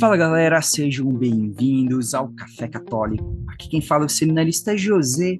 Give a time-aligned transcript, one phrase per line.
[0.00, 3.36] Fala galera, sejam bem-vindos ao Café Católico.
[3.48, 5.38] Aqui quem fala é o seminarista José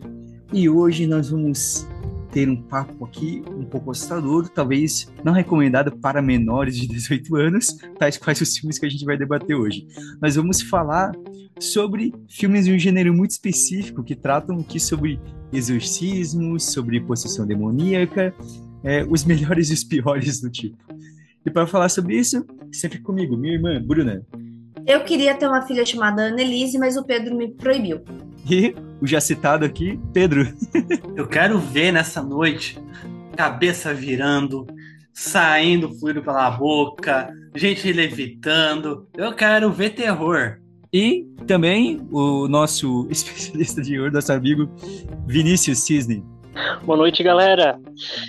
[0.52, 1.88] e hoje nós vamos
[2.30, 7.74] ter um papo aqui um pouco assustador, talvez não recomendado para menores de 18 anos,
[7.98, 9.87] tais quais os filmes que a gente vai debater hoje.
[10.21, 11.13] Nós vamos falar
[11.58, 15.19] sobre filmes de um gênero muito específico que tratam aqui sobre
[15.51, 18.34] exorcismos, sobre possessão demoníaca,
[18.84, 20.77] é, os melhores e os piores do tipo.
[21.47, 24.22] E para falar sobre isso, sempre comigo, minha irmã, Bruna.
[24.86, 28.02] Eu queria ter uma filha chamada Annelise, mas o Pedro me proibiu.
[28.48, 30.46] E o já citado aqui, Pedro.
[31.16, 32.78] Eu quero ver nessa noite
[33.36, 34.66] cabeça virando,
[35.14, 39.06] saindo fluido pela boca, gente levitando.
[39.16, 40.58] Eu quero ver terror.
[40.92, 44.68] E também o nosso especialista de ouro, nosso amigo
[45.26, 46.24] Vinícius Cisne.
[46.84, 47.78] Boa noite, galera.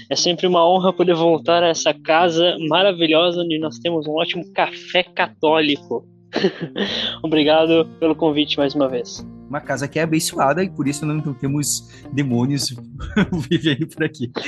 [0.09, 4.43] É sempre uma honra poder voltar a essa casa maravilhosa onde nós temos um ótimo
[4.53, 6.07] café católico.
[7.23, 9.25] Obrigado pelo convite mais uma vez.
[9.50, 12.73] Uma casa que é abençoada e por isso não temos demônios
[13.50, 14.31] vivendo por aqui.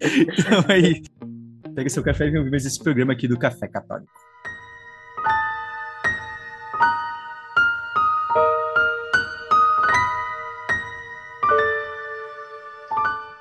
[0.00, 1.02] então aí,
[1.74, 4.12] pega seu café e vem ouvir mais esse programa aqui do Café Católico.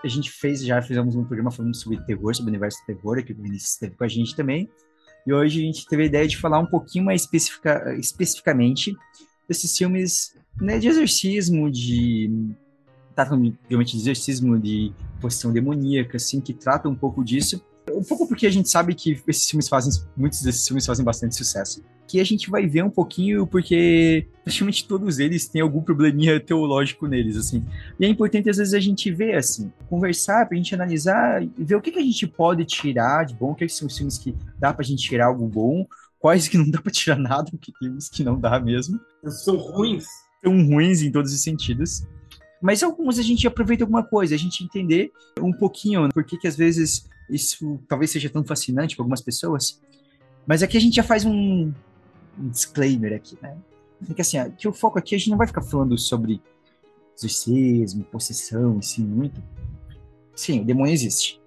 [0.03, 3.19] a gente fez, já fizemos um programa falando sobre terror, sobre o universo do terror,
[3.19, 4.67] aqui o Vinícius esteve com a gente também.
[5.25, 8.95] E hoje a gente teve a ideia de falar um pouquinho mais especifica, especificamente
[9.47, 12.29] desses filmes né, de exorcismo, de.
[13.15, 17.63] Tratam, realmente, de exorcismo, de possessão demoníaca, assim, que trata um pouco disso.
[17.91, 21.35] Um pouco porque a gente sabe que esses filmes fazem, muitos desses filmes fazem bastante
[21.35, 21.83] sucesso.
[22.11, 27.07] Que a gente vai ver um pouquinho porque praticamente todos eles têm algum probleminha teológico
[27.07, 27.63] neles, assim.
[27.97, 31.75] E é importante às vezes a gente ver, assim, conversar pra gente analisar e ver
[31.75, 34.35] o que, que a gente pode tirar de bom, o que são os filmes que
[34.59, 35.87] dá pra gente tirar algo bom,
[36.19, 38.99] quais que não dá pra tirar nada, porque tem uns que não dá mesmo.
[39.25, 40.05] São ruins.
[40.43, 42.05] São ruins em todos os sentidos.
[42.61, 46.47] Mas alguns a gente aproveita alguma coisa, a gente entender um pouquinho por que, que
[46.47, 49.81] às vezes isso talvez seja tão fascinante para algumas pessoas.
[50.45, 51.71] Mas aqui a gente já faz um,
[52.37, 53.57] um disclaimer aqui, né?
[54.05, 56.41] Porque assim, que o foco aqui a gente não vai ficar falando sobre
[57.17, 59.41] exorcismo, possessão, assim, muito.
[60.35, 61.39] Sim, o demônio existe.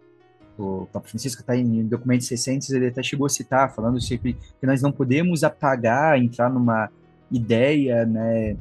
[0.56, 4.66] O Papa Francisco está em documentos recentes, ele até chegou a citar, falando sempre que
[4.66, 6.88] nós não podemos apagar, entrar numa
[7.30, 8.56] ideia, né,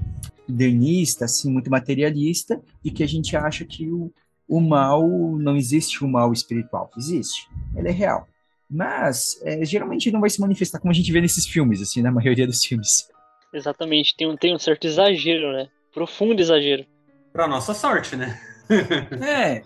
[0.47, 4.11] modernista, assim, muito materialista, e que a gente acha que o,
[4.47, 5.07] o mal,
[5.37, 6.89] não existe o mal espiritual.
[6.97, 7.47] Existe.
[7.75, 8.27] Ele é real.
[8.73, 12.09] Mas, é, geralmente não vai se manifestar como a gente vê nesses filmes, assim, na
[12.11, 13.07] maioria dos filmes.
[13.53, 14.15] Exatamente.
[14.17, 15.67] Tem um, tem um certo exagero, né?
[15.93, 16.83] Profundo exagero.
[17.31, 18.39] Pra nossa sorte, né?
[19.21, 19.61] é.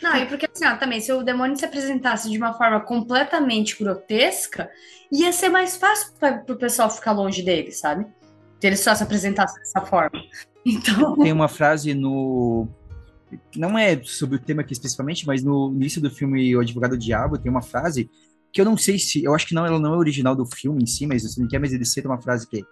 [0.00, 3.76] Não, e porque assim, ó, também, se o demônio se apresentasse de uma forma completamente
[3.82, 4.70] grotesca,
[5.10, 8.06] ia ser mais fácil para pro pessoal ficar longe dele, sabe?
[8.60, 10.22] Se ele só se apresentasse dessa forma.
[10.64, 11.16] Então...
[11.16, 12.68] Tem uma frase no
[13.56, 16.98] não é sobre o tema aqui especificamente, mas no início do filme O Advogado do
[16.98, 18.10] Diabo tem uma frase
[18.52, 20.82] que eu não sei se, eu acho que não, ela não é original do filme
[20.82, 22.62] em si, mas você não quer, mas ele cita uma frase que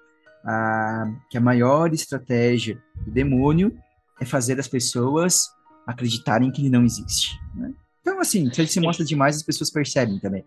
[0.44, 3.74] a, que a maior estratégia do demônio
[4.20, 5.48] é fazer as pessoas
[5.86, 7.38] acreditarem que ele não existe.
[7.54, 7.72] Né?
[8.02, 10.44] Então, assim, se ele se mostra demais, as pessoas percebem também.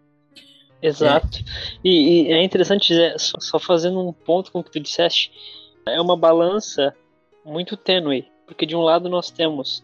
[0.81, 1.39] Exato.
[1.39, 1.43] É.
[1.83, 5.31] E, e, é interessante, só, só fazendo um ponto com o que tu disseste,
[5.87, 6.93] é uma balança
[7.45, 9.83] muito tênue, porque de um lado nós temos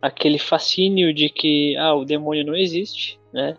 [0.00, 3.56] aquele fascínio de que ah, o demônio não existe, né?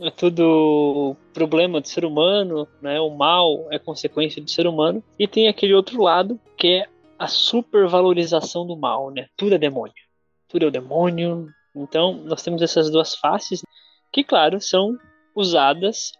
[0.00, 3.00] É tudo problema do ser humano, né?
[3.00, 5.02] O mal é consequência do ser humano.
[5.18, 9.28] E tem aquele outro lado que é a supervalorização do mal, né?
[9.36, 9.94] Tudo é demônio.
[10.48, 11.48] Tudo é o demônio.
[11.76, 13.62] Então, nós temos essas duas faces
[14.12, 14.98] que, claro, são
[15.34, 16.12] usadas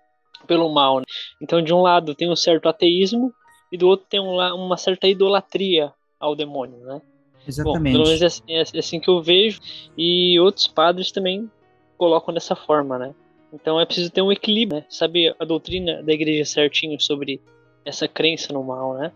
[0.46, 1.00] pelo mal.
[1.00, 1.06] Né?
[1.40, 3.32] Então, de um lado tem um certo ateísmo
[3.72, 7.02] e do outro tem um, uma certa idolatria ao demônio, né?
[7.46, 7.96] Exatamente.
[7.96, 9.60] Bom, pelo menos é assim, é assim que eu vejo.
[9.96, 11.50] E outros padres também
[11.96, 13.14] colocam dessa forma, né?
[13.52, 14.86] Então é preciso ter um equilíbrio, né?
[14.88, 17.40] Saber a doutrina da igreja certinho sobre
[17.84, 19.12] essa crença no mal, né?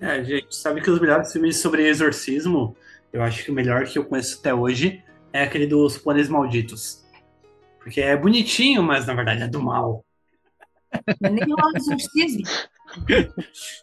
[0.00, 2.76] É, a gente sabe que os melhores filmes sobre exorcismo,
[3.12, 5.02] eu acho que o melhor que eu conheço até hoje
[5.32, 7.04] é aquele dos Pôneis Malditos.
[7.80, 10.04] Porque é bonitinho, mas na verdade é do mal.
[11.22, 12.44] É nem o exorcismo.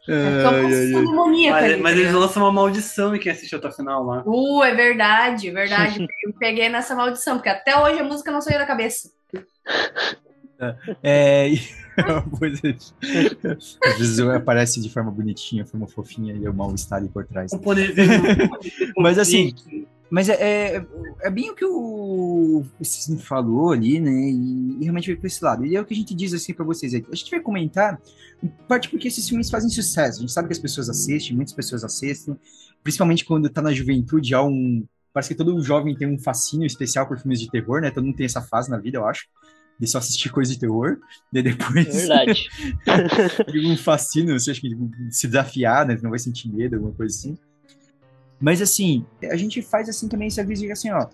[0.07, 0.43] É
[0.91, 1.61] demoníaca.
[1.61, 4.23] Mas, mas eles lançam uma maldição e quem assistiu até o final lá.
[4.25, 6.07] Uh, é verdade, verdade.
[6.23, 9.09] Eu peguei nessa maldição, porque até hoje a música não saiu da cabeça.
[11.03, 11.51] É,
[13.83, 17.51] às vezes aparece de forma bonitinha, forma fofinha e o mal está ali por trás.
[18.97, 19.53] Mas assim,
[20.15, 20.35] Mas é,
[20.75, 20.87] é,
[21.23, 24.13] é, bem o que o, o falou ali, né?
[24.13, 25.65] E, e realmente vai para esse lado.
[25.65, 27.05] E é o que a gente diz assim para vocês aqui.
[27.11, 27.99] A gente vai comentar,
[28.41, 30.19] em parte porque esses filmes fazem sucesso.
[30.19, 32.39] A gente sabe que as pessoas assistem, muitas pessoas assistem,
[32.81, 34.85] principalmente quando tá na juventude, há um.
[35.11, 37.91] Parece que todo jovem tem um fascínio especial por filmes de terror, né?
[37.91, 39.25] Todo mundo tem essa fase na vida, eu acho
[39.77, 40.97] de só assistir coisa de terror,
[41.33, 41.93] e depois.
[41.93, 42.47] Verdade.
[43.69, 44.73] um fascínio, você acha que
[45.11, 45.99] se desafiar, né?
[46.01, 47.37] Não vai sentir medo, alguma coisa assim.
[48.39, 51.07] Mas assim, a gente faz assim também esse aviso assim, ó.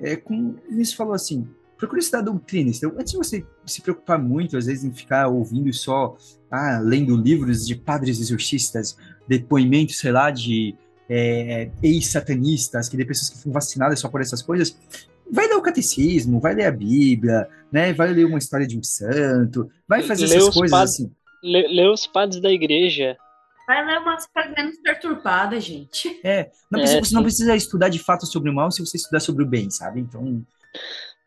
[0.00, 1.46] É, como isso falou assim,
[1.76, 2.70] procure estudar doutrina.
[2.70, 6.16] Então, antes de você se preocupar muito, às vezes, em ficar ouvindo só,
[6.50, 8.96] ah, lendo livros de padres exorcistas,
[9.28, 10.74] depoimentos, sei lá, de
[11.08, 14.76] é, ex-satanistas, que de pessoas que foram vacinadas só por essas coisas,
[15.30, 17.92] vai ler o catecismo, vai ler a Bíblia, né?
[17.92, 21.12] Vai ler uma história de um santo, vai fazer lê essas coisas padres, assim.
[21.42, 23.16] Lê, lê, os padres da igreja.
[23.72, 26.20] Vai ler umas coisas menos perturbadas, gente.
[26.22, 28.98] É, não é, precisa, você não precisa estudar de fato sobre o mal se você
[28.98, 29.98] estudar sobre o bem, sabe?
[29.98, 30.44] Então.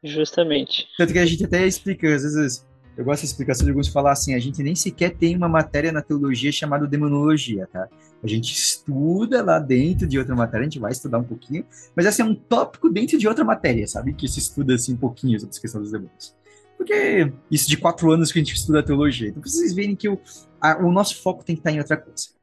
[0.04, 0.88] Justamente.
[0.96, 2.64] Tanto que a gente até explica, às vezes,
[2.96, 5.92] eu gosto da explicação de alguns falar assim, a gente nem sequer tem uma matéria
[5.92, 7.90] na teologia chamada demonologia, tá?
[8.24, 11.66] A gente estuda lá dentro de outra matéria, a gente vai estudar um pouquinho,
[11.96, 14.14] mas esse é um tópico dentro de outra matéria, sabe?
[14.14, 16.36] Que se estuda assim um pouquinho sobre a questão dos demônios.
[16.78, 19.30] Porque isso de quatro anos que a gente estuda a teologia.
[19.30, 20.20] Então, pra vocês verem que o,
[20.62, 22.35] a, o nosso foco tem que estar em outra coisa.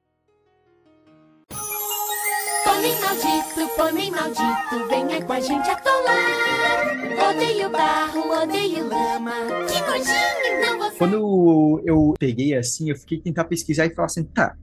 [2.83, 7.31] Pônei maldito, pônei maldito, venha com a gente atolar.
[7.31, 9.35] Odeio barro, odeio lama,
[9.69, 10.91] que nojinho, não vou...
[10.99, 14.57] Quando eu peguei assim, eu fiquei tentar pesquisar e falar assim, tá,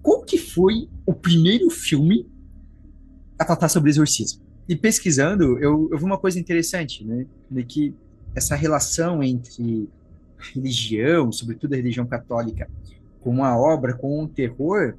[0.00, 2.30] qual que foi o primeiro filme
[3.36, 4.44] a tratar sobre exorcismo?
[4.68, 7.94] E pesquisando, eu, eu vi uma coisa interessante, né, de que
[8.32, 9.88] essa relação entre
[10.54, 12.70] religião, sobretudo a religião católica,
[13.20, 14.94] com a obra, com o terror,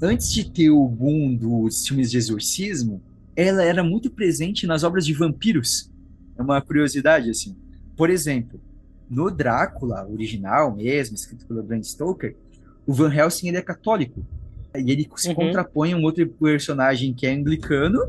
[0.00, 3.02] antes de ter o boom dos filmes de exorcismo,
[3.36, 5.90] ela era muito presente nas obras de vampiros.
[6.36, 7.56] É uma curiosidade, assim.
[7.96, 8.60] Por exemplo,
[9.08, 12.36] no Drácula original mesmo, escrito pelo Bram Stoker,
[12.86, 14.24] o Van Helsing ele é católico.
[14.76, 15.34] E ele se uhum.
[15.34, 18.00] contrapõe a um outro personagem que é anglicano,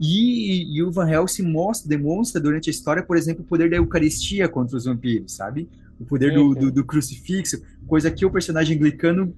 [0.00, 3.76] e, e, o Van Helsing mostra, demonstra durante a história, por exemplo, o poder da
[3.76, 5.68] Eucaristia contra os vampiros, sabe?
[5.98, 6.54] O poder uhum.
[6.54, 9.34] do, do, do, crucifixo, coisa que o personagem anglicano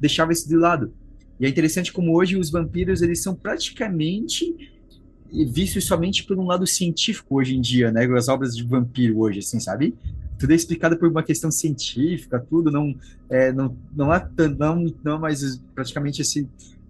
[0.00, 0.92] deixava isso de lado.
[1.40, 4.54] E é interessante como hoje os vampiros eles são praticamente
[5.32, 8.04] vistos somente por um lado científico hoje em dia, né?
[8.14, 9.96] As obras de vampiro hoje, assim, sabe?
[10.38, 12.94] Tudo é explicado por uma questão científica, tudo não
[13.30, 14.28] é, não não há
[14.58, 16.46] não não mais praticamente esse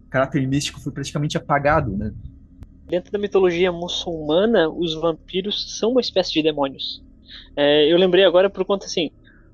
[0.08, 2.12] caráter místico foi praticamente apagado, né?
[2.88, 7.00] Dentro da mitologia muçulmana, os vampiros são uma espécie de demônios.
[7.54, 9.12] É, eu lembrei agora por conta assim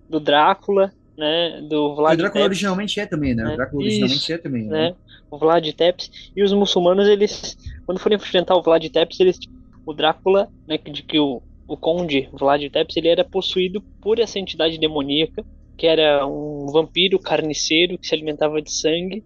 [0.09, 3.45] do Drácula, né, do Vlad O Drácula Tepes, originalmente é também, né?
[3.45, 3.53] né?
[3.53, 4.91] O Drácula Isso, originalmente é também, né?
[4.91, 4.95] né?
[5.31, 9.39] O Vlad Tepes e os muçulmanos, eles quando forem enfrentar o Vlad Tepes, eles
[9.87, 14.39] o Drácula, né, de que o, o conde Vlad Tepes, ele era possuído por essa
[14.39, 15.45] entidade demoníaca,
[15.77, 19.23] que era um vampiro carniceiro que se alimentava de sangue,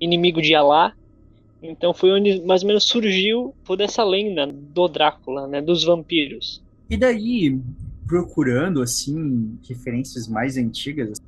[0.00, 0.92] inimigo de Alá.
[1.60, 6.62] Então foi onde mais ou menos surgiu toda essa lenda do Drácula, né, dos vampiros.
[6.88, 7.58] E daí,
[8.06, 11.20] procurando assim referências mais antigas,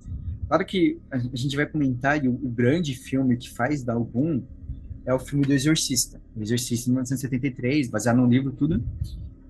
[0.46, 4.42] Claro que a gente vai comentar, e o, grande filme que faz dar o boom
[5.04, 6.20] é o filme do Exorcista.
[6.36, 8.82] O Exorcista, de 1973, baseado num livro, tudo.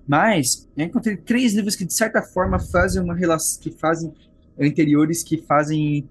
[0.07, 4.11] Mas eu encontrei três livros que, de certa forma, fazem uma relação, que fazem
[4.59, 6.09] anteriores que fazem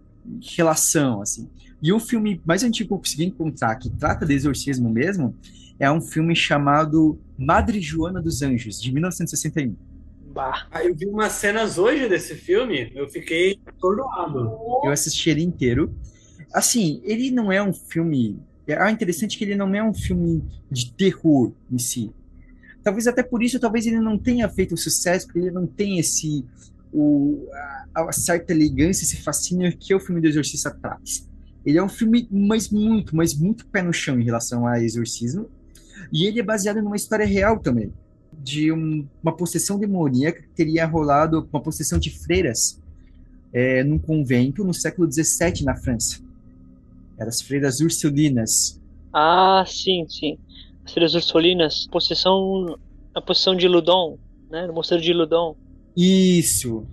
[0.56, 1.48] relação, assim.
[1.82, 5.34] E o filme mais antigo que eu consegui encontrar, que trata de exorcismo mesmo,
[5.80, 9.74] é um filme chamado Madre Joana dos Anjos, de 1961.
[10.36, 10.68] Bah.
[10.84, 14.52] eu vi umas cenas hoje desse filme, eu fiquei atordoado.
[14.84, 15.96] Eu assisti ele inteiro.
[16.52, 18.38] Assim, ele não é um filme.
[18.66, 22.12] É interessante que ele não é um filme de terror em si.
[22.84, 26.44] Talvez até por isso, talvez ele não tenha feito sucesso, porque ele não tem esse.
[26.92, 27.48] O,
[27.94, 31.26] a, a certa elegância, esse fascínio que o filme do Exorcista traz.
[31.64, 35.48] Ele é um filme, mas muito, mas muito pé no chão em relação a exorcismo.
[36.12, 37.90] E ele é baseado numa história real também
[38.42, 42.80] de um, uma possessão demoníaca que teria rolado uma possessão de freiras
[43.52, 46.20] é, num convento no século XVII na França.
[47.18, 48.80] Eram as freiras ursulinas.
[49.12, 50.38] Ah, sim, sim.
[50.84, 52.78] As freiras ursulinas, possessão,
[53.14, 54.18] a possessão de Ludon,
[54.50, 54.66] né?
[54.66, 55.56] No mosteiro de Ludon.
[55.96, 56.86] Isso.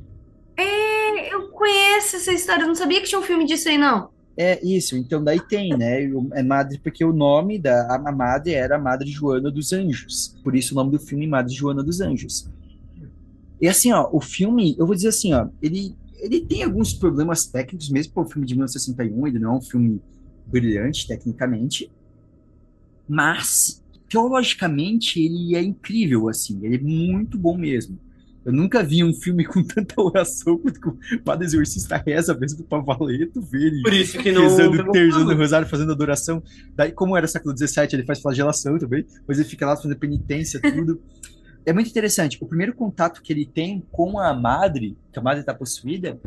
[0.58, 4.13] É, eu conheço essa história, eu não sabia que tinha um filme disso aí, não.
[4.36, 6.04] É isso, então daí tem, né?
[6.34, 10.36] É Madre, porque o nome da a Madre era a Madre Joana dos Anjos.
[10.44, 12.50] Por isso o nome do filme Madre Joana dos Anjos.
[13.62, 17.46] E assim, ó, o filme, eu vou dizer assim, ó, ele, ele tem alguns problemas
[17.46, 20.02] técnicos, mesmo para o filme de 1961, ele não é um filme
[20.48, 21.92] brilhante tecnicamente,
[23.08, 27.98] mas teologicamente ele é incrível, assim, ele é muito bom mesmo.
[28.46, 32.80] Eu nunca vi um filme com tanta oração quanto o Padre Exorcista reza mesmo pra
[32.80, 34.44] valer, tu vê ele Por isso que não.
[34.44, 36.44] rezando, o rosário, fazendo adoração.
[36.76, 40.60] Daí, como era século XVII, ele faz flagelação também, mas ele fica lá fazendo penitência,
[40.62, 41.02] tudo.
[41.66, 42.38] é muito interessante.
[42.42, 46.20] O primeiro contato que ele tem com a madre, que a madre está possuída,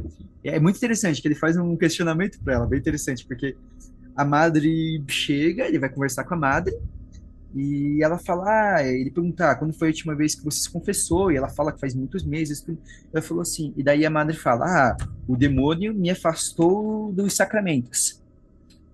[0.43, 3.57] é muito interessante, que ele faz um questionamento para ela, bem interessante, porque
[4.17, 6.75] a madre chega, ele vai conversar com a madre,
[7.55, 10.71] e ela fala, ah, ele pergunta, ah, quando foi a última vez que você se
[10.71, 11.33] confessou?
[11.33, 12.65] E ela fala que faz muitos meses.
[13.13, 18.23] Ela falou assim, e daí a madre fala, ah, o demônio me afastou dos sacramentos.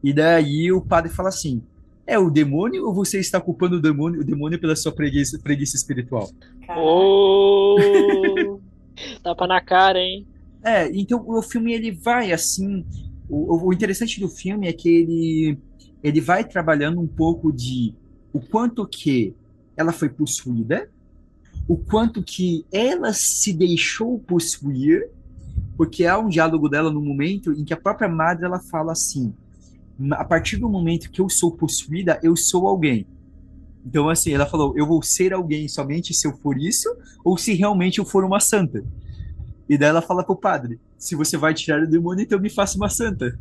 [0.02, 1.62] E daí o padre fala assim,
[2.06, 5.76] é o demônio ou você está culpando o demônio, o demônio pela sua preguiça, preguiça
[5.76, 6.28] espiritual?
[6.76, 8.59] Oh,
[9.23, 10.26] tapa na cara, hein?
[10.64, 12.85] É, então o filme ele vai assim.
[13.28, 15.59] O, o interessante do filme é que ele,
[16.02, 17.94] ele vai trabalhando um pouco de
[18.33, 19.35] o quanto que
[19.77, 20.89] ela foi possuída,
[21.69, 25.09] o quanto que ela se deixou possuir,
[25.77, 29.33] porque há um diálogo dela no momento em que a própria madre ela fala assim:
[30.12, 33.07] a partir do momento que eu sou possuída, eu sou alguém.
[33.85, 36.89] Então, assim, ela falou: eu vou ser alguém somente se eu for isso,
[37.25, 38.85] ou se realmente eu for uma santa.
[39.69, 42.77] E daí ela fala pro padre: se você vai tirar o demônio, então me faça
[42.77, 43.39] uma santa.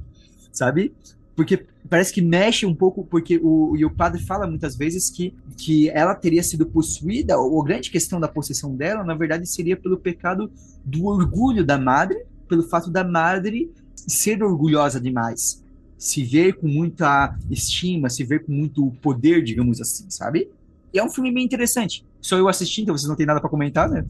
[0.51, 0.93] Sabe?
[1.35, 5.33] Porque parece que mexe um pouco, porque o, e o padre fala muitas vezes que,
[5.57, 9.77] que ela teria sido possuída, ou a grande questão da possessão dela, na verdade, seria
[9.77, 10.51] pelo pecado
[10.83, 15.63] do orgulho da madre, pelo fato da madre ser orgulhosa demais,
[15.97, 20.49] se ver com muita estima, se ver com muito poder, digamos assim, sabe?
[20.93, 22.05] E é um filme bem interessante.
[22.19, 24.05] Só eu assisti, então vocês não têm nada para comentar, né?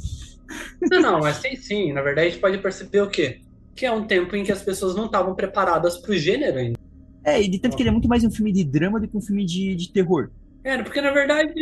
[0.89, 1.93] Não, não, mas tem sim.
[1.93, 3.39] Na verdade, a gente pode perceber o quê?
[3.75, 6.80] Que é um tempo em que as pessoas não estavam preparadas para o gênero ainda.
[7.23, 9.15] É, e de tanto que ele é muito mais um filme de drama do que
[9.15, 10.29] um filme de, de terror.
[10.63, 11.53] É, porque na verdade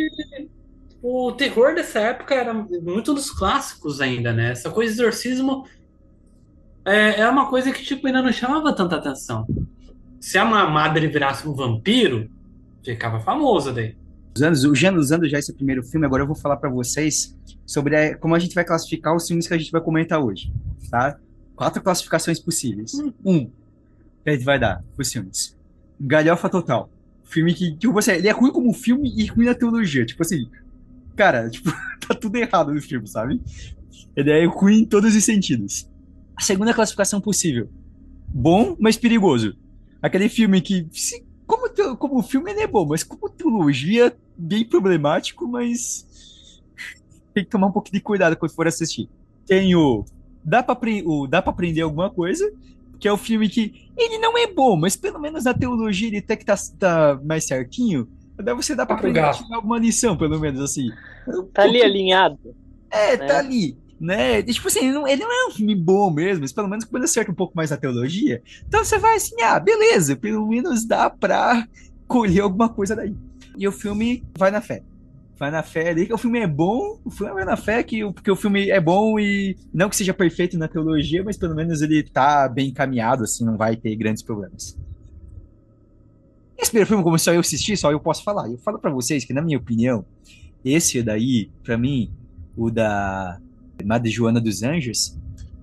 [1.02, 4.52] o terror dessa época era muito dos clássicos ainda, né?
[4.52, 5.66] Essa coisa de exorcismo
[6.84, 9.46] é, é uma coisa que tipo, ainda não chamava tanta atenção.
[10.20, 12.30] Se a madre virasse um vampiro,
[12.84, 13.96] ficava famosa daí.
[14.36, 17.36] Usando, usando já esse primeiro filme, agora eu vou falar para vocês
[17.66, 20.52] sobre a, como a gente vai classificar os filmes que a gente vai comentar hoje,
[20.90, 21.18] tá?
[21.56, 22.94] Quatro classificações possíveis.
[22.94, 23.12] Hum.
[23.24, 23.50] Um,
[24.28, 25.56] gente vai dar os filmes.
[25.98, 26.90] Galhofa Total.
[27.24, 30.04] Filme que, tipo assim, ele é ruim como filme e ruim na teologia.
[30.04, 30.48] Tipo assim,
[31.16, 31.70] cara, tipo,
[32.06, 33.40] tá tudo errado no filme, sabe?
[34.16, 35.88] Ele é ruim em todos os sentidos.
[36.36, 37.68] A segunda classificação possível.
[38.28, 39.56] Bom, mas perigoso.
[40.02, 45.46] Aquele filme que, se, como, como filme, ele é bom, mas como teologia, bem problemático,
[45.46, 46.06] mas
[47.32, 49.08] tem que tomar um pouco de cuidado quando for assistir.
[49.46, 50.04] Tem o
[50.42, 52.50] Dá pra, o, dá pra aprender alguma coisa
[53.00, 56.18] que é o filme que ele não é bom, mas pelo menos na teologia ele
[56.18, 58.06] até que tá, tá mais certinho.
[58.36, 60.88] Daí você dá pra aprender a tirar alguma lição, pelo menos assim.
[61.52, 62.38] Tá ali alinhado.
[62.90, 63.26] É, né?
[63.26, 63.76] tá ali.
[63.98, 64.38] Né?
[64.38, 66.86] E, tipo assim, ele não, ele não, é um filme bom mesmo, mas pelo menos
[66.86, 70.86] quando acerta um pouco mais a teologia, então você vai assim, ah, beleza, pelo menos
[70.86, 71.66] dá pra
[72.08, 73.14] colher alguma coisa daí.
[73.58, 74.82] E o filme vai na fé
[75.40, 78.04] vai na fé ali que o filme é bom, o filme vai na fé que,
[78.12, 81.80] porque o filme é bom e não que seja perfeito na teologia, mas pelo menos
[81.80, 84.78] ele tá bem encaminhado, assim, não vai ter grandes problemas.
[86.58, 88.50] Esse primeiro filme, como só eu assisti, só eu posso falar.
[88.50, 90.04] Eu falo para vocês que, na minha opinião,
[90.62, 92.12] esse daí, para mim,
[92.54, 93.40] o da
[93.82, 95.16] Madre Joana dos Anjos,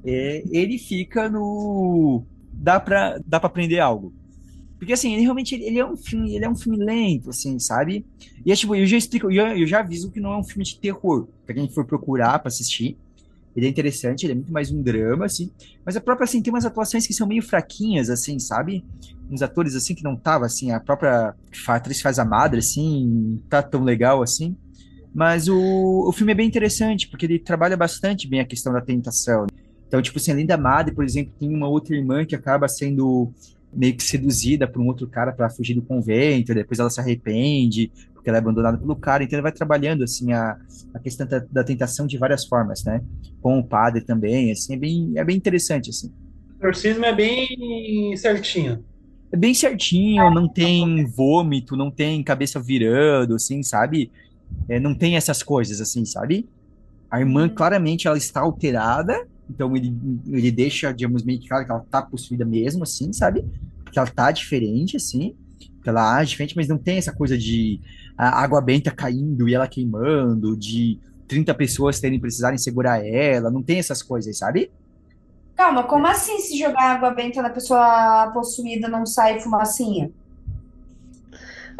[0.04, 2.24] é, ele fica no.
[2.52, 4.12] Dá pra, dá pra aprender algo.
[4.78, 8.06] Porque, assim, ele realmente ele é um filme, ele é um filme lento, assim, sabe?
[8.46, 10.64] E é tipo, eu já explico, eu eu já aviso que não é um filme
[10.64, 11.28] de terror.
[11.46, 12.98] Pra quem for procurar pra assistir.
[13.56, 15.50] Ele é interessante, ele é muito mais um drama, assim.
[15.84, 18.86] Mas a própria, assim, tem umas atuações que são meio fraquinhas, assim, sabe?
[19.32, 21.34] Uns atores, assim, que não tava, assim, a própria
[21.68, 24.56] atriz faz a madre, assim, tá tão legal, assim.
[25.12, 25.58] Mas o,
[26.08, 29.48] o filme é bem interessante, porque ele trabalha bastante bem a questão da tentação.
[29.88, 33.34] Então, tipo assim, além da madre, por exemplo, tem uma outra irmã que acaba sendo
[33.78, 37.92] meio que seduzida por um outro cara para fugir do convento, depois ela se arrepende,
[38.12, 40.58] porque ela é abandonada pelo cara, então ele vai trabalhando, assim, a,
[40.96, 43.04] a questão da, da tentação de várias formas, né?
[43.40, 46.12] Com o padre também, assim, é bem, é bem interessante, assim.
[46.60, 48.84] O exorcismo é bem certinho.
[49.32, 54.10] É bem certinho, não tem vômito, não tem cabeça virando, assim, sabe?
[54.68, 56.50] É, não tem essas coisas, assim, sabe?
[57.12, 57.54] A irmã, uhum.
[57.54, 59.96] claramente, ela está alterada, então ele,
[60.28, 63.46] ele deixa, digamos, meio que claro que ela tá possuída mesmo, assim, sabe?
[63.92, 65.36] Que ela tá diferente, assim,
[65.82, 67.80] que ela age diferente, mas não tem essa coisa de
[68.18, 73.62] a água benta caindo e ela queimando, de 30 pessoas terem precisarem segurar ela, não
[73.62, 74.72] tem essas coisas, sabe?
[75.56, 80.12] Calma, como assim se jogar água benta na pessoa possuída não sai fumacinha?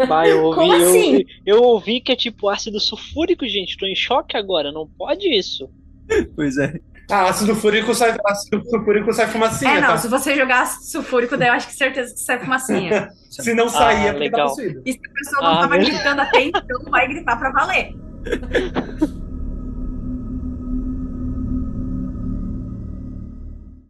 [0.08, 1.26] Bah, eu ouvi, Como eu, assim?
[1.46, 3.78] eu ouvi que é tipo ácido sulfúrico, gente.
[3.78, 4.72] Tô em choque agora.
[4.72, 5.70] Não pode isso.
[6.36, 6.80] Pois é.
[7.10, 9.98] Ah, ácido fúrico sai, ácido sulfúrico sai fumacinha, É, não, tá?
[9.98, 13.10] se você jogar ácido sulfúrico, daí eu acho que certeza que sai fumacinha.
[13.30, 14.40] Se não sair, Ah, é porque legal.
[14.42, 14.82] tá possuído.
[14.86, 15.92] E se a pessoa não Ah, tava beleza.
[15.92, 17.94] gritando até então, vai gritar pra valer.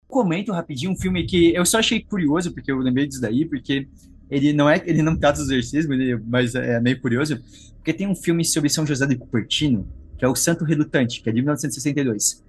[0.08, 3.88] comento rapidinho um filme que eu só achei curioso, porque eu lembrei disso daí, porque
[4.30, 7.40] ele não é, ele não trata do exorcismo, ele- mas é meio curioso,
[7.76, 11.30] porque tem um filme sobre São José de Cupertino, que é o Santo Relutante, que
[11.30, 12.44] é de 1962,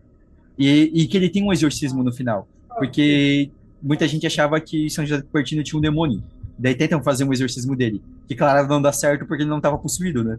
[0.58, 2.48] e, e que ele tem um exorcismo no final,
[2.78, 3.50] porque
[3.82, 6.22] muita gente achava que São José de Cupertino tinha um demônio,
[6.58, 9.78] daí tentam fazer um exorcismo dele, que claro não dá certo porque ele não estava
[9.78, 10.38] possuído, né?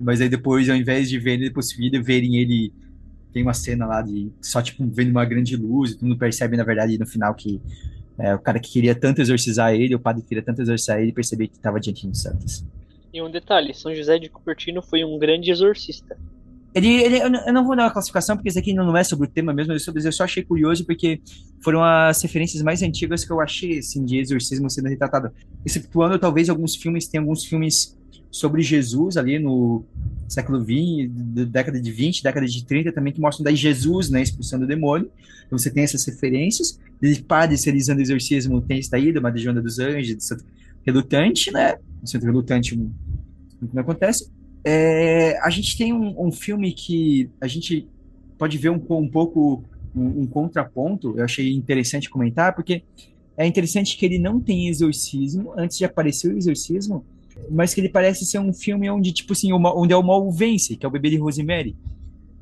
[0.00, 2.72] Mas aí depois, ao invés de ver ele possuído, verem ele
[3.32, 6.56] tem uma cena lá de só, tipo, vendo uma grande luz, e tu não percebe,
[6.56, 7.60] na verdade, no final que
[8.18, 11.12] é, o cara que queria tanto exorcizar ele, o padre que queria tanto exorcizar ele,
[11.12, 12.64] percebeu que estava diante de santos.
[13.12, 16.16] E um detalhe: São José de Cupertino foi um grande exorcista.
[16.74, 19.30] Ele, ele, eu não- vou dar uma classificação, porque isso aqui não é sobre o
[19.30, 21.20] tema mesmo, eu só achei curioso, porque
[21.62, 25.30] foram as referências mais antigas que eu achei, assim, de exorcismo sendo retratado.
[25.66, 27.96] Excetuando, talvez, alguns filmes, tem alguns filmes
[28.30, 29.84] sobre Jesus ali no
[30.26, 34.22] século XX, da década de 20, década de 30 também, que mostram daí Jesus, né,
[34.22, 35.10] expulsando o demônio.
[35.46, 36.80] Então você tem essas referências.
[37.00, 40.44] De padres realizando exorcismo, tem isso daí, da Madejona dos Anjos, do Santo
[40.86, 41.76] Relutante, né?
[42.04, 42.74] Santo Relutante
[43.72, 44.30] não acontece.
[44.64, 47.88] É, a gente tem um, um filme que a gente
[48.38, 49.64] pode ver um, um pouco
[49.94, 52.82] um, um contraponto, eu achei interessante comentar, porque
[53.36, 57.04] é interessante que ele não tem exorcismo, antes de aparecer o exorcismo,
[57.50, 60.02] mas que ele parece ser um filme onde, tipo assim, o mal- onde é o
[60.02, 61.74] mal vence, que é o bebê de Rosemary.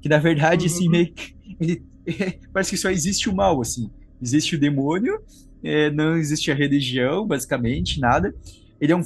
[0.03, 0.91] Que na verdade, assim, Uhum.
[0.93, 1.83] meio que- ele,
[2.53, 3.89] parece que só existe o mal, assim.
[4.21, 5.21] Existe o demônio,
[5.63, 8.35] é, não existe a religião, basicamente, nada.
[8.81, 9.03] Ele é um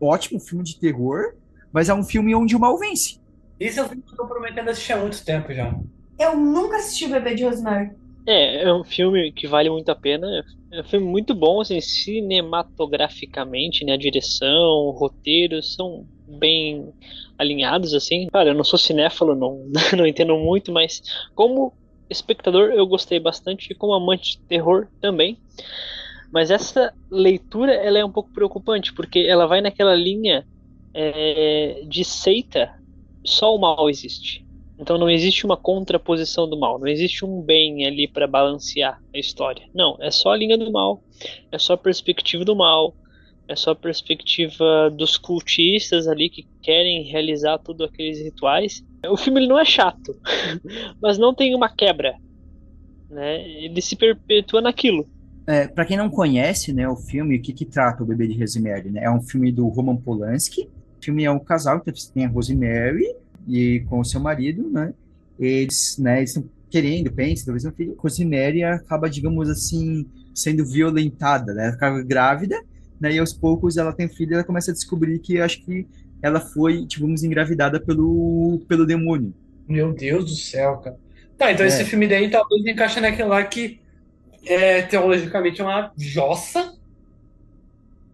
[0.00, 1.34] ótimo filme de terror,
[1.74, 3.18] mas é um filme onde o mal vence.
[3.58, 5.76] Isso é um filme que eu tô prometendo assistir há muito tempo já.
[6.16, 7.90] Eu nunca assisti o Bebê de Rosemary.
[8.26, 10.26] É, é um filme que vale muito a pena.
[10.70, 13.94] É um filme muito bom, assim, cinematograficamente, né?
[13.94, 16.06] A direção, o roteiro são
[16.38, 16.92] bem
[17.36, 18.28] alinhados, assim.
[18.28, 21.02] Cara, eu não sou cinéfalo, não, não entendo muito, mas
[21.34, 21.72] como
[22.08, 25.36] espectador eu gostei bastante e como amante de terror também.
[26.32, 30.44] Mas essa leitura, ela é um pouco preocupante, porque ela vai naquela linha
[30.94, 32.72] é, de seita,
[33.24, 34.44] só o mal existe.
[34.78, 39.18] Então não existe uma contraposição do mal, não existe um bem ali para balancear a
[39.18, 39.66] história.
[39.74, 41.02] Não, é só a linha do mal,
[41.52, 42.94] é só a perspectiva do mal,
[43.46, 48.84] é só a perspectiva dos cultistas ali que querem realizar todos aqueles rituais.
[49.06, 50.18] O filme ele não é chato,
[51.00, 52.16] mas não tem uma quebra,
[53.10, 53.46] né?
[53.46, 55.06] Ele se perpetua naquilo.
[55.46, 58.40] É, para quem não conhece, né, o filme, o que que trata o Bebê de
[58.40, 59.04] Rosemary, né?
[59.04, 60.70] É um filme do Roman Polanski.
[61.04, 63.14] O filme é um casal, então você tem a Rosemary
[63.46, 64.94] e com o seu marido, né?
[65.38, 67.94] Eles, né, eles estão querendo, pensam, talvez um filho.
[67.98, 71.66] Rosemary acaba, digamos assim, sendo violentada, né?
[71.66, 72.58] Ela acaba grávida,
[72.98, 73.12] né?
[73.12, 75.86] E aos poucos ela tem filho e ela começa a descobrir que acho que
[76.22, 79.34] ela foi, digamos, engravidada pelo, pelo demônio.
[79.68, 80.96] Meu Deus do céu, cara.
[81.36, 81.68] Tá, então É.
[81.68, 83.78] esse filme daí talvez encaixe naquele lá que
[84.46, 86.74] é, teologicamente é uma jossa,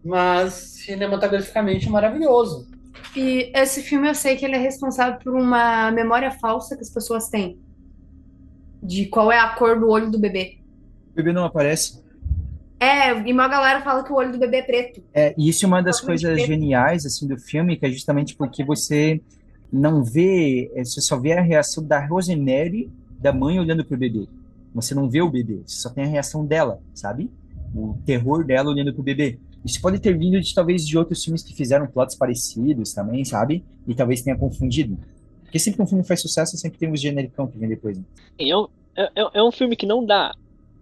[0.03, 2.70] mas cinematograficamente maravilhoso.
[3.15, 6.89] E esse filme eu sei que ele é responsável por uma memória falsa que as
[6.89, 7.59] pessoas têm.
[8.81, 10.57] De qual é a cor do olho do bebê.
[11.11, 12.01] O bebê não aparece.
[12.79, 15.03] É, e uma galera fala que o olho do bebê é preto.
[15.13, 18.63] É, e isso é uma das coisas geniais assim do filme, que é justamente porque
[18.63, 19.21] você
[19.71, 24.27] não vê, é, você só vê a reação da Rosemary, da mãe olhando pro bebê.
[24.73, 27.29] Você não vê o bebê, você só tem a reação dela, sabe?
[27.75, 29.37] O terror dela olhando pro bebê.
[29.63, 33.63] Isso pode ter vindo de talvez de outros filmes que fizeram plots parecidos também, sabe?
[33.87, 34.97] E talvez tenha confundido.
[35.43, 37.97] Porque sempre que um filme faz sucesso, sempre tem os genericão que vem depois.
[37.97, 38.03] né?
[38.39, 40.33] É um, é, é um filme que não dá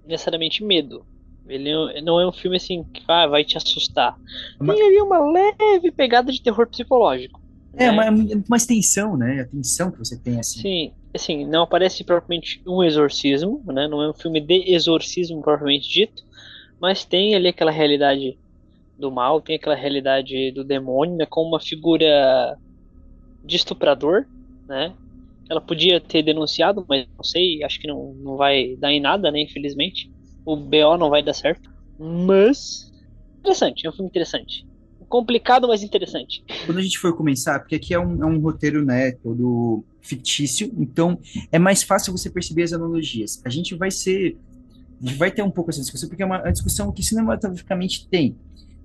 [0.07, 1.05] necessariamente medo.
[1.47, 4.17] Ele é- não é um filme assim que ah, vai te assustar.
[4.59, 7.41] Mas- Tem ali uma leve pegada de terror psicológico.
[7.73, 7.91] É, né?
[7.91, 8.09] uma,
[8.47, 9.41] uma extensão, né?
[9.41, 10.59] A tensão que você tem assim.
[10.61, 13.87] Sim, assim, não aparece propriamente um exorcismo, né?
[13.87, 16.23] Não é um filme de exorcismo propriamente dito,
[16.79, 18.37] mas tem ali aquela realidade
[18.99, 21.25] do mal, tem aquela realidade do demônio, né?
[21.25, 22.57] Com uma figura
[23.43, 24.25] de estuprador,
[24.67, 24.93] né?
[25.49, 29.31] Ela podia ter denunciado, mas não sei, acho que não, não vai dar em nada,
[29.31, 29.41] né?
[29.41, 30.11] Infelizmente.
[30.45, 31.69] O BO não vai dar certo.
[31.99, 32.91] Mas.
[33.39, 34.67] Interessante, é um filme interessante.
[35.07, 36.43] Complicado, mas interessante.
[36.67, 40.71] quando a gente for começar, porque aqui é um, é um roteiro, né, todo fictício,
[40.77, 41.19] então
[41.51, 43.41] é mais fácil você perceber as analogias.
[43.43, 44.37] A gente vai ser,
[45.01, 48.07] a gente vai ter um pouco essa discussão, porque é uma, uma discussão que cinematograficamente
[48.07, 48.35] tem.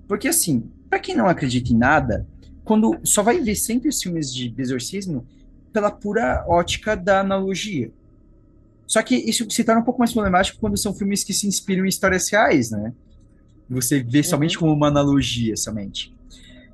[0.07, 2.27] Porque, assim, para quem não acredita em nada,
[2.63, 5.25] quando só vai ver sempre os filmes de exorcismo
[5.71, 7.91] pela pura ótica da analogia.
[8.87, 11.85] Só que isso se torna um pouco mais problemático quando são filmes que se inspiram
[11.85, 12.93] em histórias reais, né?
[13.69, 16.15] Você vê somente como uma analogia, somente.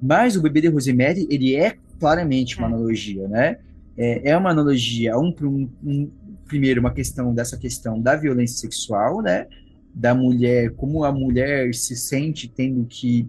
[0.01, 3.59] Mas o Bebê de Rosemary, ele é claramente uma analogia, né?
[3.97, 6.11] É, é uma analogia, um, um, um,
[6.47, 9.47] primeiro, uma questão dessa questão da violência sexual, né?
[9.93, 13.27] Da mulher, como a mulher se sente tendo que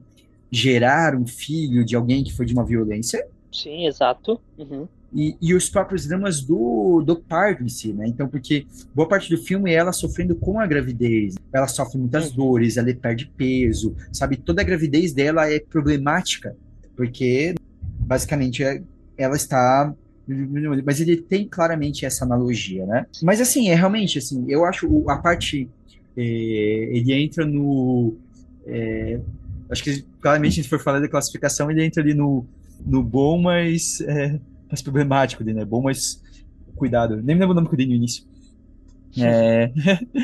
[0.51, 3.27] gerar um filho de alguém que foi de uma violência.
[3.51, 4.41] Sim, exato.
[4.59, 8.07] Uhum e, e os próprios dramas do, do parto em si, né?
[8.07, 12.31] Então, porque boa parte do filme é ela sofrendo com a gravidez, ela sofre muitas
[12.31, 12.37] uhum.
[12.37, 14.37] dores, ela perde peso, sabe?
[14.37, 16.57] Toda a gravidez dela é problemática,
[16.97, 17.55] porque
[18.01, 18.83] basicamente é,
[19.17, 19.95] ela está
[20.85, 23.05] mas ele tem claramente essa analogia, né?
[23.25, 25.69] Mas assim, é realmente assim, eu acho a parte
[26.17, 28.17] ele entra no
[28.67, 29.21] é,
[29.71, 32.47] acho que claramente se for falar da classificação, ele entra ali no,
[32.85, 35.65] no bom, mas é, mais problemático dele, né?
[35.65, 36.23] Bom, mas
[36.77, 37.17] cuidado.
[37.17, 38.25] Nem me lembro o nome que eu dei no início.
[39.19, 39.71] É...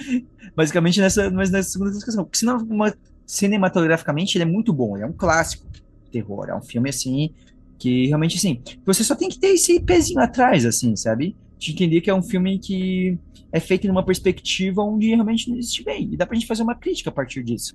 [0.55, 2.25] Basicamente nessa, mas nessa segunda discussão.
[2.25, 2.95] Porque senão, uma,
[3.27, 4.97] cinematograficamente, ele é muito bom.
[4.97, 5.67] Ele é um clássico
[6.11, 6.49] terror.
[6.49, 7.31] É um filme, assim,
[7.79, 11.37] que realmente, assim, você só tem que ter esse pezinho atrás, assim, sabe?
[11.59, 13.19] De entender que é um filme que
[13.51, 16.09] é feito numa perspectiva onde realmente não existe bem.
[16.13, 17.75] E dá pra gente fazer uma crítica a partir disso.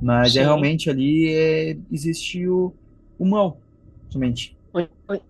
[0.00, 0.38] Mas é Sim.
[0.40, 2.72] é realmente ali é, existe o,
[3.18, 3.60] o mal,
[4.10, 4.54] somente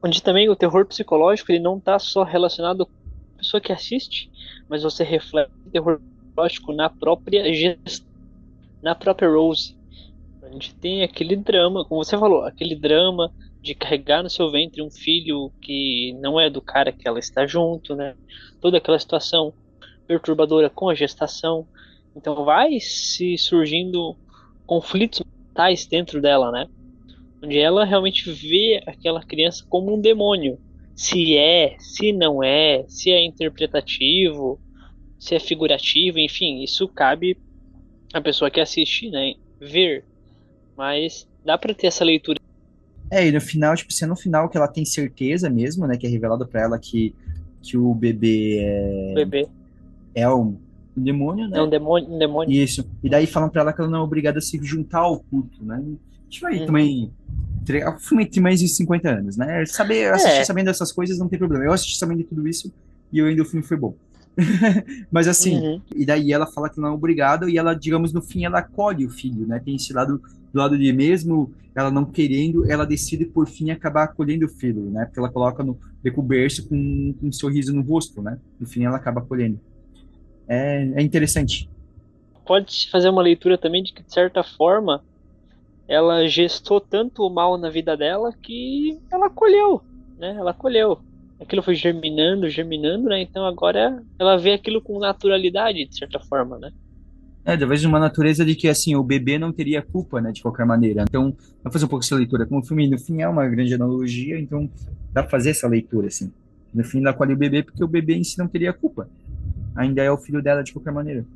[0.02, 2.92] onde também o terror psicológico ele não está só relacionado com
[3.34, 4.30] a pessoa que assiste,
[4.68, 8.08] mas você reflete o terror psicológico na própria gestão,
[8.82, 9.76] na própria Rose.
[10.42, 13.32] A gente tem aquele drama, como você falou, aquele drama
[13.64, 17.46] de carregar no seu ventre um filho que não é do cara que ela está
[17.46, 18.14] junto, né?
[18.60, 19.52] Toda aquela situação
[20.06, 21.66] perturbadora com a gestação.
[22.14, 24.16] Então vai se surgindo
[24.66, 26.68] conflitos mentais dentro dela, né?
[27.44, 30.58] onde ela realmente vê aquela criança como um demônio.
[30.96, 34.60] Se é, se não é, se é interpretativo,
[35.18, 37.36] se é figurativo, enfim, isso cabe
[38.12, 40.04] à pessoa que assiste, né, ver.
[40.76, 42.38] Mas dá para ter essa leitura.
[43.14, 45.96] É, e no final, tipo, se é no final que ela tem certeza mesmo, né,
[45.96, 47.14] que é revelado para ela que,
[47.62, 49.12] que o bebê é...
[49.12, 49.48] O bebê.
[50.14, 50.56] É um,
[50.96, 51.58] demônio, né?
[51.58, 52.52] É um demônio, um demônio.
[52.52, 52.84] Isso.
[53.02, 55.64] E daí falam para ela que ela não é obrigada a se juntar ao culto,
[55.64, 55.76] né?
[55.76, 56.66] A gente vai uhum.
[56.66, 57.12] também
[57.86, 59.64] o filme tem mais de 50 anos, né?
[59.66, 60.44] Saber, assistir é.
[60.44, 61.64] sabendo dessas coisas não tem problema.
[61.64, 62.70] Eu assisti sabendo de tudo isso
[63.10, 63.94] e eu ainda o filme foi bom.
[65.10, 65.80] Mas assim, uhum.
[65.94, 69.06] e daí ela fala que não é obrigada e ela, digamos, no fim ela acolhe
[69.06, 69.60] o filho, né?
[69.64, 70.20] Tem esse lado
[70.54, 74.88] do lado de mesmo ela não querendo, ela decide por fim acabar acolhendo o filho,
[74.90, 75.04] né?
[75.06, 75.76] Porque ela coloca no
[76.22, 78.38] berço com, com um sorriso no rosto, né?
[78.60, 79.58] No fim ela acaba acolhendo.
[80.46, 81.68] É, é interessante.
[82.46, 85.02] Pode fazer uma leitura também de que, de certa forma,
[85.88, 89.82] ela gestou tanto o mal na vida dela que ela colheu,
[90.16, 90.36] né?
[90.38, 91.00] Ela colheu.
[91.40, 93.20] Aquilo foi germinando, germinando, né?
[93.20, 96.70] Então agora ela vê aquilo com naturalidade, de certa forma, né?
[97.46, 100.64] É, talvez uma natureza de que, assim, o bebê não teria culpa, né, de qualquer
[100.64, 101.04] maneira.
[101.06, 101.24] Então,
[101.62, 102.46] vamos fazer um pouco essa leitura.
[102.46, 104.70] Como o filme, no fim, é uma grande analogia, então
[105.12, 106.32] dá pra fazer essa leitura, assim.
[106.72, 109.10] No fim, ela colhe o bebê porque o bebê em si não teria culpa.
[109.76, 111.26] Ainda é o filho dela de qualquer maneira.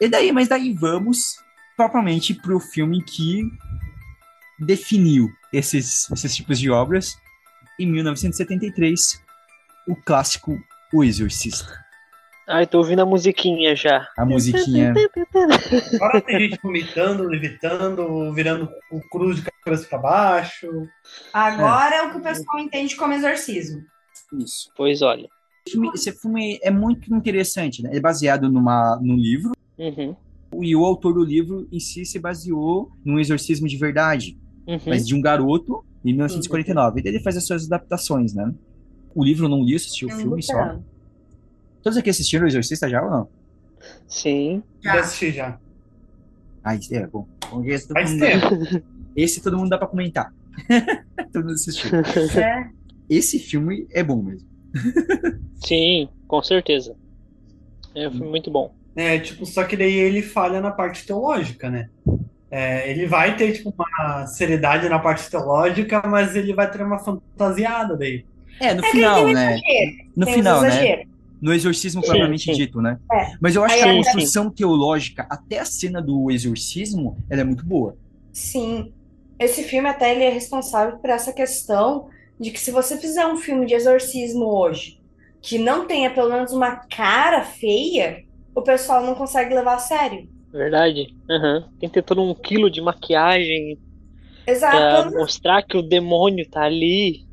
[0.00, 1.36] E daí, mas daí vamos
[1.76, 3.48] propriamente para o filme que
[4.58, 7.16] definiu esses, esses tipos de obras
[7.78, 9.22] em 1973,
[9.88, 10.58] o clássico
[10.92, 11.82] O Exorcista.
[12.48, 14.08] Ai, tô ouvindo a musiquinha já.
[14.18, 14.92] A musiquinha.
[15.94, 20.68] Agora tem gente vomitando, levitando, virando o cruz de cabeça para baixo.
[21.32, 21.98] Agora é.
[21.98, 23.80] é o que o pessoal entende como exorcismo.
[24.38, 24.70] Isso.
[24.76, 25.28] Pois olha.
[25.94, 27.90] Esse filme é muito interessante, né?
[27.92, 30.14] É baseado numa, num livro Uhum.
[30.60, 34.80] E o autor do livro em si se baseou num exorcismo de verdade, uhum.
[34.86, 37.00] mas de um garoto, em 1949.
[37.00, 37.06] Uhum.
[37.06, 38.52] E ele faz as suas adaptações, né?
[39.14, 40.78] O livro não li, assisti o filme só.
[41.82, 43.28] Todos aqui assistiram o Exorcista já ou não?
[44.06, 44.62] Sim.
[44.82, 45.58] Já assisti já.
[46.62, 47.26] Ah, isso é bom.
[47.64, 48.84] Esse todo, mundo...
[49.16, 50.32] esse todo mundo dá pra comentar.
[51.32, 51.90] todo mundo assistiu.
[52.40, 52.70] É.
[53.10, 54.48] Esse filme é bom mesmo.
[55.56, 56.96] Sim, com certeza.
[57.94, 58.74] É um filme muito bom.
[58.94, 61.88] É, tipo, só que daí ele falha na parte teológica, né?
[62.54, 66.98] É, ele vai ter, tipo, uma seriedade na parte teológica, mas ele vai ter uma
[66.98, 68.26] fantasiada daí.
[68.60, 69.58] É, no é final, né?
[70.14, 71.04] No tem final, né?
[71.40, 72.98] No exorcismo propriamente sim, dito, né?
[73.10, 73.32] É.
[73.40, 74.50] Mas eu acho Aí, que a construção sim.
[74.50, 77.96] teológica, até a cena do exorcismo, ela é muito boa.
[78.34, 78.92] Sim.
[79.38, 83.38] Esse filme até ele é responsável por essa questão de que se você fizer um
[83.38, 85.00] filme de exorcismo hoje,
[85.40, 90.28] que não tenha pelo menos uma cara feia, o pessoal não consegue levar a sério.
[90.52, 91.14] Verdade.
[91.28, 91.62] Uhum.
[91.80, 93.78] Tem que ter todo um quilo de maquiagem
[94.46, 94.76] Exato.
[95.10, 97.24] pra mostrar que o demônio tá ali.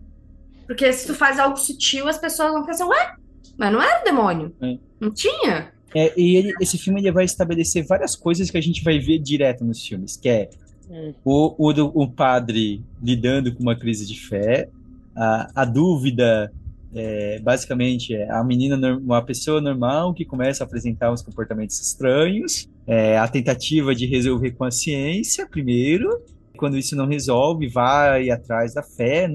[0.65, 3.15] Porque se tu faz algo sutil, as pessoas vão pensar, ué,
[3.58, 4.55] mas não era o demônio.
[4.62, 4.77] É.
[4.99, 5.71] Não tinha.
[5.95, 9.17] É, e ele- esse filme ele vai estabelecer várias coisas que a gente vai ver
[9.19, 10.49] direto nos filmes, que é
[10.89, 11.13] Hum.
[11.23, 14.69] o, o, o padre lidando com uma crise de fé,
[15.15, 16.51] a, a dúvida,
[16.95, 22.67] é, basicamente, é a menina, uma pessoa normal que começa a apresentar uns comportamentos estranhos,
[22.89, 26.10] é, a tentativa de resolver com a ciência, primeiro,
[26.58, 29.32] quando isso não resolve, vai atrás da fé.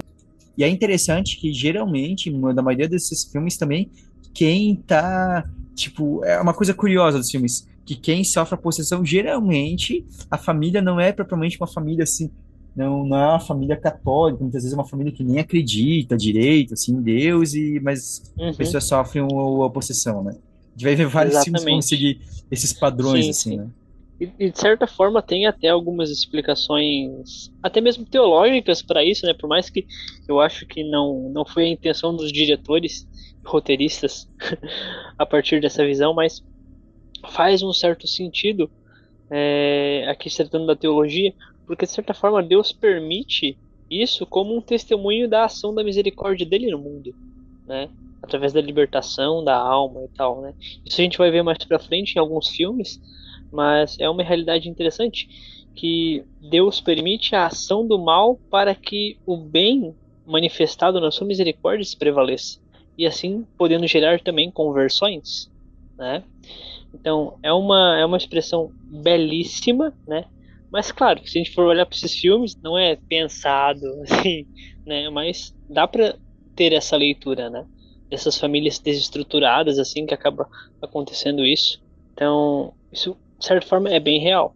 [0.57, 3.89] E é interessante que, geralmente, na maioria desses filmes também,
[4.33, 10.05] quem tá, tipo, é uma coisa curiosa dos filmes, que quem sofre a possessão, geralmente,
[10.29, 12.29] a família não é propriamente uma família assim,
[12.75, 16.73] não, não é uma família católica, muitas vezes é uma família que nem acredita direito,
[16.73, 18.49] assim, em Deus, e, mas Uhum.
[18.49, 20.35] as pessoas sofrem a possessão, né?
[20.75, 21.85] Gente vai ver vários filmes que vão Exatamente.
[21.85, 23.57] seguir esses padrões, Sim, assim, sim.
[23.57, 23.69] né?
[24.19, 29.33] E, e, de certa forma tem até algumas explicações, até mesmo teológicas para isso, né?
[29.33, 29.85] Por mais que
[30.27, 33.05] eu acho que não, não foi a intenção dos diretores
[33.43, 34.29] roteiristas
[35.17, 36.43] a partir dessa visão, mas
[37.29, 38.69] faz um certo sentido
[39.29, 41.33] é, aqui se tratando da teologia,
[41.65, 43.57] porque de certa forma Deus permite
[43.89, 47.13] isso como um testemunho da ação da misericórdia dele no mundo,
[47.67, 47.89] né?
[48.21, 50.53] Através da libertação da alma e tal, né?
[50.85, 52.99] Isso a gente vai ver mais pra frente em alguns filmes,
[53.51, 55.27] mas é uma realidade interessante
[55.75, 61.85] que Deus permite a ação do mal para que o bem manifestado na sua misericórdia
[61.85, 62.59] se prevaleça
[62.97, 65.51] e assim podendo gerar também conversões,
[65.97, 66.23] né?
[66.93, 70.25] Então é uma é uma expressão belíssima, né?
[70.71, 74.47] Mas claro, se a gente for olhar para esses filmes, não é pensado assim,
[74.85, 75.09] né?
[75.09, 76.15] Mas dá para
[76.55, 77.65] ter essa leitura, né?
[78.09, 80.47] Dessas famílias desestruturadas assim que acaba
[80.81, 81.81] acontecendo isso.
[82.13, 84.55] Então isso de certa forma é bem real.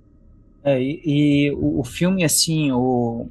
[0.64, 3.28] É, e, e o, o filme, assim, o,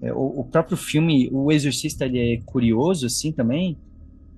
[0.00, 3.76] é, o, o próprio filme, O Exorcista, ele é curioso, assim, também.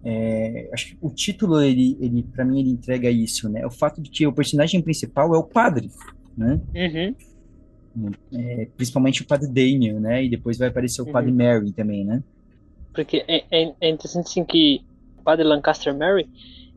[0.04, 3.64] É, acho que o título, ele, ele para mim, ele entrega isso, né?
[3.64, 5.90] O fato de que o personagem principal é o padre,
[6.36, 6.60] né?
[6.74, 8.10] Uhum.
[8.32, 10.24] É, principalmente o padre Damien, né?
[10.24, 11.36] E depois vai aparecer o padre Uhum.
[11.36, 12.22] Mary também, né?
[12.94, 14.82] Porque é, é, é interessante assim, que
[15.18, 16.28] o padre Lancaster Mary,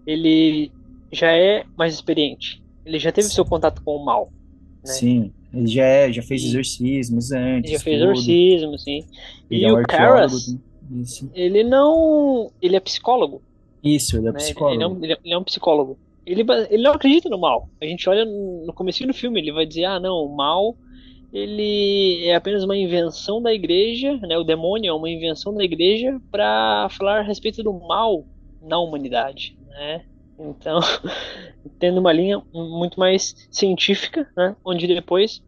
[0.06, 0.72] ele
[1.12, 2.62] já é mais experiente.
[2.86, 4.32] Ele já teve seu contato com o mal.
[4.86, 4.94] Né?
[4.94, 8.12] Sim, ele já, é, já fez exorcismos antes, Ele já fez tudo.
[8.12, 9.06] exorcismo, assim.
[9.50, 10.56] Ele E é um o Karras,
[10.92, 12.52] isso, ele não.
[12.62, 13.42] Ele é psicólogo.
[13.84, 14.38] isso, ele é né?
[14.38, 14.76] psicólogo.
[14.76, 15.98] Ele, é um, ele é- ele é um psicólogo.
[16.26, 17.70] Ele, ele não acredita no mal.
[17.82, 20.76] A gente olha no começo do filme, ele vai dizer, ah, não, o mal
[21.36, 24.38] ele é apenas uma invenção da igreja, né?
[24.38, 28.26] O demônio é uma invenção da igreja para falar a respeito do mal
[28.62, 30.06] na humanidade, né?
[30.40, 30.80] Então,
[31.78, 34.56] tendo uma linha muito mais científica, né?
[34.64, 35.44] Onde depois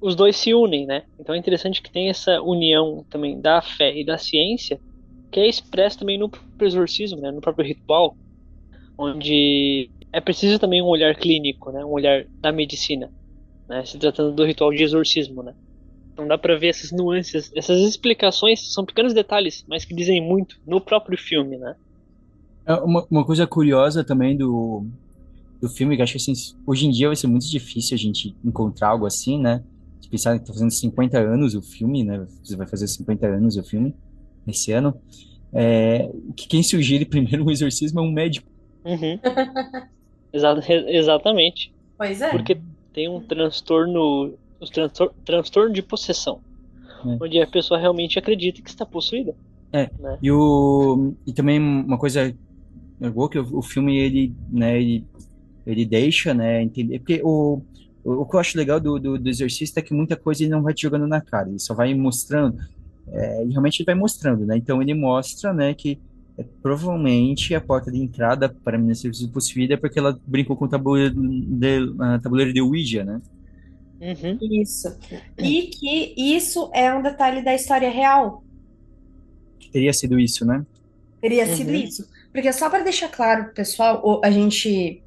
[0.00, 1.04] os dois se unem, né?
[1.20, 4.80] Então é interessante que tem essa união também da fé e da ciência,
[5.30, 6.28] que é expresso também no
[6.60, 7.30] exorcismo, né?
[7.30, 8.16] No próprio ritual,
[8.98, 11.84] onde é preciso também um olhar clínico, né?
[11.84, 13.08] Um olhar da medicina,
[13.68, 13.84] né?
[13.84, 15.54] Se tratando do ritual de exorcismo, né?
[16.12, 20.60] Então dá pra ver essas nuances, essas explicações são pequenos detalhes, mas que dizem muito
[20.66, 21.76] no próprio filme, né?
[22.66, 24.84] É Uma, uma coisa curiosa também do,
[25.60, 26.32] do filme, que acho que assim,
[26.66, 29.62] hoje em dia vai ser muito difícil a gente encontrar algo assim, né?
[30.00, 32.26] De pensar que tá fazendo 50 anos o filme, né?
[32.42, 33.94] Você vai fazer 50 anos o filme
[34.46, 34.94] esse ano.
[35.52, 38.50] É, que quem sugere primeiro um exorcismo é um médico.
[38.84, 39.18] Uhum.
[40.32, 41.72] Exatamente.
[41.96, 42.30] Pois é.
[42.30, 42.60] Porque
[42.92, 46.40] tem um transtorno, os transtor, transtorno de possessão,
[47.04, 47.18] É.
[47.22, 49.34] onde a pessoa realmente acredita que está possuída.
[49.72, 49.90] É.
[49.98, 50.18] Né?
[50.22, 52.34] E, o, e também uma coisa
[53.14, 55.04] boa que o, o filme ele, né, ele,
[55.66, 57.62] ele deixa, né, entender, porque o,
[58.02, 60.62] o, que eu acho legal do, do, do Exorcista é que muita coisa ele não
[60.62, 62.58] vai te jogando na cara, ele só vai mostrando,
[63.08, 66.00] é, e realmente ele vai mostrando, né, então ele mostra, né, que
[66.62, 70.64] provavelmente a porta de entrada para a menina ser possuída é porque ela brincou com
[70.66, 73.20] o tabuleiro de, a tabuleiro de Ouija, né,
[74.00, 74.38] Uhum.
[74.62, 74.88] Isso.
[75.36, 78.44] E que isso é um detalhe da história real.
[79.72, 80.64] teria sido isso, né,
[81.20, 81.46] Teria Uhum.
[81.46, 82.08] sido isso.
[82.32, 85.04] Porque só para deixar claro, pessoal, a gente.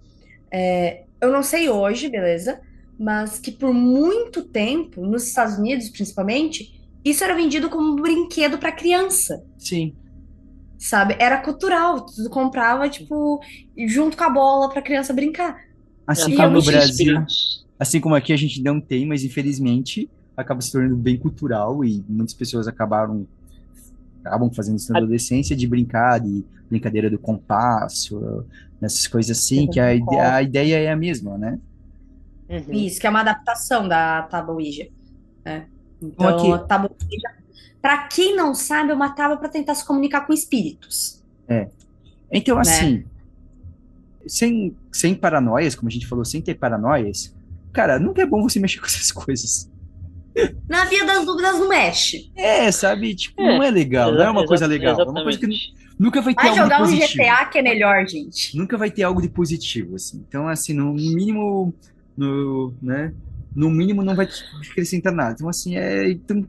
[0.53, 2.61] é, eu não sei hoje, beleza?
[2.97, 6.71] Mas que por muito tempo, nos Estados Unidos principalmente,
[7.05, 10.00] isso era vendido como um brinquedo para criança, sim,
[10.81, 11.15] sabe?
[11.19, 12.05] Era cultural.
[12.05, 13.39] Tu comprava, tipo,
[13.87, 15.55] junto com a bola para criança brincar.
[16.07, 17.23] assim como eu no Brasil.
[17.79, 22.03] Assim como aqui a gente não tem, mas infelizmente acaba se tornando bem cultural e
[22.07, 23.27] muitas pessoas acabaram
[24.23, 28.45] acabam fazendo isso na adolescência de brincar, de brincadeira do compasso,
[28.81, 31.59] essas coisas assim, que a, ide- a ideia é a mesma, né?
[32.49, 32.73] Uhum.
[32.73, 34.87] Isso, que é uma adaptação da tábua Ouija.
[35.43, 35.65] né?
[36.01, 37.29] Então, Então, aqui- a tábua Ouija,
[37.81, 41.21] para quem não sabe, é uma tábua para tentar se comunicar com espíritos.
[42.31, 42.61] Então, Né?
[42.61, 43.03] assim,
[44.25, 47.35] sem, sem paranoias, como a gente falou, sem ter paranoias,
[47.73, 49.69] cara, nunca é bom você mexer com essas coisas.
[50.69, 52.31] Na via das dúvidas, não mexe.
[52.35, 53.13] É, sabe?
[53.15, 54.97] Tipo, É, não é legal, não é uma coisa legal.
[54.99, 55.47] É uma coisa que
[55.99, 57.23] nunca vai ter Vai algo de jogar um positivo.
[57.23, 58.57] GTA que é melhor, gente.
[58.57, 60.23] Nunca vai ter algo de positivo, assim.
[60.25, 61.73] Então, assim, no mínimo,
[62.15, 63.13] no, né?
[63.53, 64.41] No mínimo não vai te
[64.71, 65.33] acrescentar nada.
[65.33, 66.47] Então, assim, é, então,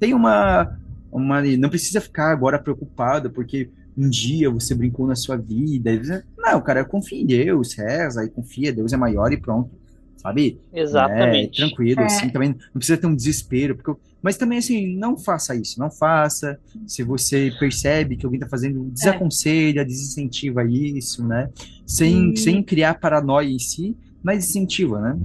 [0.00, 0.76] tem uma,
[1.12, 6.24] uma, não precisa ficar agora preocupado porque um dia você brincou na sua vida.
[6.38, 9.70] Não, cara, confia em Deus, reza e confia, Deus é maior e pronto,
[10.16, 10.58] sabe?
[10.72, 11.62] Exatamente.
[11.62, 12.06] É, tranquilo, É.
[12.06, 15.78] assim, também não precisa ter um desespero, porque, eu- mas também, assim, não faça isso,
[15.78, 16.58] não faça.
[16.86, 21.50] Se você percebe que alguém está fazendo, desaconselha, desincentiva isso, né?
[21.86, 25.18] Sem, E- sem criar paranoia em si, mas incentiva, né?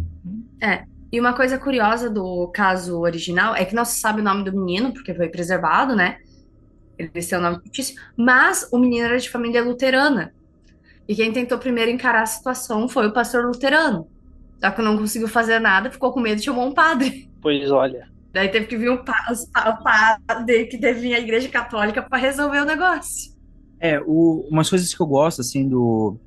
[1.15, 4.51] E uma coisa curiosa do caso original é que não se sabe o nome do
[4.51, 6.17] menino, porque foi preservado, né?
[6.97, 10.33] Ele tem o nome fictício, mas o menino era de família luterana.
[11.07, 14.09] E quem tentou primeiro encarar a situação foi o pastor luterano.
[14.59, 17.29] Só que não conseguiu fazer nada, ficou com medo e chamou um padre.
[17.41, 18.09] Pois olha.
[18.33, 22.65] Daí teve que vir um padre que teve vir à igreja católica para resolver o
[22.65, 23.31] negócio.
[23.79, 26.17] É, o, umas coisas que eu gosto, assim, do.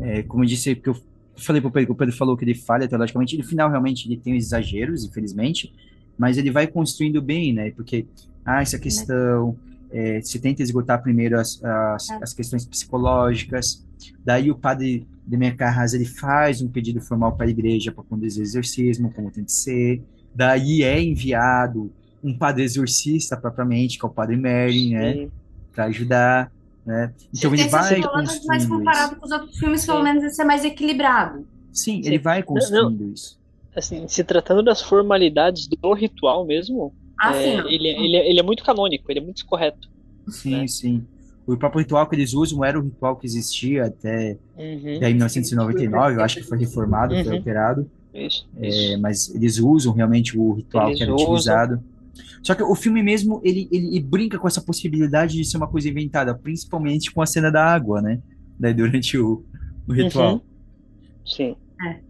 [0.00, 0.96] é, como eu disse, que eu
[1.36, 4.36] falei pro Pedro, o Pedro falou que ele falha teologicamente, no final realmente ele tem
[4.36, 5.72] os exageros, infelizmente,
[6.18, 7.70] mas ele vai construindo bem, né?
[7.72, 8.06] Porque,
[8.44, 9.56] ah, essa questão.
[9.94, 13.86] é, se tenta esgotar primeiro as, as, as questões psicológicas,
[14.24, 15.56] daí o padre de minha
[15.94, 19.52] ele faz um pedido formal para a igreja para conduzir o exorcismo, como tem que
[19.52, 20.02] ser,
[20.34, 21.92] daí é enviado
[22.22, 25.28] um padre exorcista propriamente, que é o padre Merlin, né?
[25.72, 26.50] Para ajudar,
[26.86, 27.12] né?
[27.34, 29.20] Então ele vai mas construindo comparado isso.
[29.20, 30.04] com os outros filmes, pelo Sim.
[30.04, 31.46] menos esse é mais equilibrado.
[31.72, 32.08] Sim, Sim.
[32.08, 33.38] ele vai construindo isso.
[33.74, 38.62] Assim, se tratando das formalidades do ritual mesmo, Ah, é, ele, ele, ele é muito
[38.64, 39.88] canônico, ele é muito correto.
[40.28, 40.66] Sim, né?
[40.68, 41.04] sim.
[41.46, 44.96] O próprio ritual que eles usam era o ritual que existia até, Uhum.
[44.96, 47.34] até 1999, eu acho que foi reformado, foi Uhum.
[47.34, 49.00] alterado, Isso, é, isso.
[49.00, 51.26] mas eles usam realmente o ritual Eles que era usam.
[51.26, 51.82] utilizado.
[52.44, 55.66] Só que o filme mesmo, ele, ele, ele brinca com essa possibilidade de ser uma
[55.66, 58.20] coisa inventada, principalmente com a cena da água, né?
[58.60, 59.42] Daí durante o,
[59.88, 60.34] o ritual.
[60.34, 60.40] Uhum.
[61.24, 61.56] Sim.
[61.86, 62.00] É.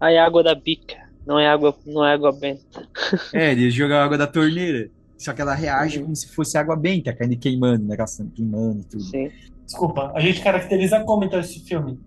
[0.00, 2.88] Aí a água da bica, não é água, não é água benta.
[3.34, 4.88] É, eles jogam a água da torneira.
[5.16, 6.04] Só que ela reage Uhum.
[6.04, 7.96] como se fosse água benta, caindo e queimando, né?
[7.96, 9.02] Gastando, queimando e tudo.
[9.02, 9.28] Sim.
[9.66, 11.98] Desculpa, a gente caracteriza como então esse filme?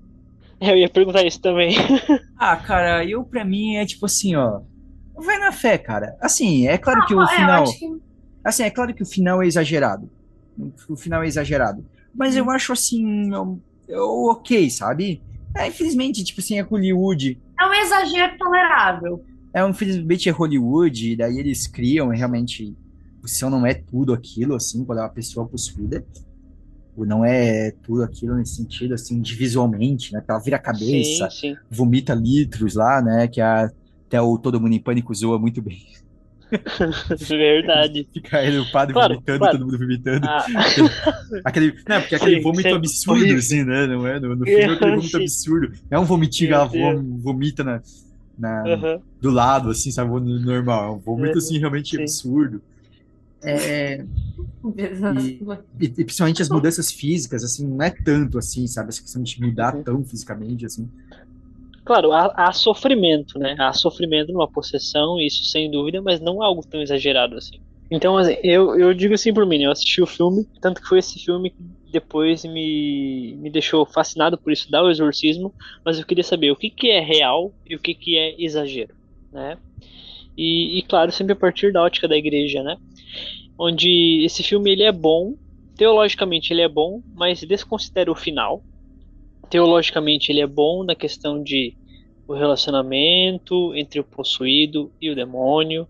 [0.61, 1.75] Eu ia perguntar isso também.
[2.43, 4.61] Ah, cara, eu pra mim é tipo assim, ó.
[5.15, 6.15] Vai na fé, cara.
[6.21, 7.63] Assim, é claro que o É, final.
[7.65, 8.01] que
[8.43, 10.09] Assim, é claro que o final é exagerado.
[10.89, 11.85] O final é exagerado.
[12.13, 13.31] Mas eu acho assim.
[13.33, 15.21] eu- eu- ok, sabe?
[15.55, 17.39] É, infelizmente, tipo assim, é Hollywood.
[17.59, 19.23] é um exagero tolerável.
[19.53, 22.75] É, infelizmente é Hollywood, e daí eles criam realmente.
[23.23, 26.03] O céu não é tudo aquilo, assim, quando é uma pessoa possuída.
[26.97, 30.21] Ou não é tudo aquilo nesse sentido, assim, visualmente, né?
[30.21, 31.29] Que ela vira a cabeça.
[31.29, 31.55] Sim, sim.
[31.69, 33.27] vomita litros lá, né?
[33.27, 33.69] Que a,
[34.11, 35.77] até o Todo Mundo em Pânico zoa muito bem.
[37.29, 38.09] Verdade.
[38.13, 39.57] Fica ele, o padre Claro, vomitando, claro.
[39.57, 40.27] todo mundo vomitando.
[40.27, 40.45] Ah,
[41.45, 43.87] Aquele, não, porque é aquele Sim, vômito sim, absurdo, assim, né?
[43.87, 44.19] Não é?
[44.19, 45.23] No, no filme é aquele vômito Sim.
[45.23, 45.71] absurdo.
[45.89, 47.81] É um vomitinho ela vomita na,
[48.37, 49.01] na- aham.
[49.21, 50.11] do lado, assim, sabe?
[50.11, 50.85] No Normal.
[50.85, 52.01] É um vômito, assim, realmente Sim.
[52.01, 52.61] absurdo.
[53.43, 54.05] É,
[55.07, 55.39] e,
[55.79, 58.89] e principalmente as mudanças físicas, assim, não é tanto assim, sabe?
[58.89, 59.83] Essa questão de mudar Uhum.
[59.83, 60.89] tão fisicamente, assim.
[61.91, 63.53] Claro, há, há sofrimento, né?
[63.59, 67.57] Há sofrimento numa possessão, isso sem dúvida, mas não algo tão exagerado assim.
[67.91, 69.65] Então, assim, eu, eu digo assim por mim, né?
[69.65, 74.37] eu assisti o filme, tanto que foi esse filme que depois me, me deixou fascinado
[74.37, 77.79] por estudar o exorcismo, mas eu queria saber o que, que é real e o
[77.79, 78.95] que, que é exagero,
[79.29, 79.57] né?
[80.37, 82.77] E, e, claro, sempre a partir da ótica da igreja, né?
[83.59, 85.33] Onde esse filme ele é bom,
[85.75, 88.63] teologicamente ele é bom, mas desconsidera o final.
[89.49, 91.75] Teologicamente ele é bom na questão de
[92.27, 95.87] o relacionamento entre o possuído e o demônio,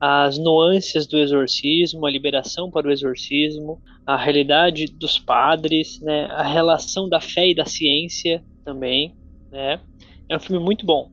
[0.00, 6.42] as nuances do exorcismo, a liberação para o exorcismo, a realidade dos padres, né, a
[6.42, 9.14] relação da fé e da ciência também,
[9.50, 9.80] né?
[10.28, 11.10] É um filme muito bom.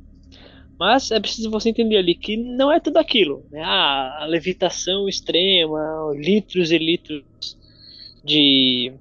[0.79, 3.61] Mas é preciso você entender ali que não é tudo aquilo, né?
[3.63, 5.79] Ah, a levitação extrema,
[6.15, 7.23] litros e litros
[8.23, 8.91] de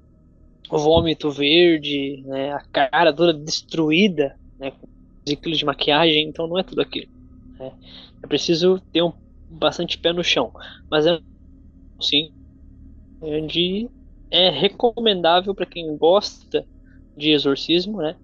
[0.69, 2.53] vômito verde, né?
[2.53, 4.71] A cara toda destruída, né?
[4.71, 4.87] Com
[5.31, 7.07] 15 quilos de maquiagem, então não é tudo aquilo.
[7.59, 7.71] Né?
[8.23, 9.13] É preciso ter um
[9.49, 10.51] bastante pé no chão.
[10.89, 11.19] Mas é
[11.99, 12.31] sim
[13.21, 13.89] onde
[14.29, 16.65] é recomendável para quem gosta
[17.15, 18.15] de exorcismo, né?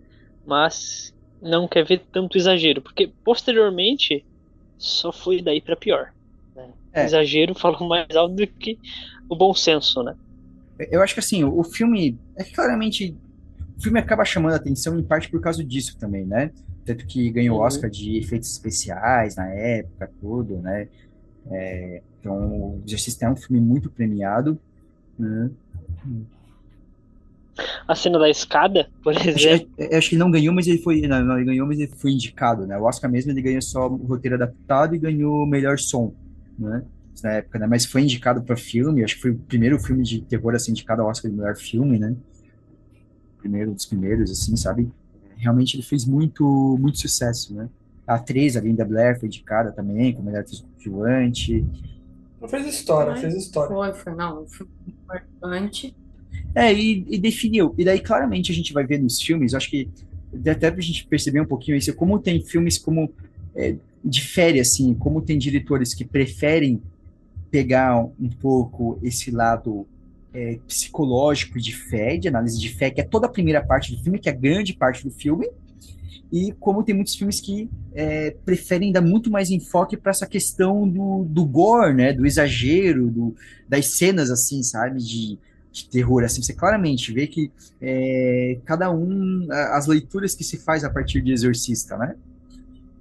[0.46, 4.26] Mas não quer ver tanto exagero, porque posteriormente
[4.78, 6.14] só foi daí para pior.
[6.56, 6.70] Né?
[6.94, 7.06] É.
[7.06, 8.80] Exagero falou mais alto do que
[9.30, 10.16] o bom senso, né?
[10.92, 13.16] Eu acho que assim, o filme é claramente
[13.78, 16.52] o filme acaba chamando a atenção em parte por causa disso também, né?
[16.88, 17.66] Tanto que ganhou o uhum.
[17.66, 20.88] Oscar de efeitos especiais na época, tudo, né?
[21.52, 24.58] É, então, o Exorcista é um filme muito premiado.
[25.20, 25.52] Né?
[27.86, 29.70] A cena da escada, por exemplo.
[29.78, 31.02] Acho, acho que ele não ganhou, mas ele foi.
[31.02, 32.78] Não, não, ele ganhou, mas ele foi indicado, né?
[32.78, 36.14] O Oscar mesmo ele ganhou só o roteiro adaptado e ganhou o melhor som,
[36.58, 36.84] né?
[37.22, 37.68] Na época, né?
[37.68, 40.72] Mas foi indicado para filme, acho que foi o primeiro filme de terror a ser
[40.72, 42.16] indicado ao Oscar de melhor filme, né?
[43.40, 44.90] Primeiro dos primeiros, assim, sabe?
[45.38, 47.70] Realmente ele fez muito, muito sucesso, né?
[48.06, 51.66] A atriz, a Linda Blair, foi indicada também, como melhor atriz coadjuvante.
[52.40, 53.76] Não fez história, fez história.
[53.76, 55.96] Foi, foi, não, foi importante.
[56.56, 57.74] É, e, e, definiu.
[57.78, 59.90] E daí, claramente, a gente vai ver nos filmes, acho que
[60.50, 63.12] até pra gente perceber um pouquinho isso, como tem filmes como
[63.56, 66.82] é, difere, assim, como tem diretores que preferem
[67.50, 69.88] pegar um pouco esse lado
[70.34, 74.04] é, psicológico de fé, de análise de fé, que é toda a primeira parte do
[74.04, 75.48] filme, que é a grande parte do filme,
[76.32, 80.88] e como tem muitos filmes que é, preferem dar muito mais enfoque para essa questão
[80.88, 83.36] do, do gore, né, do exagero, do,
[83.68, 85.40] das cenas, assim, sabe, de,
[85.72, 87.52] de terror, assim, você claramente vê que
[87.82, 92.16] é, cada um, as leituras que se faz a partir de Exorcista, né,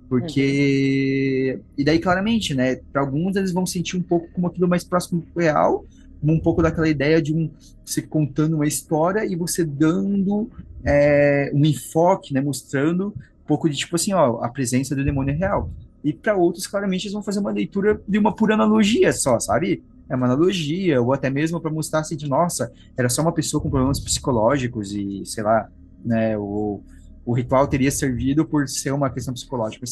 [0.09, 1.64] porque, uhum.
[1.77, 5.20] e daí claramente, né, para alguns eles vão sentir um pouco como aquilo mais próximo
[5.20, 5.85] do real,
[6.23, 7.51] um pouco daquela ideia de um,
[7.85, 10.51] você contando uma história e você dando
[10.85, 15.33] é, um enfoque, né, mostrando um pouco de tipo assim, ó, a presença do demônio
[15.33, 15.71] é real.
[16.03, 19.83] E para outros, claramente, eles vão fazer uma leitura de uma pura analogia só, sabe?
[20.09, 23.61] É uma analogia, ou até mesmo para mostrar assim de, nossa, era só uma pessoa
[23.61, 25.69] com problemas psicológicos e, sei lá,
[26.05, 26.81] né, o,
[27.25, 29.85] o ritual teria servido por ser uma questão psicológica.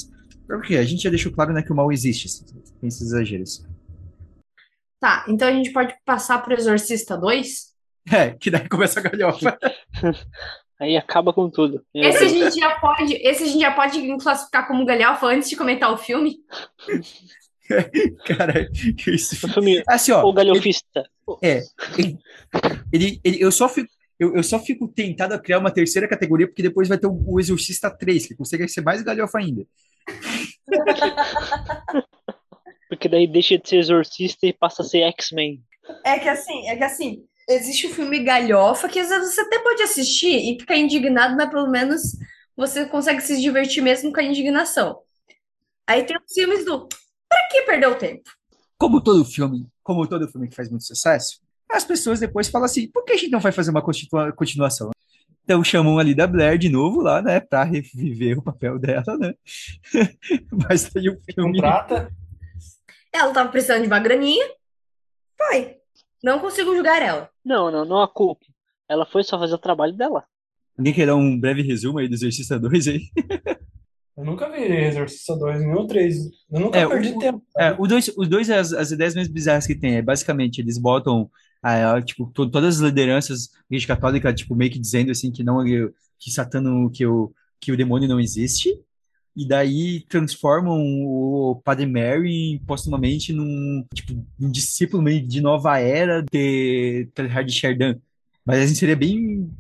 [0.47, 2.45] Porque a gente já deixou claro, né, que o mal existe, assim,
[2.83, 3.67] esses exageros.
[5.01, 7.75] Tá, então a gente pode passar pro Exorcista 2?
[8.11, 9.59] É, que daí começa a galhofa.
[10.81, 11.85] Aí acaba com tudo.
[11.95, 15.57] Esse a gente já pode, esse a gente já pode classificar como galhofa antes de
[15.57, 16.39] comentar o filme?
[18.27, 18.69] Cara,
[19.07, 19.47] isso.
[19.47, 21.05] O filme, assim, ó, o galhofista.
[21.41, 21.63] Ele, é.
[21.97, 22.19] Ele,
[22.93, 23.89] ele, ele, eu, só fico,
[24.19, 27.25] eu, eu só fico tentado a criar uma terceira categoria, porque depois vai ter o,
[27.27, 29.65] o Exorcista 3, que consegue ser mais galhofa ainda.
[32.89, 35.63] porque daí deixa de ser Exorcista e passa a ser X-Men.
[36.05, 39.59] É que assim, é que assim, existe o filme galhofa que às vezes você até
[39.59, 42.17] pode assistir e ficar indignado, mas pelo menos
[42.57, 45.01] você consegue se divertir mesmo com a indignação.
[45.87, 46.89] Aí tem os filmes do
[47.29, 48.31] pra que perder o tempo?
[48.79, 52.89] Como todo filme, como todo filme que faz muito sucesso, as pessoas depois falam assim,
[52.89, 54.91] por que a gente não vai fazer uma continuação?
[55.43, 59.35] Então chamam ali da Blair de novo lá, né, pra reviver o papel dela, né?
[60.51, 61.53] Mas aí o filme...
[61.53, 62.11] Contrata.
[63.15, 64.45] Ela tava precisando de uma graninha,
[65.39, 65.77] foi.
[66.23, 67.31] Não consigo julgar ela.
[67.45, 68.47] Não, não, não a culpe.
[68.89, 70.25] Ela foi só fazer o trabalho dela.
[70.77, 73.01] Alguém quer dar um breve resumo aí do Exorcista 2 aí?
[74.17, 76.17] Eu nunca vi Exorcista 2, nem o 3.
[76.51, 77.43] Eu nunca é, perdi o, tempo.
[77.59, 80.79] É, o dois, os dois, as, as ideias mais bizarras que tem, é basicamente, eles
[80.79, 81.29] botam
[81.61, 85.65] ah, tipo, to, todas as lideranças igreja católica, tipo, meio que dizendo assim que não
[85.65, 88.79] que Satã que o, que o demônio não existe,
[89.37, 96.23] e daí transformam o Padre Mary postumamente num, tipo, um discípulo meio de nova era
[96.23, 98.01] de Teilhard de Chardin.
[98.45, 99.51] Mas assim, seria bem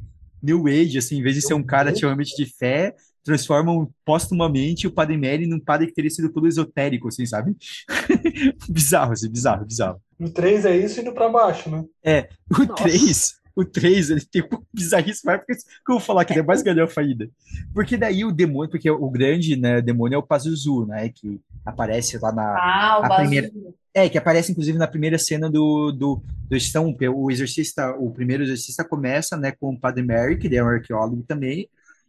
[0.43, 2.95] New Age, assim, em vez de ser um cara ativamente de fé,
[3.25, 7.57] transformam postumamente o Padre Mary num padre que teria sido todo esotérico, assim, sabe?
[8.68, 10.01] bizarro, assim, bizarro, bizarro.
[10.18, 11.85] No 3 é isso indo pra baixo, né?
[12.05, 16.24] É, o 3 o 3, ele tem um bizarrice mais, porque que eu vou falar
[16.24, 17.28] que ele é mais galhofa ainda.
[17.72, 21.09] Porque daí o demônio, porque o grande né, demônio é o Pazuzu, né?
[21.09, 23.50] Que aparece lá na ah, o primeira.
[23.92, 28.42] É, que aparece inclusive na primeira cena do, do, do Estão, o exorcista, o primeiro
[28.42, 31.68] exorcista começa né, com o Padre Mary, que ele é um arqueólogo também,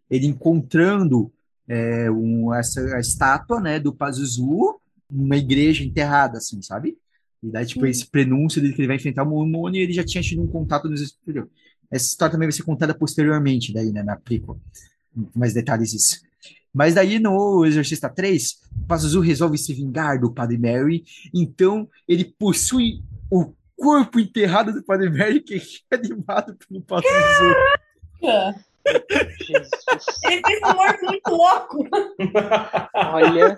[0.09, 1.31] ele encontrando
[1.67, 4.79] é, um, essa a estátua né, do Pazuzu
[5.09, 6.97] numa igreja enterrada, assim, sabe?
[7.45, 10.23] E daí, tipo, esse prenúncio dele que ele vai enfrentar o Mormone, ele já tinha
[10.23, 11.47] tido um contato nos superior.
[11.91, 14.59] Essa história também vai ser contada posteriormente, daí, né, na prequel.
[15.35, 16.21] Mais detalhes disso.
[16.73, 23.01] Mas daí, no Exorcista 3, Pazuzu resolve se vingar do Padre Mary, então ele possui
[23.29, 27.55] o corpo enterrado do Padre Mary, que é animado pelo Pazuzu.
[29.39, 29.69] Jesus.
[30.25, 31.88] Ele fez um humor muito louco.
[32.93, 33.55] Olha,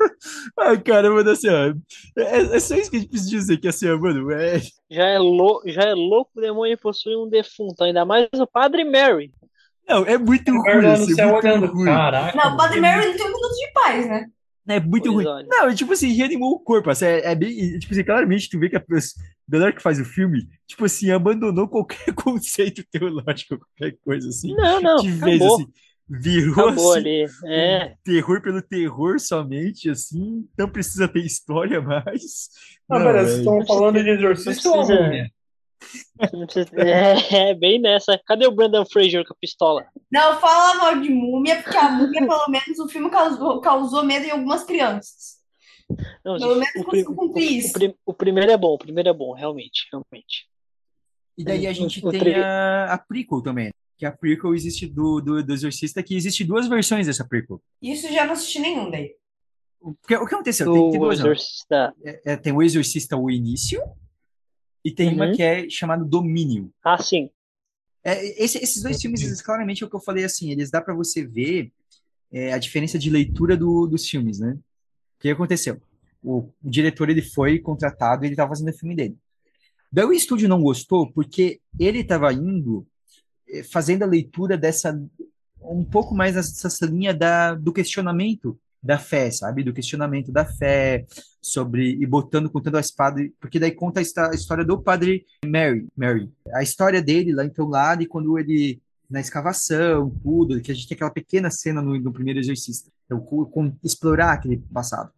[0.59, 1.73] Ai, cara, mano, assim, ó.
[2.17, 4.59] É, é só isso que a gente precisa dizer, que assim, ó, mano, é.
[4.89, 8.83] já é, lou já é louco o demônio possuir um defunto, ainda mais o Padre
[8.83, 9.31] Mary.
[9.87, 11.67] Não, é muito ruim, Guardando assim, é céu muito olhando.
[11.67, 11.85] ruim.
[11.85, 12.37] Caraca.
[12.37, 14.25] Não, o Padre Mary não tem um minuto de paz, né?
[14.69, 15.25] É muito Pois ruim.
[15.27, 15.47] olha.
[15.49, 16.89] Não, é tipo assim, reanimou o corpo.
[16.89, 17.79] Assim, é, é bem.
[17.79, 20.85] Tipo assim, claramente tu vê que a pessoa- a galera que faz o filme, tipo
[20.85, 24.53] assim, abandonou qualquer conceito teológico, qualquer coisa assim.
[24.55, 25.55] Não, não, de vez, acabou.
[25.55, 25.67] assim.
[26.09, 27.25] Virou Acabou assim, ali.
[27.47, 30.47] É, terror pelo terror somente, assim.
[30.57, 32.49] Não precisa ter história mais.
[32.89, 35.31] Ah, Não, é- vocês estão falando de exorcista ou não precisa-
[36.77, 38.19] é, é bem nessa.
[38.25, 39.85] Cadê o Brandon Fraser com a pistola?
[40.11, 44.25] Não, fala mal de múmia, porque a múmia, pelo menos, o filme causou, causou medo
[44.25, 45.36] em algumas crianças.
[45.89, 47.73] Não, Pelo gente, menos o, conseguiu cumprir o, isso.
[47.73, 50.47] prim- o primeiro é bom, o primeiro é bom, realmente, realmente.
[51.37, 53.71] E daí a gente O tem a, a prequel também.
[53.97, 57.61] Que a prequel existe do, do, do Exorcista, que existe duas versões dessa prequel.
[57.81, 59.15] Isso já não assisti nenhum daí.
[59.79, 60.71] O que, o que aconteceu?
[60.71, 61.19] Tem, tem duas.
[61.19, 61.95] Exorcista.
[62.03, 63.81] É, é, tem o Exorcista o Início
[64.83, 65.35] e tem uma Uhum.
[65.35, 66.71] que é chamada Domínio.
[66.83, 67.29] Ah, sim.
[68.03, 70.81] É, esse- esses dois filmes, eles, claramente, é o que eu falei assim, eles dá
[70.81, 71.71] para você ver
[72.31, 74.57] é, a diferença de leitura do- dos filmes, né?
[75.17, 75.81] O que aconteceu?
[76.23, 79.17] O, diretor, ele foi contratado e ele estava fazendo o filme dele.
[79.91, 82.85] Daí o estúdio não gostou porque ele estava indo,
[83.47, 84.99] eh, fazendo a leitura dessa,
[85.61, 89.63] um pouco mais dessa linha da, do questionamento da fé, sabe?
[89.63, 91.05] Do questionamento da fé,
[91.41, 95.25] sobre, e botando, contando a espada, porque daí conta a histó- a história do padre
[95.45, 96.29] Mary, Mary.
[96.53, 100.87] A história dele lá, então, lá, de quando ele, na escavação, tudo, que a gente
[100.87, 102.91] tem aquela pequena cena no, no primeiro exorcista.
[103.09, 105.11] Com- explorar aquele passado.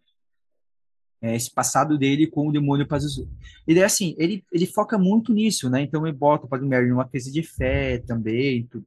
[1.22, 3.28] É, esse passado dele com o demônio Pazuzu.
[3.68, 5.82] E daí, assim, ele, ele foca muito nisso, né?
[5.82, 8.86] Então, ele bota o Padre Mary numa crise de fé também, tudo.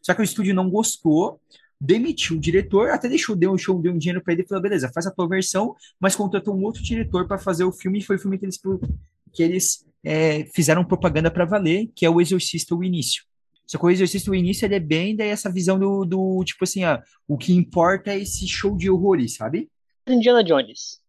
[0.00, 1.40] Só que o estúdio não gostou,
[1.80, 4.62] demitiu o diretor, até deixou, deu um show, deu um dinheiro para ele e falou,
[4.62, 8.02] beleza, faz a tua versão, mas contratou um outro diretor para fazer o filme, e
[8.02, 8.60] foi o filme que eles,
[9.32, 13.24] que eles é, fizeram propaganda para valer, que é o Exorcista, o Início.
[13.72, 16.62] Só que o Exorcista, o Início, ele é bem daí essa visão do, do tipo
[16.64, 19.70] assim, ah, o que importa é esse show de horrores, sabe?
[20.06, 21.00] Indiana Jones.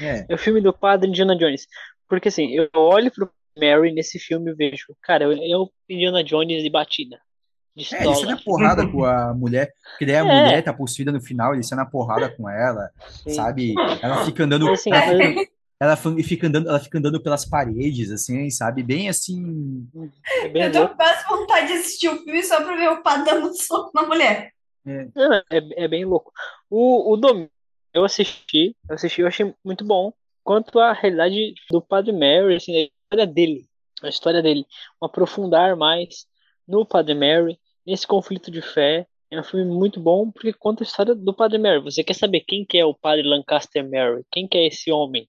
[0.00, 0.26] É.
[0.28, 1.68] É o filme do padre Indiana Jones.
[2.08, 6.64] Porque assim, eu olho pro Mary nesse filme e vejo, cara, é o Indiana Jones
[6.64, 7.16] de batida.
[7.76, 10.22] De É, ele sai na porrada com a mulher, porque daí a É.
[10.24, 12.90] mulher tá possuída no final, ele sai na porrada com ela,
[13.22, 13.30] Sim.
[13.34, 13.74] sabe?
[14.02, 15.52] Ela fica andando, assim, ela, eu- fica,
[15.84, 18.82] ela fica andando, ela fica andando pelas paredes, assim, sabe?
[18.82, 19.86] Bem assim.
[20.42, 20.94] é bem Eu tô louco.
[20.96, 24.02] com quase vontade de assistir o filme só pra ver o padre dando soco na
[24.06, 24.52] mulher.
[24.84, 25.44] Não, é,
[25.84, 26.32] é bem louco.
[26.68, 27.50] O, o Domingo,
[27.92, 30.12] eu assisti, eu assisti, eu achei muito bom.
[30.42, 33.66] Quanto à realidade do Padre Mary, assim, a história dele,
[34.02, 34.66] a história dele,
[35.00, 36.26] um aprofundar mais
[36.68, 39.06] no Padre Mary, nesse conflito de fé.
[39.30, 41.82] É um filme muito bom porque conta a história do Padre Mary.
[41.82, 44.22] Você quer saber quem que é o Padre Lancaster Mary?
[44.30, 45.28] Quem que é esse homem?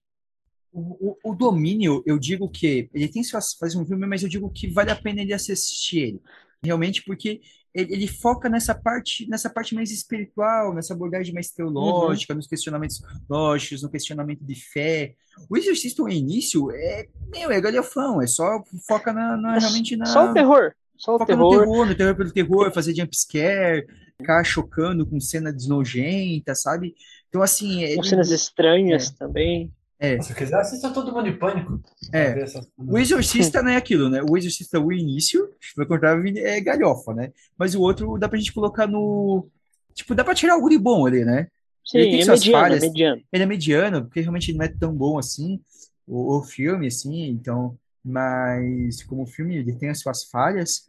[0.78, 4.28] O, o, o domínio, eu digo que ele tem suas faz um filme, mas eu
[4.28, 6.20] digo que vale a pena ele assistir ele.
[6.62, 7.40] Realmente, porque
[7.74, 13.00] ele, ele foca nessa parte, nessa parte mais espiritual, nessa abordagem mais teológica, nos questionamentos
[13.28, 15.14] lógicos, no questionamento de fé.
[15.48, 20.04] O Exorcista, o início, é, meu, é galhofão, é só foca na, na- realmente na.
[20.06, 20.72] Só o terror.
[20.98, 21.64] Só o Foca no terror.
[21.64, 23.86] terror, no terror pelo terror, fazer jump scare,
[24.18, 26.94] ficar chocando com cena desnojenta, sabe?
[27.28, 29.70] Então, assim, Com ele- cenas estranhas também.
[29.98, 31.80] É, Se quiser, assista todo mundo de pânico.
[32.12, 32.38] é.
[32.40, 34.20] Essas- O Exorcista não é aquilo, né?
[34.28, 37.32] O Exorcista, o início, vai contar, é galhofa, né?
[37.58, 39.48] Mas o outro dá pra gente colocar no.
[39.94, 41.48] Tipo, dá pra tirar algo de bom ali, né?
[41.84, 42.82] Sim, Ele tem é suas mediano, falhas.
[42.82, 43.22] é mediano.
[43.32, 45.60] Ele é mediano, porque realmente não é tão bom assim,
[46.06, 47.78] o, o filme, assim, então.
[48.04, 50.88] Mas, como filme, ele tem as suas falhas,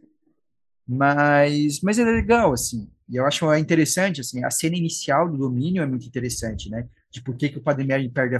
[0.87, 2.87] mas, mas ele é legal, assim.
[3.09, 6.87] E eu acho interessante, assim, a cena inicial do domínio é muito interessante, né?
[7.09, 8.39] De por que, que o Padre Mary perde a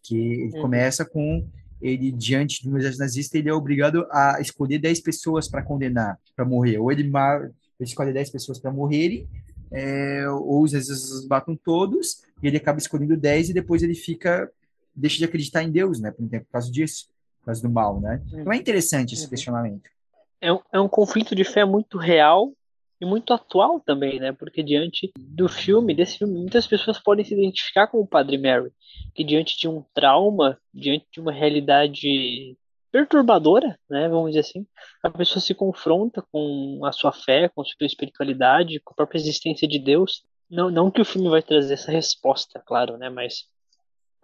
[0.00, 0.62] porque ele Uhum.
[0.62, 1.44] começa com
[1.80, 6.44] ele diante do exército nazista, ele é obrigado a escolher 10 pessoas para condenar, para
[6.44, 6.78] morrer.
[6.78, 9.26] Ou ele, ele escolhe 10 pessoas para morrerem,
[9.70, 14.50] é, ou às vezes matam todos, e ele acaba escolhendo 10 e depois ele fica,
[14.94, 16.10] deixa de acreditar em Deus, né?
[16.10, 18.20] Por, um tempo, por causa disso, por causa do mal, né?
[18.32, 19.30] Então é interessante esse Uhum.
[19.30, 19.88] questionamento.
[20.42, 22.52] é um, é um conflito de fé muito real
[23.00, 24.32] e muito atual também, né?
[24.32, 28.70] Porque diante do filme, desse filme, muitas pessoas podem se identificar com o Padre Mary,
[29.14, 32.56] que diante de um trauma, diante de uma realidade
[32.92, 34.08] perturbadora, né?
[34.08, 34.66] Vamos dizer assim,
[35.02, 39.18] a pessoa se confronta com a sua fé, com a sua espiritualidade, com a própria
[39.18, 40.24] existência de Deus.
[40.50, 43.08] Não, não que o filme vai trazer essa resposta, claro, né?
[43.08, 43.46] Mas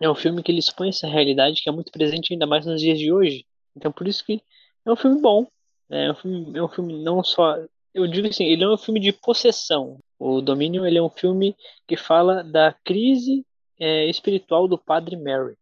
[0.01, 2.81] é um filme que ele expõe essa realidade que é muito presente ainda mais nos
[2.81, 3.47] dias de hoje.
[3.75, 4.43] Então, por isso que
[4.85, 5.47] é um filme bom,
[5.89, 7.57] é um filme, é um filme não só
[7.97, 9.99] Eu digo assim, ele é um filme de possessão.
[10.19, 11.57] O Dominion ele é um filme
[11.89, 13.43] que fala da crise
[13.81, 15.57] é, espiritual do Padre Mary.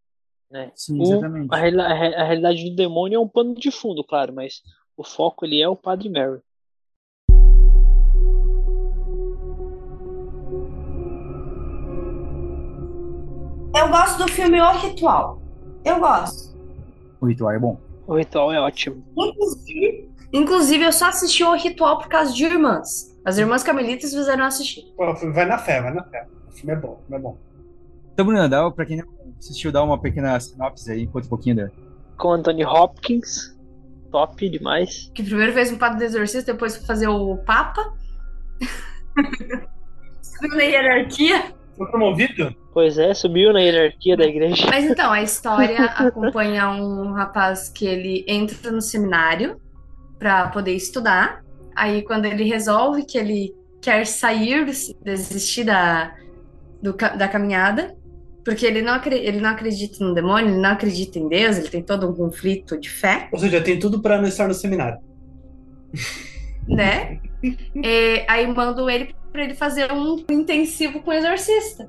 [0.51, 0.73] Né?
[0.75, 1.49] Sim, O- exatamente.
[1.55, 4.63] a, reali- a re- a realidade do demônio é um pano de fundo, claro, mas
[4.97, 6.41] o foco ele é o Padre Mary.
[13.77, 15.43] Eu gosto do filme O Ritual.
[15.85, 16.55] Eu gosto.
[17.21, 17.79] O ritual é bom.
[18.07, 19.03] O ritual é ótimo.
[19.17, 23.15] Inclusive, inclusive, eu só assisti O Ritual por causa de irmãs.
[23.25, 24.83] As irmãs Camelitas fizeram assistir.
[24.97, 26.27] Pô, Vai na fé, vai na fé.
[26.47, 27.39] O filme é bom, o filme é bom.
[28.13, 29.07] Então, Bruno, dá, pra quem não
[29.39, 31.71] assistiu, dá uma pequena sinopse aí, conta um pouquinho da.
[32.17, 33.57] Com Anthony Hopkins,
[34.13, 35.11] top demais.
[35.15, 37.93] Que primeiro fez um padre do exorcista, depois foi fazer o Papa.
[40.23, 41.55] Subiu na hierarquia.
[41.77, 42.55] Foi promovido?
[42.73, 44.67] Pois é, subiu na hierarquia da igreja.
[44.71, 49.61] Mas então, a história acompanha um rapaz que ele entra no seminário
[50.25, 51.45] para poder estudar.
[51.77, 54.65] Aí, quando ele resolve que ele quer sair,
[55.05, 56.15] desistir da,
[56.83, 57.95] do da caminhada,
[58.43, 61.83] porque ele não, ele não acredita no demônio, ele não acredita em Deus, ele tem
[61.83, 64.99] todo um conflito de fé, Ou seja, tem tudo pra não estar no seminário.
[66.67, 67.21] né?
[67.85, 71.87] É, aí mandam ele para ele fazer um intensivo com o exorcista.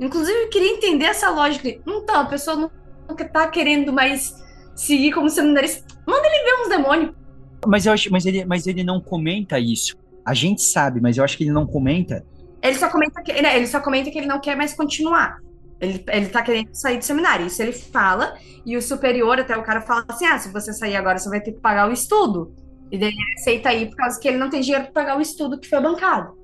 [0.00, 1.68] Inclusive, eu queria entender essa lógica.
[1.68, 2.70] Então, a pessoa não
[3.06, 4.34] não tá querendo mais
[4.74, 5.84] seguir como seminarista.
[6.06, 7.23] Manda ele ver uns demônios.
[7.66, 9.96] Mas, eu acho, mas, ele, mas ele não comenta isso.
[10.24, 12.24] A gente sabe, mas eu acho que ele não comenta.
[12.62, 15.38] Ele só comenta que, né, ele só comenta que ele não quer mais continuar.
[15.80, 17.46] Ele, ele tá querendo sair do seminário.
[17.46, 18.34] Isso ele fala,
[18.64, 21.40] e o superior, até o cara fala assim: ah, se você sair agora, você vai
[21.40, 22.54] ter que pagar o estudo.
[22.90, 25.20] E daí ele aceita aí por causa que ele não tem dinheiro pra pagar o
[25.20, 26.38] estudo que foi bancado.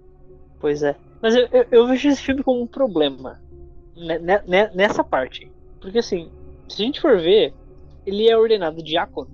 [0.58, 0.94] Pois é.
[1.22, 3.40] Mas eu, eu, eu vejo esse filme como um problema
[3.96, 5.50] ne- ne- nessa parte.
[5.80, 6.30] Porque assim,
[6.68, 7.54] se a gente for ver,
[8.04, 9.30] ele é ordenado diácono.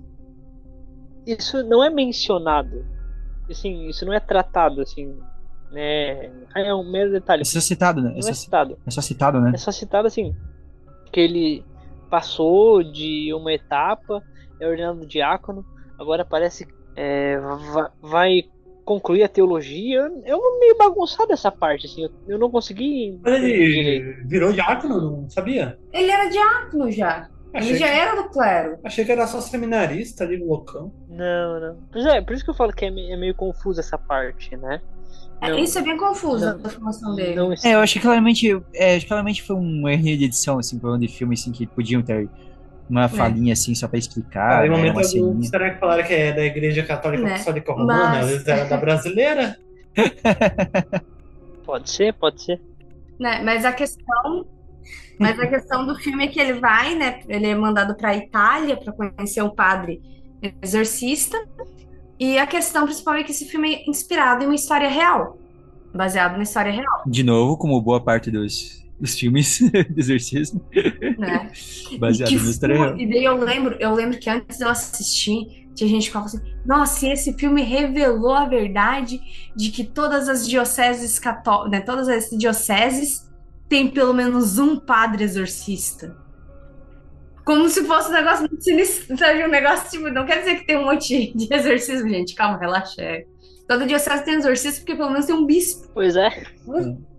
[1.27, 2.85] Isso não é mencionado.
[3.49, 5.15] Assim, isso não é tratado assim.
[5.71, 6.31] Né?
[6.55, 7.41] É um mero detalhe.
[7.41, 8.11] É só citado, né?
[8.11, 8.77] É Não só, é citado.
[8.85, 9.51] é só citado, né?
[9.53, 10.33] É só citado assim.
[11.11, 11.65] Que ele
[12.09, 14.23] passou de uma etapa,
[14.59, 15.65] é ordenado diácono,
[15.99, 18.43] agora parece que é, va- vai
[18.85, 20.09] concluir a teologia.
[20.25, 22.03] Eu meio bagunçado essa parte, assim.
[22.03, 25.77] Eu, eu não consegui Mas ele virou diácono, não sabia?
[25.91, 27.29] Ele era diácono já.
[27.57, 28.77] Achei, Ele já que, era do clero.
[28.83, 30.91] achei que era só seminarista ali, loucão.
[31.09, 31.77] Não, não.
[31.91, 34.81] Pois é, por isso que eu falo que é, é meio confuso essa parte, né?
[35.41, 37.35] Não- Isso é bem confuso, não- a formação dele.
[37.35, 40.57] não É, eu acho que claramente, é, acho que claramente foi um erro de edição,
[40.59, 42.27] assim, falando de filme, assim, que podiam ter
[42.89, 46.13] uma falinha, assim, só pra explicar, Ah, né, momento uma algum, será que falaram que
[46.13, 47.31] é da Igreja Católica Né?
[47.33, 48.09] Apostólica Romana?
[48.09, 49.57] Mas- Às vezes era da brasileira?
[51.65, 52.61] Pode ser, pode ser.
[53.19, 53.41] né?
[53.43, 54.45] Mas a questão,
[55.19, 57.21] mas a questão do filme é que ele vai, né?
[57.27, 60.01] Ele é mandado para Itália para conhecer o padre
[60.61, 61.37] exorcista.
[62.19, 65.37] E a questão principal é que esse filme é inspirado em uma história real,
[65.93, 69.59] baseado na história real, De novo, como boa parte dos, dos filmes
[69.89, 70.63] de exorcismo,
[71.17, 71.51] né?
[71.99, 72.97] baseado na história real.
[72.97, 76.29] E daí eu lembro, eu lembro que antes de eu assistir, tinha gente que falava
[76.29, 79.19] assim: nossa, e esse filme revelou a verdade
[79.55, 83.26] de que todas as dioceses católicas, né, todas as dioceses
[83.69, 86.15] têm pelo menos um padre exorcista.
[87.45, 89.43] Como se fosse um negócio muito sinistro, sabe?
[89.43, 92.35] Um negócio tipo, não quer dizer que tem um monte de exorcismo, gente.
[92.35, 93.01] Calma, relaxa.
[93.01, 93.25] é.
[93.67, 96.29] Toda diocese tem exorcista porque pelo menos tem um bispo, Pois é,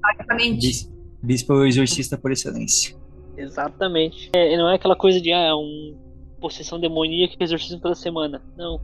[0.03, 0.67] basicamente.
[0.67, 0.93] Bis-
[1.23, 2.97] Bispo é o exorcista por excelência.
[3.37, 4.31] exatamente.
[4.33, 5.97] É, não é aquela coisa de, ah, é um
[6.41, 8.41] possessão demoníaca e exorcismo toda semana.
[8.57, 8.81] Não.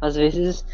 [0.00, 0.64] Às vezes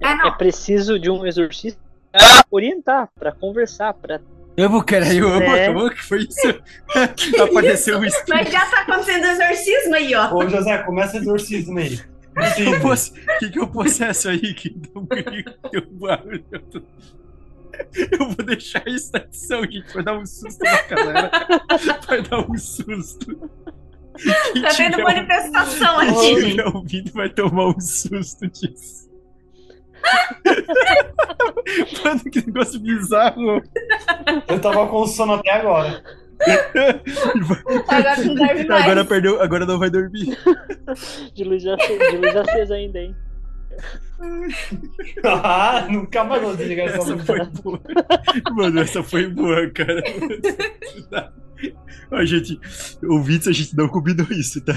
[0.00, 0.26] É, não.
[0.28, 1.80] é preciso de um exorcista
[2.12, 2.20] pra
[2.50, 4.20] orientar, pra conversar, pra
[4.58, 5.64] Eu vou, cara, eu amo, É.
[5.66, 6.60] acabou que foi isso?
[7.42, 8.28] Apareceu um espírito.
[8.34, 10.34] Mas já tá acontecendo exorcismo aí, ó.
[10.34, 12.00] Ô, José, começa o exorcismo aí.
[12.36, 12.80] O Exorcismo.
[12.80, 16.44] poss- que, que é o processo aí que deu barulho?
[16.52, 16.82] Eu tô-
[18.10, 19.94] Eu vou deixar isso na edição, gente.
[19.94, 21.30] Vai dar um susto na galera.
[22.08, 23.26] Vai dar um susto.
[24.52, 26.50] Quem Tá tiver manifestação aqui, gente.
[26.56, 29.07] tiver ouvido vai tomar um susto disso.
[32.04, 33.62] Mano, que negócio bizarro.
[34.48, 36.02] Eu tava com sono até agora.
[37.88, 38.82] Agora não dorme mais.
[38.82, 40.36] Agora perdeu, agora não vai dormir.
[41.34, 43.14] de luz, de luz acesa ainda, hein?
[45.22, 47.80] Ah, nunca mais vou desligar essa Essa foi boa.
[48.52, 50.02] Mano, essa foi boa, cara.
[52.10, 52.58] A gente,
[53.04, 54.74] ouvintes, a gente não combinou isso, tá?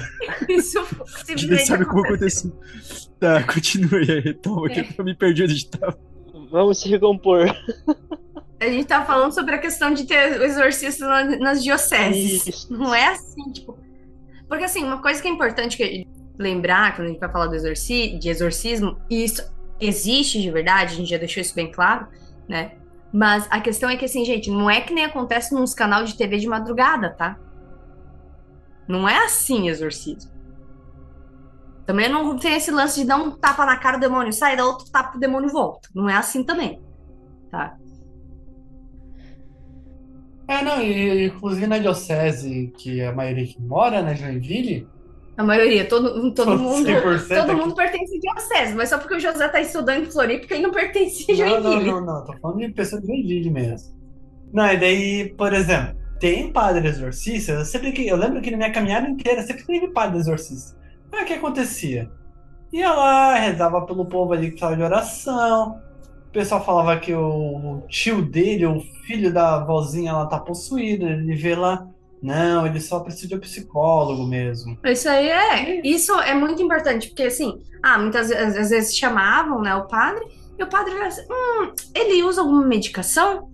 [0.49, 0.79] Isso
[1.27, 2.51] A gente nem sabe como aconteceu.
[3.19, 5.97] Tá, continue aí, retoma, que eu me perdi onde a gente tava.
[6.51, 7.45] Vamos se recompor.
[8.59, 12.45] A gente tá falando sobre a questão de ter o exorcista na- nas dioceses.
[12.47, 12.73] Isso.
[12.73, 13.77] Não é assim, tipo.
[14.47, 16.05] Porque assim, uma coisa que é importante que
[16.37, 19.41] lembrar quando a gente vai falar do exorci de exorcismo, e isso
[19.79, 22.07] existe de verdade, a gente já deixou isso bem claro,
[22.49, 22.73] né?
[23.11, 26.15] Mas a questão é que, assim, gente, não é que nem acontece nos canal de
[26.15, 27.37] TV de madrugada, tá?
[28.87, 30.31] Não é assim exorcismo.
[31.85, 34.65] Também não tem esse lance de dar um tapa na cara do demônio, sai, dá
[34.65, 35.89] outro tapa pro demônio volta.
[35.93, 36.81] Não é assim também,
[37.49, 37.77] tá?
[40.47, 44.87] É, não, e inclusive na diocese, que é a maioria que mora, né, Joinville,
[45.37, 49.19] A maioria, todo, todo mundo, 100% todo mundo pertence a diocese, mas só porque o
[49.19, 51.91] José tá estudando em Floripa, que ele não pertence a Não, não, Joinville.
[51.91, 53.95] não, não, tô falando de pessoa de Joinville mesmo.
[54.53, 58.57] Não, e daí, por exemplo, tem padre exorcista, eu sempre que eu lembro que na
[58.57, 60.77] minha caminhada inteira sempre teve padre exorcista.
[61.11, 62.11] Mas o que acontecia?
[62.71, 65.81] Ia lá, rezava pelo povo ali que precisava de oração.
[66.27, 71.05] O pessoal falava que o tio dele, o filho da vozinha, ela tá possuído.
[71.05, 71.85] Ele vê lá,
[72.21, 74.77] não, ele só precisa de um psicólogo mesmo.
[74.83, 79.61] Isso aí é, isso é muito importante, porque assim, ah, muitas vezes, às vezes chamavam,
[79.61, 80.23] né, o padre,
[80.57, 83.49] e o padre era assim, hum, ele usa alguma medicação?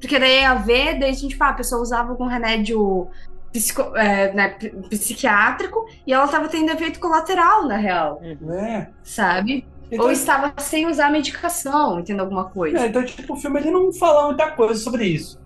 [0.00, 3.06] Porque daí ia ver, daí a gente, pá, a pessoa usava algum remédio
[3.52, 4.56] psico- é, né,
[4.90, 8.88] psiquiátrico e ela tava tendo efeito colateral, na real, É.
[9.02, 9.66] sabe?
[9.90, 12.78] Então, Ou estava sem usar medicação, entendeu alguma coisa.
[12.78, 15.38] É, então, tipo, o filme ele não fala muita coisa sobre isso.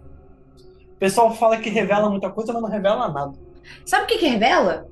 [0.97, 3.33] O pessoal fala que revela muita coisa, mas não revela nada.
[3.85, 4.89] Sabe o que que revela?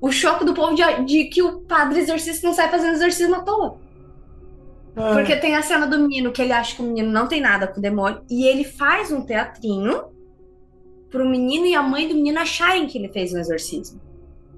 [0.00, 3.40] O choque do povo de, de que o padre exorcista não sai fazendo exorcismo à
[3.40, 3.78] toa.
[4.94, 7.40] É, Porque tem a cena do menino que ele acha que o menino não tem
[7.40, 10.04] nada com o demônio e ele faz um teatrinho
[11.10, 14.00] pro menino e a mãe do menino acharem que ele fez um exorcismo.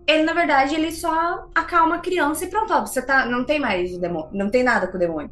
[0.07, 3.61] Ele, na verdade, ele só acalma a criança e pronto, ó, você tá, não tem
[3.61, 5.31] mais o demônio, não tem nada com o demônio.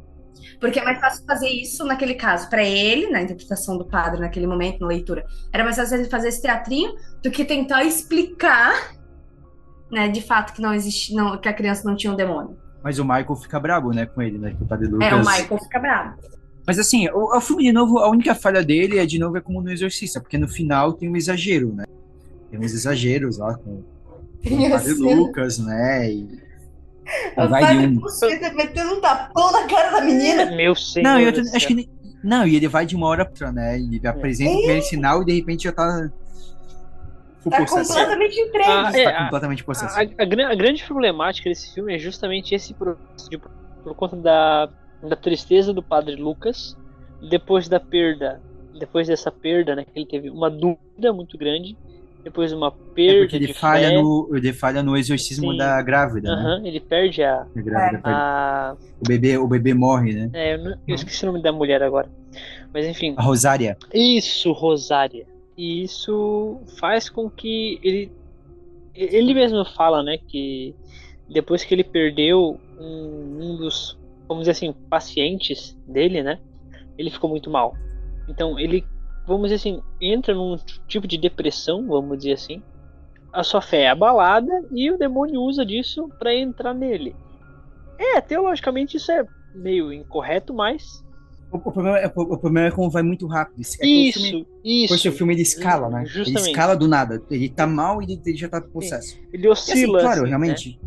[0.59, 4.47] Porque é mais fácil fazer isso naquele caso, pra ele, na interpretação do padre naquele
[4.47, 5.25] momento, na leitura.
[5.51, 8.93] Era mais fácil ele fazer esse teatrinho do que tentar explicar,
[9.91, 12.57] né, de fato que não existe, não, que a criança não tinha um demônio.
[12.83, 14.55] Mas o Michael fica brabo, né, com ele, né?
[14.57, 15.07] Com o Padre Lucas.
[15.07, 16.17] É, o Michael fica bravo.
[16.65, 19.41] Mas assim, o, o filme, de novo, a única falha dele é, de novo, é
[19.41, 21.85] como no Exorcista, porque no final tem um exagero, né?
[22.49, 23.83] Tem uns exageros lá com,
[24.47, 26.11] com o Padre Lucas, né?
[26.11, 26.48] E,
[27.37, 28.01] e vai de um.
[28.55, 30.45] metendo um tapão na cara da menina.
[30.55, 31.03] Meu senhor.
[31.03, 31.73] Não, eu acho que.
[31.75, 31.89] nem-
[32.23, 33.75] Não, e ele vai de uma hora pra outra, né?
[33.77, 36.09] Ele apresenta o primeiro sinal e de repente já tá.
[37.49, 38.69] Tá completamente entregue.
[38.69, 39.97] Ah, é, Tá a- completamente possesso.
[39.97, 44.15] A, a gran- a grande problemática desse filme é justamente esse processo de, por conta
[44.17, 44.69] da,
[45.01, 46.75] da tristeza do padre Lucas,
[47.29, 48.41] depois da perda,
[48.77, 51.77] depois dessa perda, né, que ele teve uma dúvida muito grande,
[52.23, 55.57] depois uma É perda porque ele de falha, fé, no, ele falha no exorcismo Sim.
[55.57, 56.41] da grávida, né?
[56.41, 60.29] aham, ele perde a, A grávida perde- a O, bebê, o bebê morre, né?
[60.33, 62.09] é, eu, não- eu esqueci o nome da mulher agora,
[62.73, 63.77] mas enfim, A Rosária.
[63.93, 65.25] Isso, Rosária.
[65.57, 68.11] E isso faz com que ele.
[68.95, 70.73] Ele mesmo fala, né, que
[71.29, 73.97] depois que ele perdeu um, um dos,
[74.27, 76.37] vamos dizer assim, pacientes dele, né,
[76.97, 77.73] ele ficou muito mal.
[78.27, 78.83] Então ele,
[79.29, 80.57] vamos dizer assim, entra num
[80.87, 82.61] tipo de depressão, vamos dizer assim.
[83.31, 87.15] A sua fé é abalada e o demônio usa disso para entrar nele.
[87.97, 89.23] É, teologicamente isso é
[89.53, 90.83] meio incorreto, mas.
[91.51, 93.61] O, o problema é, o, o problema é como vai muito rápido.
[93.61, 94.95] É que o filme- Isso, isso.
[94.95, 95.99] Isso o filme ele escala, né?
[96.01, 96.49] Ele Justamente.
[96.49, 97.21] escala do nada.
[97.29, 99.17] Ele tá mal e ele já tá possesso.
[99.31, 99.99] Ele E assim, oscila.
[99.99, 100.79] claro, assim, realmente.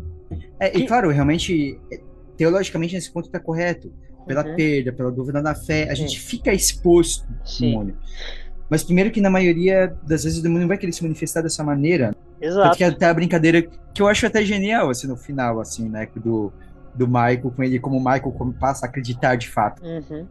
[0.59, 2.01] É, Que- E claro, realmente, é,
[2.35, 3.93] teologicamente, nesse ponto tá correto.
[4.25, 4.55] Pela Uhum.
[4.55, 7.37] perda, pela dúvida na fé, a gente fica exposto né?
[7.39, 7.97] ao Sim, demônio.
[8.69, 11.63] Mas primeiro que na maioria das vezes o demônio não vai querer se manifestar dessa
[11.63, 12.15] maneira.
[12.39, 12.77] Tanto exato.
[12.77, 16.07] que até a brincadeira que eu acho até genial, assim, no final, assim, né?
[16.15, 16.51] Do,
[16.95, 19.83] do Michael, com ele, como o Michael passa a acreditar de fato.
[19.83, 20.25] Uhum.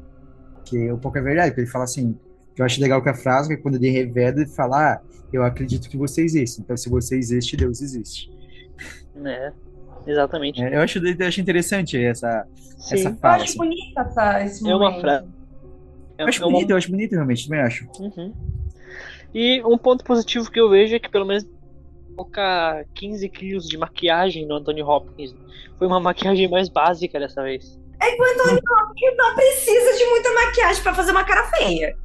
[0.64, 2.18] Que um pouco é verdade, porque ele fala assim,
[2.54, 5.00] que eu acho legal que a frase, que quando ele revela, ele fala, ah,
[5.32, 6.60] eu acredito que você existe.
[6.60, 8.30] Então, se você existe, Deus existe.
[9.24, 9.52] É,
[10.06, 10.62] exatamente.
[10.62, 12.46] É, eu, acho, eu acho interessante essa,
[12.78, 13.34] Sim, essa Eu fala.
[13.36, 13.58] acho assim.
[13.58, 15.00] bonita essa, esse É uma momento.
[15.00, 15.26] frase.
[16.18, 17.86] é, Eu acho é uma- bonito, eu acho bonito, realmente, também acho.
[18.00, 18.32] Uhum.
[19.34, 21.46] E um ponto positivo que eu vejo é que pelo menos
[22.14, 25.34] colocar 15 quilos de maquiagem no Anthony Hopkins.
[25.78, 27.80] Foi uma maquiagem mais básica dessa vez.
[28.00, 31.96] Que não precisa de muita maquiagem pra fazer uma cara feia.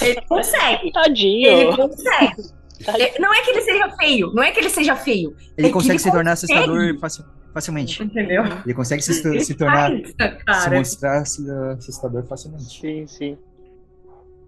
[0.00, 0.90] Ele consegue.
[0.92, 1.46] Tadinho.
[1.46, 2.42] Ele consegue.
[2.86, 5.36] É, Não é que ele seja feio, não é que ele seja feio.
[5.56, 6.52] Ele É consegue ele se tornar consegue.
[6.54, 8.02] assustador facil- facilmente.
[8.02, 8.42] Entendeu?
[8.64, 12.80] Ele consegue se, Ele se tornar, se mostrar se- assustador facilmente.
[12.80, 13.38] Sim, sim.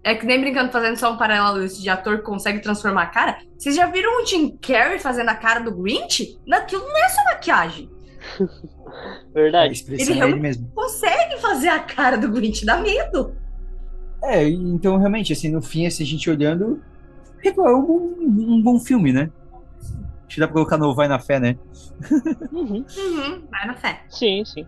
[0.03, 3.07] É que nem brincando, fazendo só um paralelo isso de ator que consegue transformar a
[3.07, 3.37] cara.
[3.57, 6.37] Vocês já viram o Jim Carrey fazendo a cara do Grinch?
[6.45, 7.89] Naquilo não é só maquiagem.
[8.87, 9.73] A Verdade.
[9.73, 10.71] expressão Ele é ele realmente- mesmo.
[10.73, 13.35] Consegue fazer a cara do Grinch, dá medo.
[14.23, 16.81] É, então realmente, assim, no fim, assim, a gente olhando,
[17.49, 19.31] é um bom, um bom filme, né?
[20.25, 21.57] Acho que dá pra colocar no Vai na Fé, né?
[22.51, 22.85] Uhum.
[22.97, 24.01] Uhum, vai na fé.
[24.09, 24.65] Sim, sim.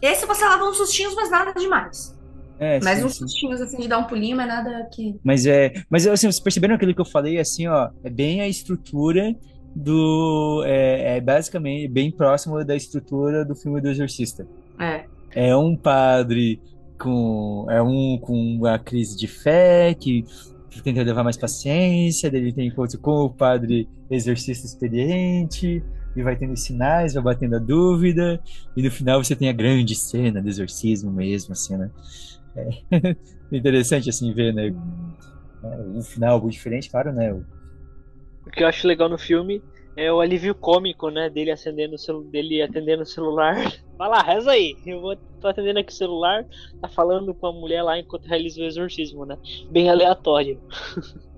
[0.00, 2.18] Esse você leva uns sustinhos, mas nada demais.
[2.58, 3.18] É, Mas sim, uns sim.
[3.20, 5.18] sustinhos assim de dar um pulinho, mas nada que.
[5.24, 5.72] Mas é.
[5.88, 9.34] Mas assim, vocês perceberam aquilo que eu falei, assim, ó, é bem a estrutura
[9.74, 10.62] do.
[10.66, 14.46] É, é basicamente bem próximo da estrutura do filme do Exorcista.
[14.78, 15.04] É.
[15.34, 16.60] É um padre
[16.98, 17.66] com.
[17.70, 20.26] É um com uma crise de fé que
[20.82, 25.82] tenta levar mais paciência, daí ele tem encontro com o padre exorcista experiente,
[26.14, 28.40] e vai tendo sinais, vai batendo a dúvida,
[28.76, 31.90] e no final você tem a grande cena do exorcismo mesmo, assim, né?
[32.56, 33.16] É
[33.56, 34.74] interessante assim ver, né?
[35.94, 37.32] Um final algo diferente, claro, né?
[37.32, 37.44] O
[38.50, 39.62] que eu acho legal no filme
[40.00, 41.28] é o alívio cômico, né?
[41.28, 43.54] Dele acendendo o celu dele atendendo o celular.
[43.98, 44.74] Vai lá, reza aí.
[44.86, 46.44] Eu vou tô atendendo aqui o celular,
[46.80, 49.36] tá falando com a mulher lá enquanto realiza o exorcismo, né?
[49.70, 50.58] Bem aleatório.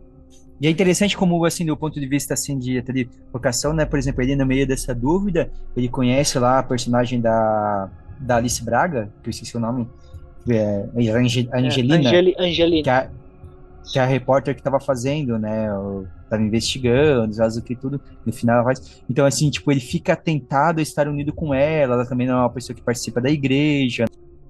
[0.61, 2.81] E é interessante como, assim, do ponto de vista, assim, de,
[3.33, 3.85] vocação, né?
[3.85, 7.91] Por exemplo, ele no meio dessa dúvida, ele conhece lá a personagem da,
[8.21, 9.89] da Alice Braga, que eu esqueci o nome,
[10.49, 12.83] é, a Angelina, É, Angeli Angelina.
[12.85, 13.11] que é a,
[13.91, 15.73] que é a repórter que estava fazendo, né?
[15.77, 19.03] o- Tava investigando, faz o que tudo, no final ela faz.
[19.09, 22.41] Então, assim, tipo, ele fica tentado a estar unido com ela, ela também não é
[22.41, 24.07] uma pessoa que participa da igreja.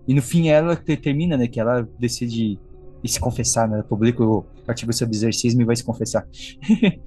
[0.07, 1.49] E no fim ela termina, né?
[1.49, 2.59] Que ela decide
[3.05, 3.75] se confessar, né?
[3.77, 6.25] Ela publica o artigo sobre exorcismo e vai se confessar.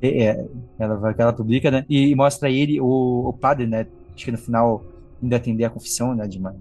[0.00, 0.46] É, é,
[0.78, 1.84] ela, ela publica, né?
[1.88, 3.86] E, mostra ele, o, o padre, né?
[4.14, 4.84] Acho que no final
[5.22, 6.26] ainda atender a confissão, né?
[6.26, 6.56] De uma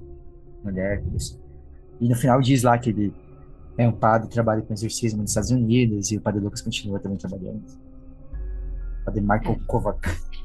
[0.63, 1.03] mulher.
[1.99, 3.11] E no final diz lá que ele
[3.78, 6.99] é um padre que trabalha com exorcismo nos Estados Unidos e o padre Lucas continua
[6.99, 7.61] também trabalhando.
[9.01, 9.99] O padre Michael Kovac.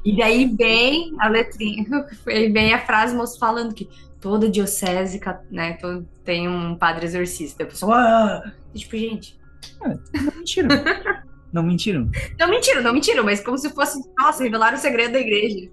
[0.05, 1.85] E daí vem a letrinha,
[2.27, 5.19] e vem a frase moço falando que toda diocese,
[5.49, 7.63] né, todo- tem um padre exorcista.
[7.63, 8.51] A pessoa, ah!
[8.73, 9.39] E, tipo, gente,
[9.81, 10.69] Não mentiram.
[11.53, 12.09] Não mentiram.
[12.39, 15.69] não mentiram, não mentiram, mas como se fosse, nossa, revelaram o segredo da igreja.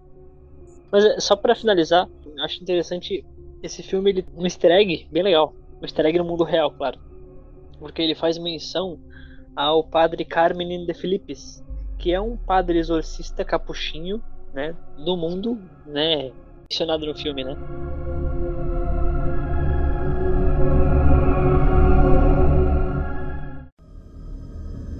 [0.92, 3.24] Mas é, só pra finalizar, eu acho interessante
[3.62, 5.54] esse filme, ele um easter egg bem legal.
[5.80, 6.98] Um easter egg no mundo real, claro.
[7.80, 9.00] Porque ele faz menção
[9.56, 11.64] ao padre Carmen de Filipes,
[11.98, 14.22] que é um padre exorcista capuchinho,
[14.54, 16.30] né, do mundo, né,
[16.70, 17.56] mencionado no filme, né?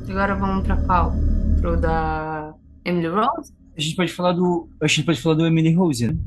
[0.08, 1.12] Agora vamos pra qual?
[1.60, 2.52] Pro da
[2.84, 3.54] Emily Rose?
[3.76, 4.68] A gente pode falar do.
[4.80, 6.18] A gente pode falar do Emily Rose, né?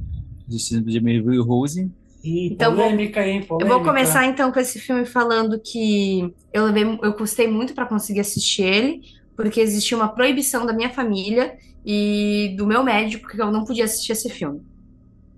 [0.47, 1.91] Exorcismo de Emily Rose.
[2.23, 3.45] Então, vou- polêmica, hein?
[3.59, 7.85] Eu vou começar então com esse filme falando que eu levei, eu custei muito pra
[7.85, 9.01] conseguir assistir ele,
[9.35, 13.83] porque existia uma proibição da minha família e do meu médico que eu não podia
[13.83, 14.61] assistir esse filme.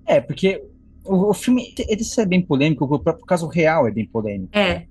[0.05, 0.61] É, porque
[1.03, 4.55] o, o filme, ele é bem polêmico, o próprio caso real é bem polêmico.
[4.55, 4.85] É,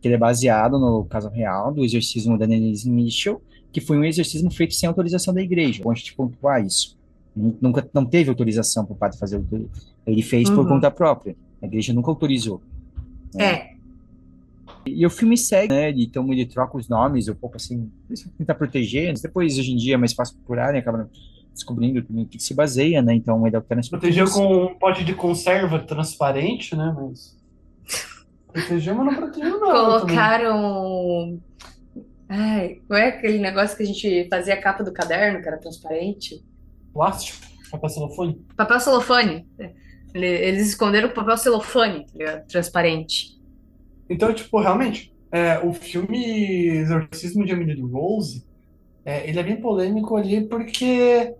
[0.00, 4.04] que ele é baseado no caso real do exorcismo da Denise Mitchell, que foi um
[4.04, 5.82] exorcismo feito sem autorização da igreja.
[5.82, 6.98] Bom a gente pontuar isso.
[7.36, 9.68] Nu- Nunca não teve autorização para o padre fazer o
[10.10, 10.68] ele fez por Uhum.
[10.68, 11.36] conta própria.
[11.62, 12.60] A igreja nunca autorizou.
[13.38, 13.70] é.
[14.86, 15.90] E o filme segue, né?
[15.90, 17.90] Então ele troca os nomes um pouco assim,
[18.38, 19.12] tentar proteger.
[19.20, 20.78] Depois, hoje em dia, é mais fácil procurar, né?
[20.78, 21.08] Acaba
[21.52, 23.14] descobrindo no que se baseia, né?
[23.14, 26.96] Então, ele altera as Protegeu com um pote de conserva transparente, né?
[26.98, 27.36] Mas.
[28.50, 29.70] Protegeu, mas não protegeu, não.
[29.70, 31.38] Colocaram.
[32.28, 35.58] Ai, qual é aquele negócio que a gente fazia a capa do caderno, que era
[35.58, 36.42] transparente?
[36.94, 37.38] Plástico,
[37.70, 38.40] papel celofane.
[38.56, 39.46] Papel celofane.
[40.14, 42.46] Ele- Eles esconderam o papel celofane, tá ligado?
[42.46, 43.38] Transparente.
[44.08, 48.44] Então, tipo, realmente, é, o filme Exorcismo de Emily Rose,
[49.04, 51.34] é, ele é bem polêmico ali porque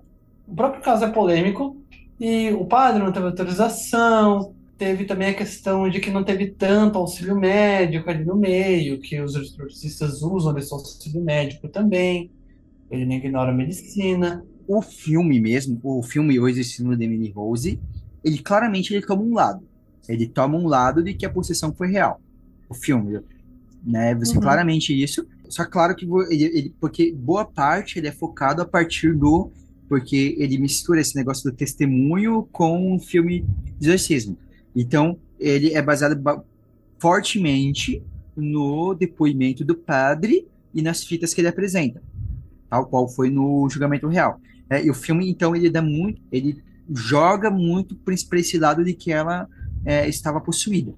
[0.46, 1.76] o próprio caso é polêmico
[2.18, 6.98] e o padre não teve autorização, teve também a questão de que não teve tanto
[6.98, 12.30] auxílio médico ali no meio, que os exorcistas usam desse auxílio médico também,
[12.90, 14.44] ele não ignora a medicina.
[14.66, 17.80] o filme mesmo, o filme O Exorcismo de Emily Rose,
[18.24, 19.62] ele claramente ele toma um lado.
[20.08, 22.20] Ele toma um lado de que a possessão foi real.
[22.68, 23.20] O filme,
[23.84, 24.14] né?
[24.14, 24.40] Você Uhum.
[24.40, 25.26] claramente isso.
[25.48, 29.50] Só claro que ele, ele- porque boa parte ele é focado a partir do
[29.88, 33.44] porque ele mistura esse negócio do testemunho com o filme
[33.78, 34.38] de exorcismo.
[34.74, 36.40] Então, ele é baseado ba-
[37.00, 38.00] fortemente
[38.36, 42.00] no depoimento do padre e nas fitas que ele apresenta,
[42.68, 44.40] tal qual foi no julgamento real.
[44.68, 46.62] É, e o filme, então, ele dá muito, ele
[46.94, 49.48] joga muito para esse lado de que ela
[49.84, 50.92] é, estava possuída.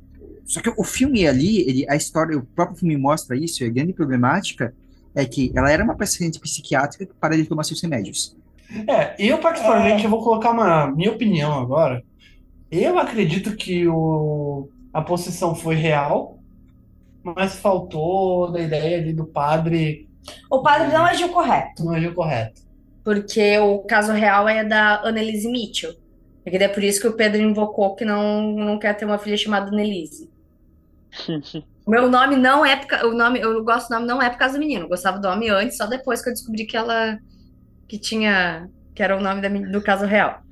[0.44, 3.70] Só que o filme ali, ele, a história, o próprio filme mostra isso, e a
[3.70, 4.74] grande problemática
[5.14, 8.36] é que ela era uma paciente psiquiátrica que para de tomar seus remédios.
[8.88, 12.02] É, eu particularmente eu vou colocar uma minha opinião agora.
[12.70, 16.38] Eu acredito que o, a possessão foi real,
[17.22, 20.08] mas faltou da ideia ali do padre
[20.50, 22.62] O padre não agiu correto, não agiu correto.
[23.04, 25.94] Porque o caso real é da Annelise Mitchell.
[26.44, 29.18] É que é por isso que o Pedro invocou que não, não quer ter uma
[29.18, 30.30] filha chamada Nelise.
[31.86, 34.54] O meu nome não é o nome, eu gosto do nome não é por causa
[34.54, 34.84] do menino.
[34.84, 37.18] Eu gostava do nome antes, só depois que eu descobri que ela
[37.88, 40.42] que tinha que era o nome da, do caso real.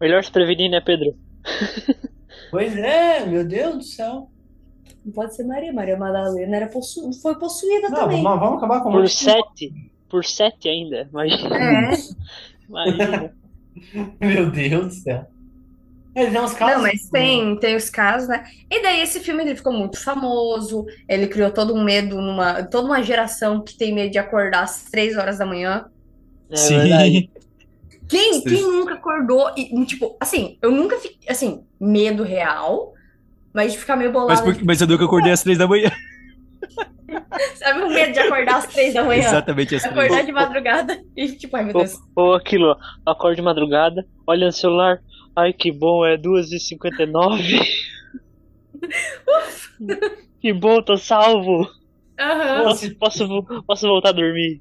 [0.00, 1.16] Melhor se prevenir, né, Pedro?
[2.50, 4.30] Pois é, meu Deus do céu.
[5.04, 8.22] Não pode ser Maria, Maria Madalena era possu, foi possuída Não, também.
[8.22, 9.72] vamos, vamos acabar com Por o sete.
[10.08, 11.08] Por sete ainda.
[11.10, 11.56] Imagina.
[11.56, 11.90] É.
[12.68, 13.34] Imagina.
[14.20, 15.26] Meu Deus do céu.
[16.14, 16.74] Ele tem uns casos.
[16.74, 18.44] Não, mas tem, tem os casos, né?
[18.68, 22.88] E daí esse filme ele ficou muito famoso, ele criou todo um medo numa, toda
[22.88, 25.86] uma geração que tem medo de acordar às três horas da manhã.
[26.50, 27.30] É verdade.
[28.08, 32.94] Quem, quem nunca acordou e, tipo, assim, eu nunca fiquei, assim, medo real,
[33.52, 34.42] mas de ficar meio Mas, bolada.
[34.42, 35.90] por- mas eu nunca acordei às três da manhã.
[37.56, 39.20] Sabe o medo de acordar às três da manhã?
[39.26, 39.84] Exatamente três.
[39.84, 41.98] Acordar de madrugada e, tipo, ai meu Ou, Deus.
[42.14, 42.76] ou aquilo, ó,
[43.10, 44.98] acorda de madrugada, olha no celular,
[45.34, 47.60] ai que bom, é 2h59.
[50.40, 51.68] que bom, tô salvo.
[52.18, 52.64] Aham.
[52.64, 54.60] Posso, posso, posso voltar a dormir.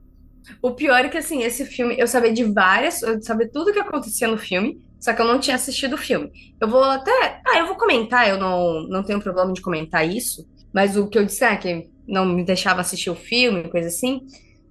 [0.61, 3.79] O pior é que, assim, esse filme, eu sabia de várias, eu sabia tudo que
[3.79, 6.31] acontecia no filme, só que eu não tinha assistido o filme.
[6.61, 7.41] Eu vou até.
[7.45, 11.17] Ah, eu vou comentar, eu não, não tenho problema de comentar isso, mas o que
[11.17, 14.21] eu disse é que não me deixava assistir o filme, coisa assim.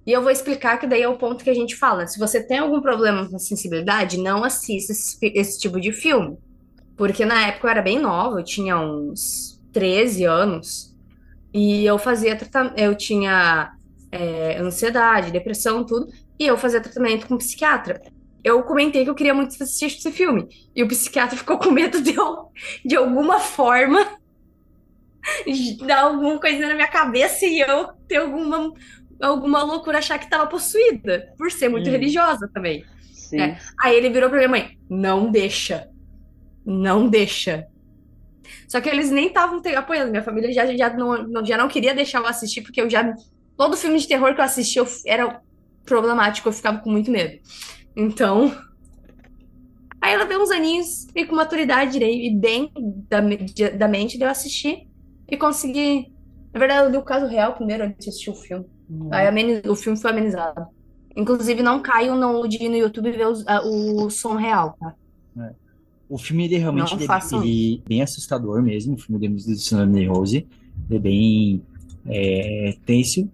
[0.05, 2.07] E eu vou explicar que daí é o ponto que a gente fala.
[2.07, 6.37] Se você tem algum problema com sensibilidade, não assista esse, esse tipo de filme.
[6.95, 10.95] Porque na época eu era bem nova, eu tinha uns 13 anos,
[11.53, 13.73] e eu fazia tratamento, eu tinha
[14.11, 16.07] é, ansiedade, depressão, tudo,
[16.39, 18.01] e eu fazia tratamento com psiquiatra.
[18.43, 22.01] Eu comentei que eu queria muito assistir esse filme, e o psiquiatra ficou com medo
[22.01, 22.51] de eu,
[22.85, 24.17] de alguma forma,
[25.85, 28.71] dar alguma coisa na minha cabeça e eu ter alguma,
[29.21, 31.91] alguma loucura, achar que tava possuída, por ser muito Hum.
[31.91, 32.85] religiosa também.
[33.11, 33.41] Sim.
[33.41, 33.59] É.
[33.81, 35.89] Aí ele virou pra minha mãe: não deixa.
[36.65, 37.67] Não deixa.
[38.67, 40.11] Só que eles nem estavam apoiando.
[40.11, 43.13] Minha família já, já, não, já não queria deixar eu assistir, porque eu já.
[43.57, 45.41] Todo filme de terror que eu assisti eu era
[45.85, 47.39] problemático, eu ficava com muito medo.
[47.95, 48.55] Então.
[49.99, 52.71] Aí ela deu uns aninhos e com maturidade e bem
[53.09, 53.19] da,
[53.75, 54.87] da mente, deu assistir
[55.29, 56.11] e consegui.
[56.53, 58.65] Na verdade, eu li o caso real primeiro antes de assistir o filme.
[59.11, 60.65] Aí ameni- o filme foi amenizado.
[61.15, 64.93] Inclusive, não caiam no, de ir no YouTube ver os- a- o som real, tá?
[66.09, 67.05] O filme, ele realmente Não ele,
[67.45, 68.93] ele é bem assustador mesmo.
[68.93, 70.47] O filme do Stanley Rose.
[70.89, 71.61] Ele é bem
[72.05, 73.29] é, tenso.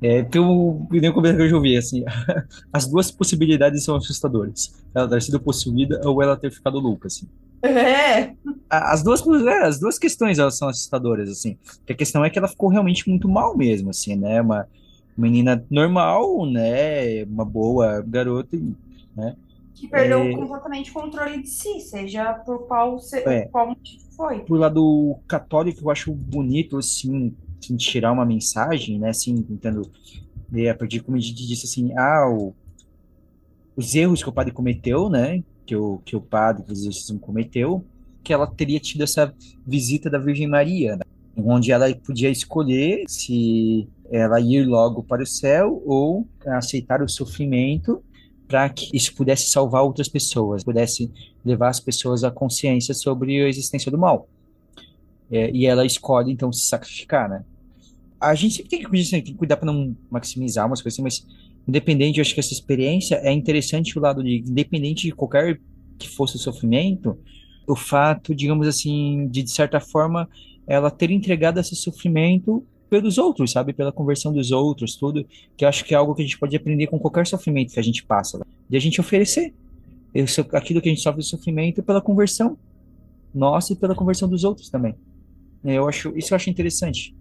[0.00, 2.04] É, porque eu, nem que eu já ouvi, assim,
[2.72, 4.74] as duas possibilidades são assustadoras.
[4.94, 7.26] Ela ter sido possuída ou ela ter ficado louca, assim.
[7.62, 8.34] É.
[8.70, 11.56] As duas, é, as duas questões elas são assustadoras, assim.
[11.78, 14.40] Porque a questão é que ela ficou realmente muito mal mesmo, assim, né?
[14.40, 14.68] Uma
[15.16, 17.24] menina normal, né?
[17.24, 18.56] Uma boa garota,
[19.16, 19.34] né?
[19.74, 20.32] Que perdeu É.
[20.34, 23.46] completamente o controle de si, seja por qual, se, É.
[23.46, 24.40] qual motivo foi.
[24.40, 29.10] Por lado católico, eu acho bonito, assim, assim, tirar uma mensagem, né?
[29.10, 29.90] Assim, tentando
[30.50, 32.54] ler a partir, como a gente disse, assim, ah, o-
[33.76, 35.42] os erros que o padre cometeu, né?
[35.68, 37.84] Que o, que o padre que o exorcismo cometeu,
[38.24, 39.34] que ela teria tido essa
[39.66, 41.02] visita da Virgem Maria, né?
[41.36, 48.02] onde ela podia escolher se ela ir logo para o céu ou aceitar o sofrimento
[48.46, 51.12] para que isso pudesse salvar outras pessoas, pudesse
[51.44, 54.26] levar as pessoas à consciência sobre a existência do mal.
[55.30, 57.44] É, e ela escolhe, então, se sacrificar, né?
[58.18, 61.26] A gente sempre tem que, tem que cuidar para não maximizar umas coisas mas
[61.68, 65.60] independente, eu acho que essa experiência é interessante o lado de, independente de qualquer
[65.98, 67.18] que fosse o sofrimento,
[67.66, 70.28] o fato, digamos assim, de, de certa forma,
[70.66, 73.74] ela ter entregado esse sofrimento pelos outros, sabe?
[73.74, 76.56] Pela conversão dos outros, tudo, que eu acho que é algo que a gente pode
[76.56, 78.44] aprender com qualquer sofrimento que a gente passa, né?
[78.68, 79.52] de a gente oferecer
[80.54, 82.56] aquilo que a gente sofre de sofrimento pela conversão
[83.34, 84.94] nossa e pela conversão dos outros também.
[85.62, 87.14] Eu acho, isso eu acho interessante.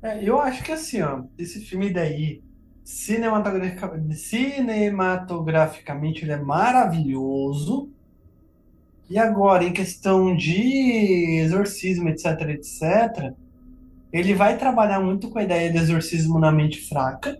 [0.00, 2.40] É, eu acho que assim, ó, esse filme daí,
[2.88, 7.90] cinematografica- cinematograficamente, ele é maravilhoso.
[9.10, 13.34] E agora, em questão de exorcismo, etc, etc,
[14.10, 17.38] ele vai trabalhar muito com a ideia de exorcismo na mente fraca,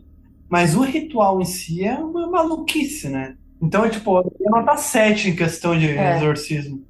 [0.50, 3.34] mas o ritual em si é uma maluquice, né?
[3.60, 6.16] Então, é tipo, eu nota 7 em questão de É.
[6.18, 6.82] exorcismo.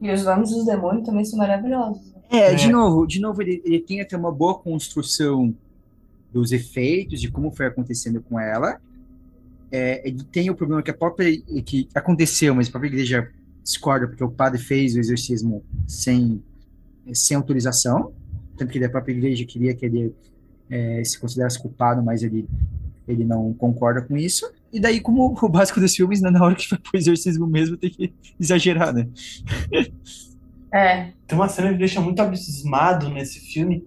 [0.00, 2.14] E os nomes dos demônios também são maravilhosos.
[2.30, 2.70] É, de É.
[2.70, 5.54] novo, de novo ele, ele tem até uma boa construção
[6.34, 8.80] dos efeitos, de como foi acontecendo com ela.
[9.70, 13.30] É, ele tem o problema que a própria que aconteceu, mas a própria igreja
[13.62, 16.42] discorda porque o padre fez o exorcismo sem
[17.12, 18.12] sem autorização,
[18.56, 20.14] tanto que a própria igreja queria que ele
[20.70, 22.48] é, se considerasse culpado, mas ele
[23.06, 24.50] ele não concorda com isso.
[24.72, 27.76] E daí, como o básico dos filmes, né, na hora que vai pro exorcismo mesmo,
[27.76, 29.06] tem que exagerar, né?
[30.72, 31.12] É.
[31.26, 33.86] Tem uma cena que me deixa muito abismado nesse filme,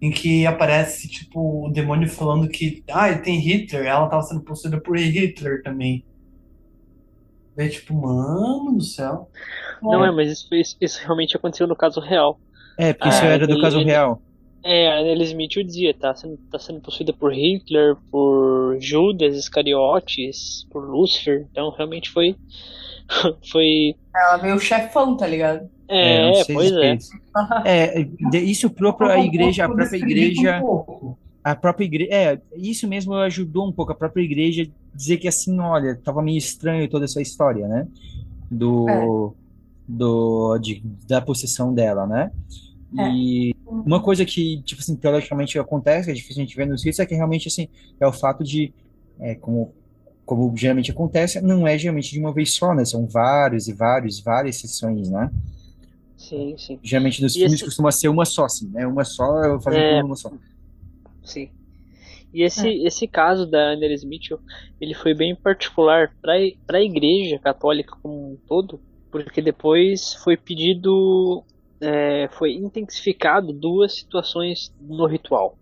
[0.00, 4.80] em que aparece, tipo, o demônio falando que, ah, tem Hitler, ela tava sendo possuída
[4.80, 6.04] por Hitler também.
[7.56, 9.28] É tipo, mano do céu.
[9.82, 12.38] Não é, mas isso, isso, isso realmente aconteceu no caso real.
[12.76, 14.22] É, porque isso Ah, era do ele- caso ele- real.
[14.64, 20.66] É, a Annelise Mitchell dizia, tá sendo, tá sendo possuída por Hitler, por Judas Iscariotes,
[20.70, 22.36] por Lúcifer, então realmente foi.
[23.50, 23.94] foi.
[24.14, 25.68] Ela veio chefão, tá ligado?
[25.88, 26.98] É, não sei pois é.
[27.64, 30.60] É, de- isso próprio a igreja, a própria igreja,
[31.42, 35.58] a própria igreja, é, isso mesmo ajudou um pouco a própria igreja dizer que assim,
[35.58, 37.86] olha, tava meio estranho toda essa história, né?
[38.50, 39.34] Do,
[39.86, 42.30] do, de, da possessão dela, né?
[43.10, 46.82] E uma coisa que, tipo assim, teologicamente acontece, que é difícil a gente ver nos
[46.84, 47.68] ritos, é que realmente, assim,
[48.00, 48.72] é o fato de,
[49.20, 49.74] é, como,
[50.24, 52.84] como geralmente acontece, não é geralmente de uma vez só, né?
[52.84, 55.30] São vários e vários, várias sessões, né?
[56.28, 56.78] Sim, sim.
[56.82, 58.86] Geralmente nos E filmes esse- costuma ser uma só, assim, né?
[58.86, 60.02] Uma só, eu fazer É.
[60.02, 60.30] uma só.
[61.22, 61.48] Sim.
[62.32, 64.38] E esse, esse caso da Annelise Mitchell,
[64.78, 66.34] ele foi bem particular para
[66.76, 68.78] a Igreja Católica como um todo,
[69.10, 71.42] porque depois foi pedido,
[71.80, 75.56] é, foi intensificado duas situações no ritual.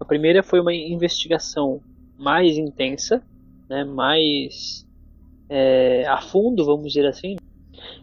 [0.00, 1.82] A primeira foi uma investigação
[2.16, 3.22] mais intensa,
[3.68, 4.86] né, mais
[5.50, 7.36] é, a fundo, vamos dizer assim,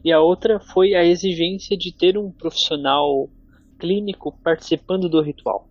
[0.04, 3.30] e a outra foi a exigência de ter um profissional
[3.80, 5.68] clínico participando do ritual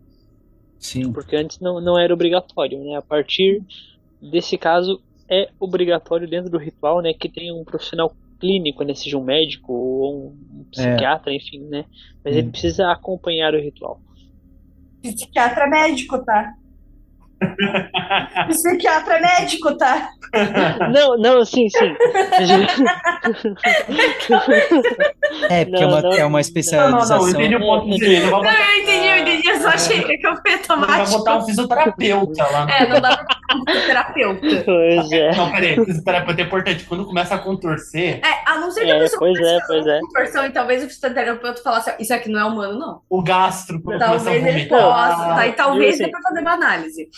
[0.79, 1.13] Sim.
[1.13, 2.97] porque antes não, não era obrigatório, né?
[2.97, 3.63] A partir
[4.21, 9.17] desse caso é obrigatório dentro do ritual, né, que tenha um profissional clínico, né, seja
[9.17, 11.85] um médico ou um psiquiatra, enfim, né?
[12.25, 12.51] Mas ele Hum.
[12.51, 14.01] precisa acompanhar o ritual.
[15.03, 16.53] Psiquiatra é médico, tá?
[18.49, 20.09] Psiquiatra é médico, tá?
[20.93, 21.95] não, não, sim, sim.
[25.49, 26.13] É, porque Não, é, uma, não.
[26.13, 27.19] é uma Não, não, especialização.
[27.19, 28.21] não, eu entendi o ponto É, dele.
[28.21, 29.49] Vai Não, botar, eu entendi, eu entendi.
[29.49, 32.67] Eu só achei que eu ele tomar vai botar um fisioterapeuta lá.
[32.71, 34.63] É, não dá pra ficar um terapeuta.
[34.65, 35.37] pois é.
[35.37, 36.85] Não, peraí, fisioterapeuta é importante.
[36.85, 39.67] Quando começa a contorcer, É, a não ser que a É, pessoa pois é, a
[39.67, 39.99] pois é.
[39.99, 43.01] uma contorção e talvez o fisioterapeuta falasse, isso aqui não é humano, não.
[43.09, 45.47] o gastro quando começa a Talvez ele possa, tá?
[45.47, 47.09] E talvez dê pra fazer uma análise.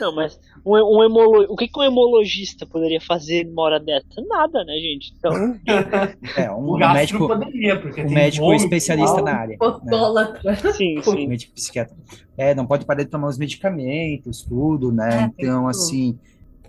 [0.00, 1.46] Não, mas um, um hemolo...
[1.48, 4.06] o que, que um hemologista poderia fazer numa hora dessa?
[4.28, 5.14] Nada, né, gente?
[5.18, 5.32] Então,
[6.36, 9.52] É, um O médico, poderia, porque um médico vômito, especialista na área.
[9.52, 9.56] né?
[9.58, 10.56] Podólatra.
[10.72, 11.26] sim, Um sim.
[11.28, 11.96] médico psiquiatra.
[12.36, 15.08] É, não pode parar de tomar os medicamentos, tudo, né?
[15.08, 16.18] É, tem então, assim,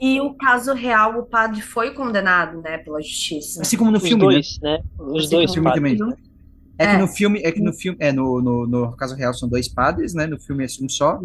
[0.01, 3.61] E o caso real, o padre foi condenado, né, pela justiça.
[3.61, 4.31] assim como no Os filme, né?
[4.31, 4.79] dois, né?
[4.99, 5.97] Os Assim dois filme também.
[6.77, 6.97] É que É.
[6.97, 10.13] no filme, é que no filme, é no, no, no caso real são dois padres,
[10.13, 10.25] né?
[10.25, 11.21] No filme é um só.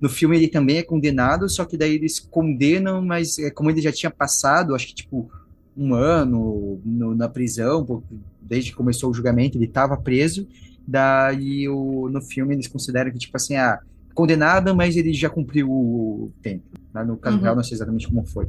[0.00, 3.80] No filme ele também é condenado, só que daí eles condenam, mas é, como ele
[3.80, 5.30] já tinha passado, acho que tipo
[5.76, 8.02] um ano no- na prisão,
[8.40, 10.46] desde que começou o julgamento, ele estava preso.
[10.86, 13.80] Daí o, no filme eles consideram que tipo assim, ah,
[14.14, 16.64] condenado, mas ele já cumpriu o tempo.
[16.94, 17.04] né?
[17.04, 17.42] No caso Uhum.
[17.42, 18.48] real não sei exatamente como foi.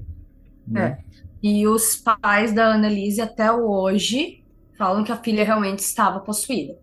[0.66, 1.00] né?
[1.42, 4.44] E os pais da Annelise até hoje
[4.78, 6.78] falam que a filha realmente estava possuída.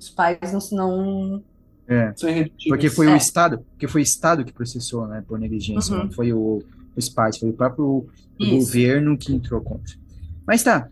[0.00, 1.44] Os pais não, não
[1.86, 2.12] É.
[2.16, 2.68] São irredutíveis.
[2.68, 3.16] Porque foi o É.
[3.16, 6.04] Estado, porque foi o Estado que processou, né, por negligência, Uhum.
[6.04, 6.62] não foi o,
[6.96, 8.06] os pais, foi o próprio
[8.40, 8.50] Isso.
[8.56, 9.94] governo que entrou contra.
[10.46, 10.88] Mas tá.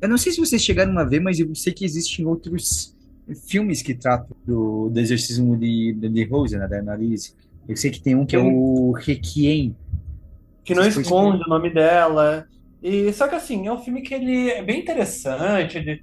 [0.00, 2.94] Eu não sei se vocês chegaram a ver, mas eu sei que existem outros
[3.46, 7.34] filmes que tratam do, do exorcismo de, de, de Rose, né, da Annalise.
[7.68, 9.76] Eu sei que tem um que é o Requiem.
[10.64, 12.46] que não esconde o nome dela.
[12.82, 15.78] E só que assim, é um filme que ele é bem interessante.
[15.78, 16.02] ele-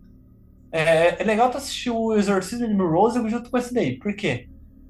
[0.71, 3.97] é, é legal tu assistir o Exorcismo de Rose junto com esse daí.
[3.97, 4.47] Por quê?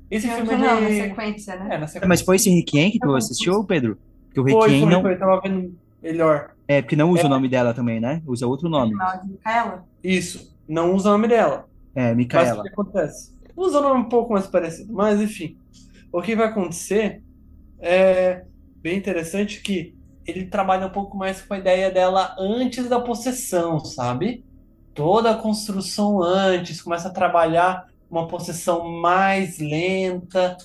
[0.09, 1.75] Esse filme não, na ele sequência, né?
[1.75, 2.07] é, na sequência.
[2.07, 3.97] Mas foi esse Requiem que tu assistiu, Pedro?
[4.27, 5.01] Porque o Foi, Requiem foi, não.
[5.01, 6.51] foi, eu tava vendo melhor.
[6.67, 7.25] É, porque não usa É.
[7.25, 8.21] o nome dela também, né?
[8.25, 8.93] Usa outro nome.
[9.27, 9.85] Micaela?
[10.03, 11.67] Isso, não usa o nome dela.
[11.95, 12.63] É, Mas o Micaela.
[12.63, 13.35] que acontece?
[13.55, 15.57] Usa um nome um pouco mais parecido, mas enfim.
[16.11, 17.21] O que vai acontecer
[17.79, 18.45] é
[18.77, 19.95] bem interessante que
[20.25, 24.44] ele trabalha um pouco mais com a ideia dela antes da possessão, sabe?
[24.95, 30.57] Toda a construção antes, começa a trabalhar uma possessão mais lenta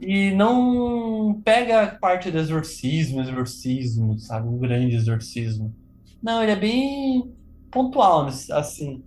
[0.00, 4.48] e não pega a parte do exorcismo, exorcismo, sabe?
[4.48, 5.72] Um grande exorcismo.
[6.22, 7.30] Não, ele é bem
[7.70, 9.02] pontual, assim.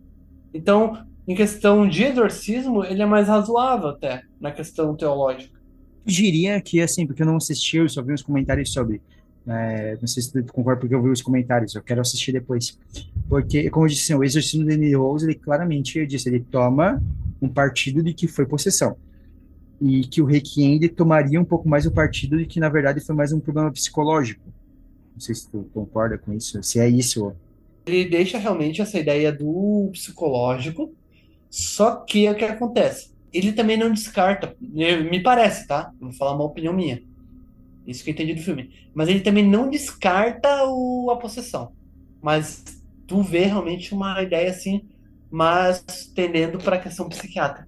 [0.54, 5.58] Então, em questão de exorcismo, ele é mais razoável até, na questão teológica.
[6.06, 9.02] Eu diria que, assim, porque eu não assisti, eu só vi os comentários sobre.
[9.48, 12.78] É, não sei se tu concorda porque eu vi os comentários, eu quero assistir depois.
[13.30, 16.42] Porque, como eu disse, assim, o exorcismo de Emily Rose, ele claramente, eu disse, ele
[16.42, 17.02] toma
[17.42, 18.98] um partido de que foi possessão.
[19.80, 23.16] e que o Requiem tomaria um pouco mais o partido de que, na verdade, foi
[23.16, 24.42] mais um problema psicológico.
[25.14, 27.34] Não sei se tu concorda com isso, se é isso.
[27.86, 30.94] Ele deixa realmente essa ideia do psicológico,
[31.50, 33.12] só que o que acontece?
[33.32, 35.92] Ele também não descarta, me parece, tá?
[36.00, 37.02] Vou falar uma opinião minha.
[37.88, 38.70] Isso que eu entendi do filme.
[38.94, 41.72] Mas ele também não descarta o, a possessão.
[42.22, 42.64] Mas
[43.08, 44.82] tu vê realmente uma ideia assim,
[45.32, 45.84] mas
[46.14, 47.68] tendendo para a questão psiquiátrica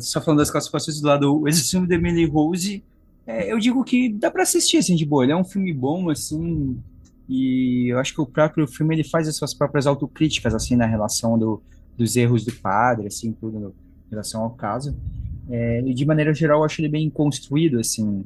[0.00, 2.84] só falando das classificações do lado, o Exorcismo de Emily Rose,
[3.26, 5.24] é, eu digo que dá para assistir, assim, de boa.
[5.24, 6.78] Ele é um filme bom, assim,
[7.28, 10.86] e eu acho que o próprio filme, ele faz as suas próprias autocríticas, assim, na
[10.86, 11.62] relação do,
[11.96, 14.96] dos erros do padre, assim, tudo no, em relação ao caso.
[15.48, 18.24] É, e de maneira geral, eu acho ele bem construído, assim,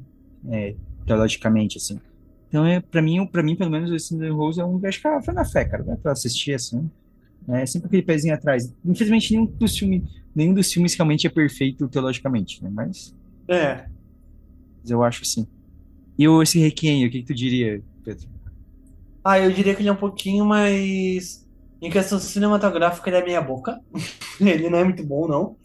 [0.51, 0.74] é,
[1.06, 2.01] teologicamente, assim.
[2.48, 5.20] Então, é, para mim, para mim, pelo menos, o de Rose é um, acho que
[5.22, 6.89] foi na fé, cara, né, pra assistir, assim.
[7.48, 8.72] É sempre aquele pezinho atrás.
[8.85, 10.02] Infelizmente, nenhum dos filmes
[10.35, 12.70] nenhum dos filmes realmente é perfeito teologicamente, né?
[12.72, 13.14] Mas.
[13.47, 13.86] É.
[14.82, 15.47] Mas eu acho sim.
[16.18, 18.28] E o, esse Requiem, o que, que tu diria, Pedro?
[19.22, 21.47] Ah, eu diria que ele é um pouquinho mais.
[21.81, 23.81] Em questão cinematográfica, ele é meia boca.
[24.40, 25.56] ele não é muito bom, não.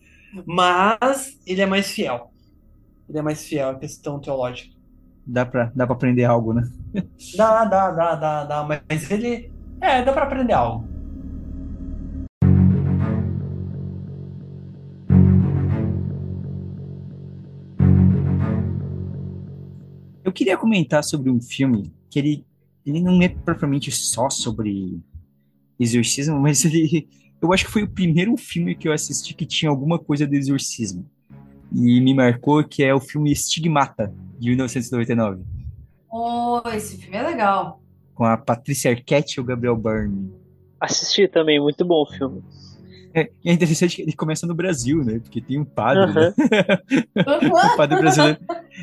[0.46, 2.32] Mas ele é mais fiel.
[3.08, 4.76] Ele é mais fiel à questão teológica.
[5.32, 6.68] Dá pra, dá pra aprender algo, né?
[7.38, 8.82] dá, dá, dá, dá, dá.
[8.90, 9.54] Mas ele.
[9.80, 10.88] É, dá pra aprender algo.
[20.24, 22.46] Eu queria comentar sobre um filme que ele,
[22.84, 25.00] ele não é propriamente só sobre
[25.80, 27.08] exorcismo, mas ele,
[27.40, 30.36] eu acho que foi o primeiro filme que eu assisti que tinha alguma coisa de
[30.36, 31.08] exorcismo.
[31.72, 35.44] E me marcou que é o filme Estigmata, de 1999.
[36.12, 37.82] Oh, esse filme é legal.
[38.16, 40.32] Com a Patrícia Arquette e o Gabriel Byrne.
[40.80, 42.42] Assisti também, muito bom o filme.
[43.14, 45.20] É, é interessante que ele começa no Brasil, né?
[45.20, 46.14] Porque tem um padre, uhum.
[46.14, 46.34] né?
[47.74, 48.40] um padre brasileiro.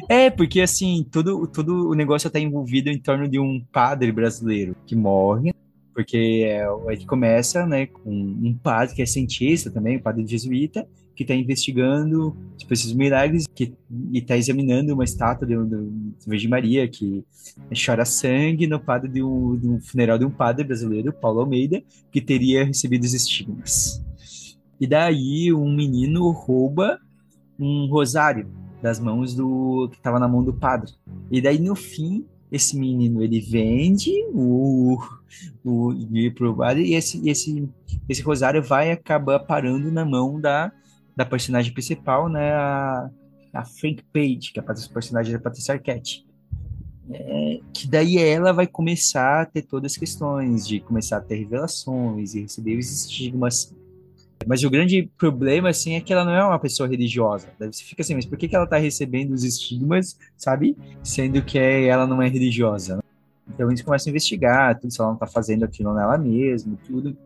[0.09, 4.77] É, porque assim, todo, todo o negócio está envolvido em torno de um padre brasileiro
[4.87, 5.55] que morre,
[5.95, 10.87] porque é, ele começa, né, com um padre que é cientista também, um padre jesuíta,
[11.17, 13.73] que está investigando tipo, esses milagres que,
[14.13, 17.25] e está examinando uma estátua de, de Virgem Maria que
[17.75, 21.83] chora sangue no padre de um, de um funeral de um padre brasileiro, Paulo Almeida,
[22.13, 24.05] que teria recebido os estigmas.
[24.79, 27.01] E daí um menino rouba
[27.59, 28.47] um rosário
[28.83, 30.93] das mãos do que estava na mão do padre.
[31.31, 34.99] E daí no fim esse menino ele vende o
[35.65, 35.93] o
[36.57, 37.69] padre e esse esse
[38.09, 40.71] esse rosário vai acabar parando na mão da
[41.17, 43.11] da personagem principal, né, a,
[43.55, 46.27] a Frank Page, que é a personagem da Patricia Arquette.
[47.09, 51.37] É, que daí ela vai começar a ter todas as questões de começar a ter
[51.37, 53.73] revelações e receber os estigmas
[54.47, 57.49] mas o grande problema, assim, é que ela não é uma pessoa religiosa.
[57.59, 60.77] Você fica assim, mas por que, que ela tá recebendo os estigmas, sabe?
[61.03, 62.97] Sendo que ela não é religiosa.
[62.97, 63.03] Né?
[63.53, 67.17] Então eles começam a investigar, tudo, se ela não tá fazendo aquilo nela mesma, tudo.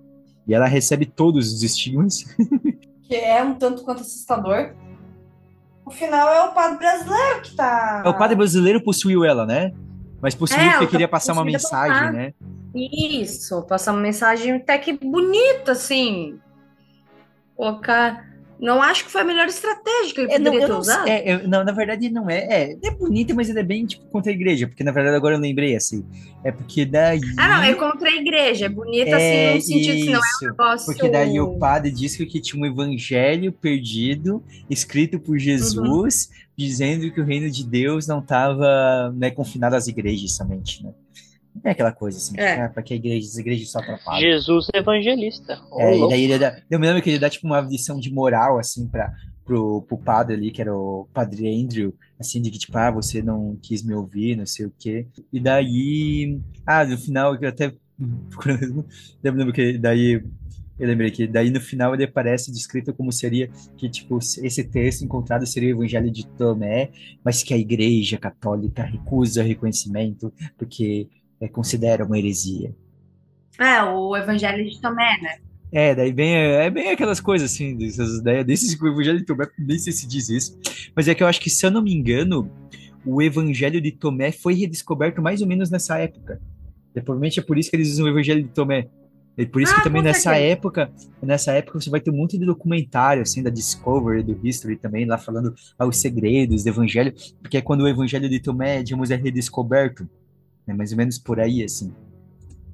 [0.46, 2.24] E ela recebe todos os estigmas.
[3.10, 4.72] que é um tanto quanto assustador.
[5.84, 8.02] O final é o padre brasileiro que tá.
[8.06, 9.72] É, o padre brasileiro possuiu ela, né?
[10.22, 12.34] Mas possuiu é, porque queria passar uma mensagem, né?
[12.72, 16.38] Isso, passar uma mensagem até que bonita, assim
[17.60, 18.29] colocar.
[18.60, 21.08] Não acho que foi a melhor estratégia que ele é, poderia não, ter usado.
[21.08, 22.38] É, eu, não, na verdade não é.
[22.38, 25.34] É, é bonita, mas ele é bem tipo contra a igreja, porque na verdade agora
[25.34, 26.04] eu lembrei assim.
[26.44, 27.20] É porque daí.
[27.38, 28.66] Ah, não, é contra a igreja.
[28.66, 30.86] É bonita é, assim no sentido isso, que não é um negócio.
[30.86, 36.44] Porque daí o padre disse que tinha um evangelho perdido, escrito por Jesus, uhum.
[36.56, 40.92] dizendo que o reino de Deus não estava né, confinado às igrejas somente, né?
[41.64, 42.68] É aquela coisa assim, é.
[42.68, 44.20] para que a igreja, as igrejas só atrapalham.
[44.20, 45.60] Jesus evangelista.
[45.70, 47.98] Oh, é, e daí ele dá, eu me lembro que ele dá tipo uma lição
[47.98, 49.12] de moral, assim, para
[49.44, 53.20] pro, pro padre ali, que era o padre Andrew, assim, de que tipo, ah, você
[53.20, 55.06] não quis me ouvir, não sei o quê.
[55.32, 57.72] E daí, ah, no final, eu até
[59.22, 60.22] eu lembro que daí
[60.78, 65.04] eu lembrei que daí no final ele aparece descrito como seria que tipo esse texto
[65.04, 66.90] encontrado seria o Evangelho de Tomé,
[67.22, 71.06] mas que a Igreja Católica recusa reconhecimento porque
[71.40, 72.74] é, considera uma heresia.
[73.58, 75.38] É, o Evangelho de Tomé, né?
[75.72, 79.24] É, daí bem, é bem aquelas coisas assim, dessas ideias, desses que o Evangelho de
[79.24, 80.58] Tomé, nem sei se diz isso,
[80.96, 82.50] mas é que eu acho que, se eu não me engano,
[83.04, 86.40] o Evangelho de Tomé foi redescoberto mais ou menos nessa época.
[86.94, 88.88] E, provavelmente é por isso que eles usam o Evangelho de Tomé.
[89.38, 90.90] E por isso ah, que também nessa época,
[91.22, 95.06] nessa época você vai ter um monte de documentário assim da Discovery, do History também,
[95.06, 99.16] lá falando aos segredos do Evangelho, porque é quando o Evangelho de Tomé, digamos, é
[99.16, 100.06] redescoberto.
[100.70, 101.92] É mais ou menos por aí, assim.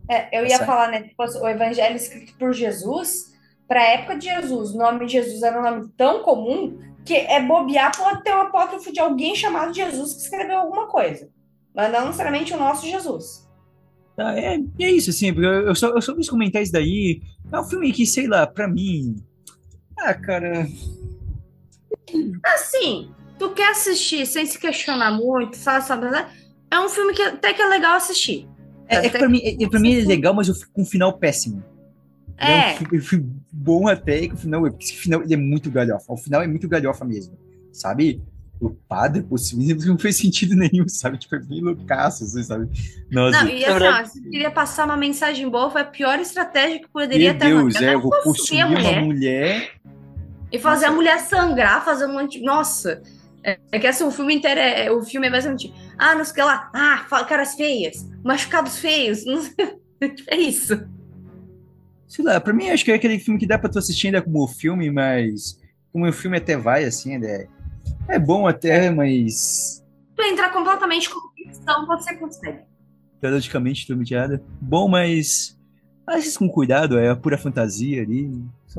[0.09, 0.67] É, eu ia Essa...
[0.67, 1.03] falar, né?
[1.03, 3.35] Tipo, o evangelho escrito por Jesus,
[3.67, 7.15] para a época de Jesus, o nome de Jesus era um nome tão comum que
[7.15, 11.29] é bobear, pode ter um apócrifo de alguém chamado Jesus que escreveu alguma coisa.
[11.75, 13.47] Mas não necessariamente o nosso Jesus.
[14.19, 17.23] Ah, é, é isso, assim, porque eu só, eu só quis comentar isso daí.
[17.51, 19.17] É um filme que, sei lá, pra mim.
[19.99, 20.67] Ah, cara.
[22.45, 26.46] Assim, tu quer assistir sem se questionar muito, sabe, sabe, sabe?
[26.71, 28.49] É um filme que até que é legal assistir.
[28.89, 30.83] É, é que pra mim, é, pra mim ele é legal, mas eu fico com
[30.83, 31.63] um final péssimo.
[32.39, 32.75] Ele É.
[32.75, 36.13] um filme, filme bom até, que o final, porque esse final ele é muito galhofa.
[36.13, 37.37] O final é muito galhofa mesmo,
[37.73, 38.23] sabe?
[38.61, 39.25] O padre,
[39.55, 41.19] menino não fez sentido nenhum, sabe?
[41.19, 42.69] Tipo, é bem loucaço, assim, sabe?
[43.11, 46.81] Nossa, Não, e assim, ó, se queria passar uma mensagem boa, foi a pior estratégia
[46.81, 47.47] que poderia meu ter.
[47.49, 47.87] Deus, mano.
[47.87, 49.71] é, eu vou possuir a uma mulher mulher.
[50.51, 52.41] e fazer a mulher sangrar, fazer um monte.
[52.41, 53.03] Nossa!
[53.47, 54.91] É, é que assim, o filme inteiro é.
[54.91, 55.73] O filme é basicamente.
[55.97, 56.69] Ah, não sei o que lá.
[56.75, 59.25] Ah, caras feias, machucados feios.
[60.29, 60.87] É isso.
[62.07, 64.21] Sei lá, pra mim acho que é aquele filme que dá pra tu assistir ainda
[64.21, 65.59] como filme, mas
[65.91, 67.49] como o filme até vai, assim, ainda é,
[68.07, 69.83] é bom até, mas
[70.15, 72.61] Tu entrar completamente com ficção, você consegue.
[73.23, 74.43] periodicamente turmidiada.
[74.61, 75.59] Bom, mas
[76.07, 78.31] assista com cuidado, é a pura fantasia ali.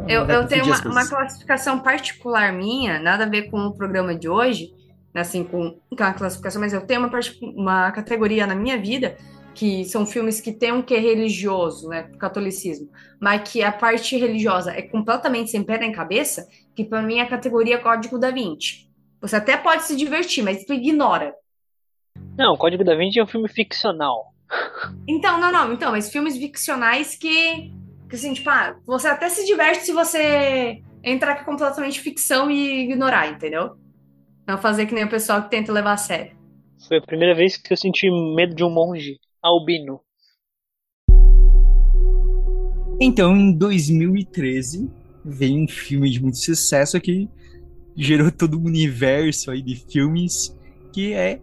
[0.07, 4.29] Eu, eu tenho uma, uma classificação particular minha, nada a ver com o programa de
[4.29, 4.73] hoje,
[5.13, 7.09] assim, com, com a classificação, mas eu tenho uma,
[7.55, 9.17] uma categoria na minha vida
[9.57, 14.71] que são filmes que têm um quê religioso, né, catolicismo, mas que a parte religiosa
[14.71, 18.87] é completamente sem pé nem cabeça, que para mim é a categoria Código da Vinci.
[19.19, 21.33] Você até pode se divertir, mas tu ignora.
[22.37, 24.31] Não, Código da Vinci é um filme ficcional.
[25.07, 27.71] Então, não, não, então, mas filmes ficcionais que,
[28.09, 32.83] que assim, tipo, ah, você até se diverte se você entrar com completamente ficção e
[32.83, 33.77] ignorar, entendeu?
[34.45, 36.35] Não fazer que nem o pessoal que tenta levar a sério.
[36.87, 40.01] Foi a primeira vez que eu senti medo de um monge albino.
[42.99, 44.89] Então, em 2013,
[45.23, 47.29] veio um filme de muito sucesso que
[47.95, 50.55] gerou todo um universo aí de filmes,
[50.93, 51.39] que é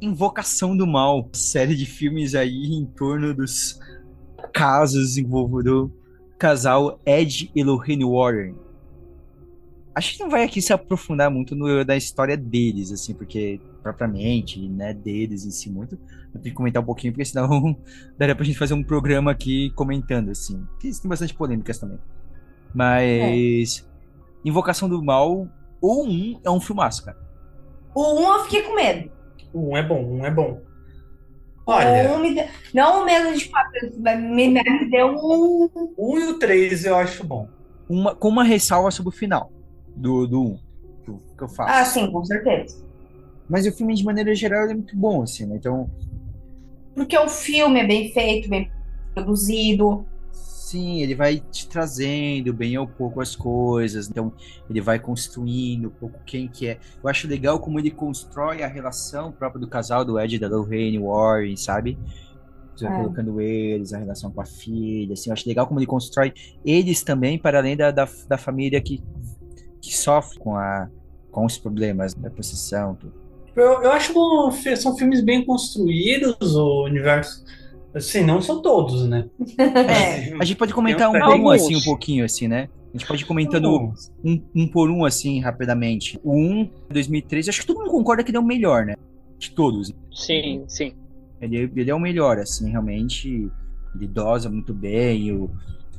[0.00, 3.78] Invocação do Mal, série de filmes aí em torno dos
[4.52, 8.54] casos envolvendo o casal Ed e Lorraine Warren.
[9.94, 14.66] Acho que não vai aqui se aprofundar muito no, da história deles, assim, porque propriamente,
[14.68, 15.98] né, deles em si muito.
[16.32, 17.76] Eu tenho que comentar um pouquinho, porque senão
[18.16, 20.64] daria pra gente fazer um programa aqui comentando, assim.
[20.78, 21.98] Que tem bastante polêmicas também.
[22.74, 23.86] Mas.
[24.44, 25.48] Invocação do Mal,
[25.82, 27.18] ou um, é um filmaço, cara.
[27.94, 29.10] O um eu fiquei com medo.
[29.54, 30.60] Um é bom, um é bom.
[31.66, 32.44] O Olha, um me deu,
[32.74, 33.50] não o medo de
[33.98, 35.68] mas me, me deu um.
[35.98, 37.48] um e o três eu acho bom.
[37.88, 39.52] Uma, com uma ressalva sobre o final
[39.96, 40.58] do, do um,
[41.04, 41.72] que eu, que eu faço.
[41.72, 42.82] Ah, sim, com certeza.
[43.48, 45.56] Mas o filme, de maneira geral, é muito bom, assim, né?
[45.56, 45.90] Então,
[46.94, 48.70] Porque o filme é bem feito, bem
[49.12, 50.06] produzido.
[50.70, 54.08] Sim, ele vai te trazendo bem ao pouco as coisas.
[54.08, 54.32] Então,
[54.68, 56.78] ele vai construindo um pouco quem que é.
[57.02, 60.48] Eu acho legal como ele constrói a relação própria do casal, do Ed e da
[60.48, 61.98] Lorraine Warren, sabe?
[62.74, 62.96] Você vai É.
[62.96, 65.30] colocando eles, a relação com a filha, assim.
[65.30, 66.32] Eu acho legal como ele constrói
[66.64, 69.02] eles também, para além da, da, da família que,
[69.82, 70.88] que sofre com, a,
[71.30, 73.12] com os problemas da possessão, tudo.
[73.56, 74.14] Eu, eu acho
[74.62, 77.44] que são filmes bem construídos, o universo.
[77.94, 79.28] Assim, não são todos, né?
[79.58, 80.34] É.
[80.40, 82.68] A gente pode comentar um um, assim, um pouquinho, assim, né?
[82.92, 83.92] A gente pode ir comentando
[84.24, 86.18] um, um por um, assim, rapidamente.
[86.24, 88.94] O 1, 2013, acho que todo mundo concorda que ele é o melhor, né?
[89.38, 89.92] De todos.
[90.12, 90.92] Sim, sim.
[91.40, 93.50] Ele, ele é o melhor, assim, realmente.
[93.94, 95.50] Ele dosa muito bem, o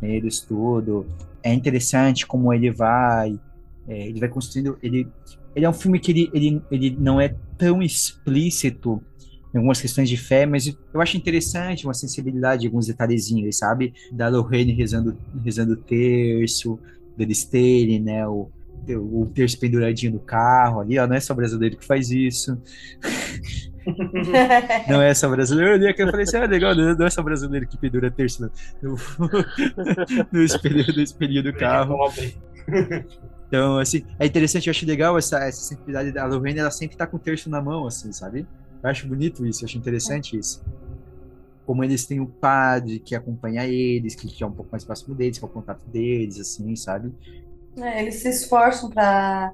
[0.02, 1.06] eles tudo.
[1.44, 3.40] É interessante como ele vai.
[3.88, 4.78] é, ele vai construindo.
[4.82, 5.08] Ele,
[5.56, 9.02] ele é um filme que ele, ele, ele não é tão explícito
[9.54, 13.94] em algumas questões de fé, mas eu acho interessante uma sensibilidade, alguns detalhezinhos, sabe?
[14.12, 16.80] Da Lorraine rezando, rezando o terço,
[17.18, 18.28] deles terem, né?
[18.28, 18.50] O,
[18.88, 21.06] o terço penduradinho no carro ali, ó.
[21.06, 22.58] Não é só brasileiro que faz isso.
[24.88, 25.72] Não é só brasileiro.
[25.72, 28.44] Eu olhei aqui e falei assim: ah, legal, não é só brasileiro que pendura terço
[28.80, 28.96] no,
[30.32, 31.98] no, espelho, no espelhinho do carro.
[33.48, 37.08] Então, assim, é interessante, eu acho legal essa, essa sensibilidade da Lorraine, ela sempre tá
[37.08, 38.46] com o terço na mão, assim, sabe?
[38.84, 40.64] Eu acho bonito isso, eu acho interessante isso.
[41.66, 45.38] Como eles têm o padre que acompanha eles, que é um pouco mais próximo deles,
[45.38, 47.14] que é o contato deles, assim, sabe?
[47.78, 49.54] É, eles se esforçam pra.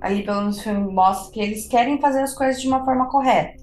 [0.00, 3.08] Ali, pelo menos o filme mostra que eles querem fazer as coisas de uma forma
[3.08, 3.62] correta.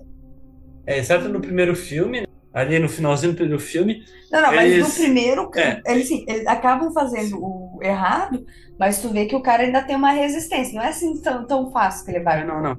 [0.85, 4.87] É, exceto no primeiro filme, ali no finalzinho do primeiro filme, Não, não, mas Eles-
[4.87, 5.81] no primeiro, é.
[5.85, 8.45] eles, sim, eles acabam fazendo o errado,
[8.77, 10.73] mas tu vê que o cara ainda tem uma resistência.
[10.73, 12.41] Não é assim tão, tão fácil que ele vai.
[12.41, 12.77] Ah, não, não.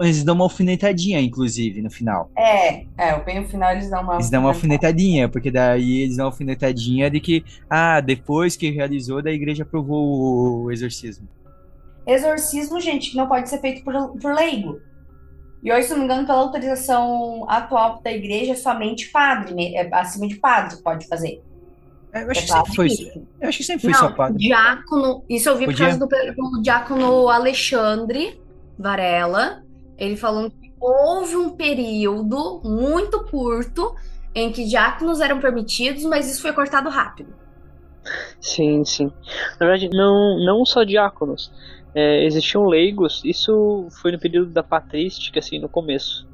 [0.00, 2.30] Eles dão uma alfinetadinha, inclusive, no final.
[2.36, 4.14] É, é, bem no final eles dão uma.
[4.14, 8.70] Eles dão uma alfinetadinha, porque daí eles dão uma alfinetadinha de que, ah, depois que
[8.70, 11.28] realizou, da igreja aprovou o exorcismo.
[12.06, 14.80] exorcismo, gente, que não pode ser feito por, por leigo.
[15.64, 19.72] E hoje, se não me engano, pela autorização atual da igreja, somente padre, né?
[19.72, 21.42] É acima de padre pode fazer.
[22.14, 22.88] Eu acho É que sempre foi.
[23.40, 24.38] Eu acho que sempre foi só Não, padre.
[24.38, 25.24] diácono.
[25.28, 25.86] Isso eu vi por Podia?
[25.86, 28.40] causa do, do diácono Alexandre
[28.78, 29.62] Varela.
[29.98, 33.94] Ele falando que houve um período muito curto
[34.34, 37.34] em que diáconos eram permitidos, mas isso foi cortado rápido.
[38.40, 39.10] Sim, sim.
[39.60, 41.50] Na verdade, não, não só diáconos.
[41.94, 46.26] É, existiam leigos, isso foi no período da patrística, assim, no começo.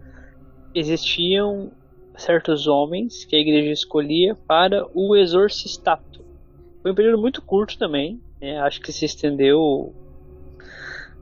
[0.74, 1.72] Existiam
[2.20, 6.24] certos homens que a igreja escolhia para o exorcistato.
[6.82, 8.58] Foi um período muito curto também, né?
[8.60, 9.94] acho que se estendeu.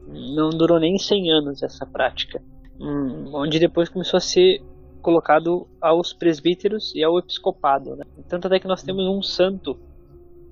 [0.07, 2.43] Não durou nem 100 anos essa prática.
[2.81, 4.63] Hum, onde depois começou a ser
[5.03, 7.97] colocado aos presbíteros e ao episcopado.
[7.97, 8.05] Né?
[8.29, 9.79] Tanto até que nós temos um santo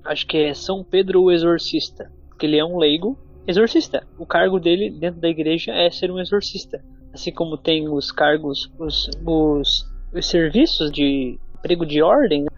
[0.07, 4.05] acho que é São Pedro o Exorcista, que ele é um leigo exorcista.
[4.17, 6.83] O cargo dele dentro da igreja é ser um exorcista,
[7.13, 12.49] assim como tem os cargos, os, os, os serviços de emprego de ordem, né?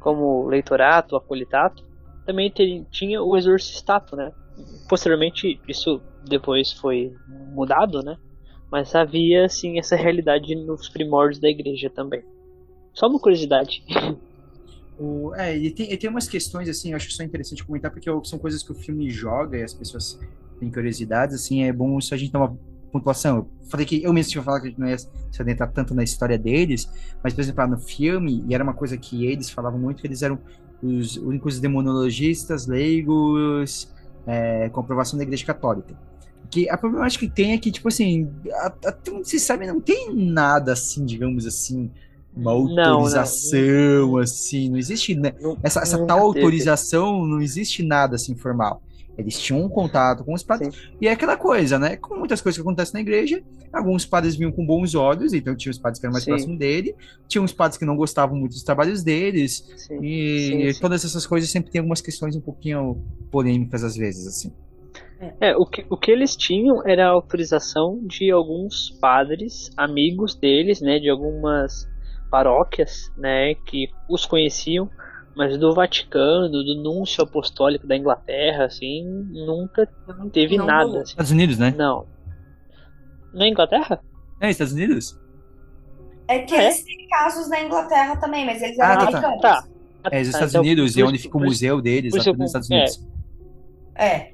[0.00, 1.84] como leitorato, acolitato,
[2.26, 4.32] também te- tinha o exorcistato, né?
[4.88, 7.14] Posteriormente isso depois foi
[7.52, 8.16] mudado, né?
[8.70, 12.22] Mas havia assim essa realidade nos primórdios da igreja também.
[12.92, 13.82] Só uma curiosidade.
[14.98, 17.90] O, é, e tem, e tem umas questões, assim, eu acho que são interessante comentar,
[17.90, 20.20] porque são coisas que o filme joga e as pessoas
[20.60, 22.56] têm curiosidades, assim, é bom se a gente dar uma
[22.92, 23.36] pontuação.
[23.38, 25.08] Eu falei que eu mesmo tinha falado que a gente não ia se
[25.40, 26.88] adentrar tanto na história deles,
[27.22, 30.06] mas, por exemplo, lá no filme, e era uma coisa que eles falavam muito, que
[30.06, 30.38] eles eram
[30.82, 33.88] os únicos demonologistas leigos
[34.26, 35.94] é, com aprovação da Igreja Católica.
[36.50, 38.28] Que a problemática que tem é que, tipo assim,
[38.84, 41.90] até onde se sabe, não tem nada assim, digamos assim,
[42.36, 42.82] uma Não, não.
[42.98, 45.32] autorização, assim, não existe, né?
[45.40, 46.44] Não- Essa, essa tal teve.
[46.44, 48.82] autorização, não existe nada assim formal.
[49.16, 50.88] Eles tinham um contato com os padres.
[51.00, 51.96] E é aquela coisa, né?
[51.96, 55.70] Com muitas coisas que acontecem na igreja, alguns padres vinham com bons olhos, então tinha
[55.70, 56.30] os padres que eram mais Sim.
[56.30, 56.94] próximos dele,
[57.28, 60.80] tinha uns padres que não gostavam muito dos trabalhos deles, Sim, e sim, sim.
[60.80, 64.52] todas essas coisas sempre tem algumas questões um pouquinho polêmicas às vezes, assim.
[65.40, 70.80] É, o que, o que eles tinham era a autorização de alguns padres, amigos deles,
[70.80, 71.88] né, de algumas
[72.28, 74.90] paróquias, né, que os conheciam,
[75.34, 79.88] mas do Vaticano, do Núncio Apostólico da Inglaterra, assim, nunca
[80.32, 81.00] teve Não nada.
[81.00, 81.10] assim.
[81.10, 81.74] Estados Unidos, né?
[81.76, 82.06] Não.
[83.32, 84.00] Na Inglaterra?
[84.40, 85.18] É, Estados Unidos?
[86.28, 86.64] É que É?
[86.64, 89.18] eles têm casos na Inglaterra também, mas eles Ah, eram tá, tá.
[89.18, 89.40] americanos.
[89.42, 89.64] Tá.
[90.10, 92.68] É, os Ah, Estados então, Unidos, e onde fica o museu deles, lá nos Estados
[92.70, 93.06] Unidos.
[93.94, 94.32] É.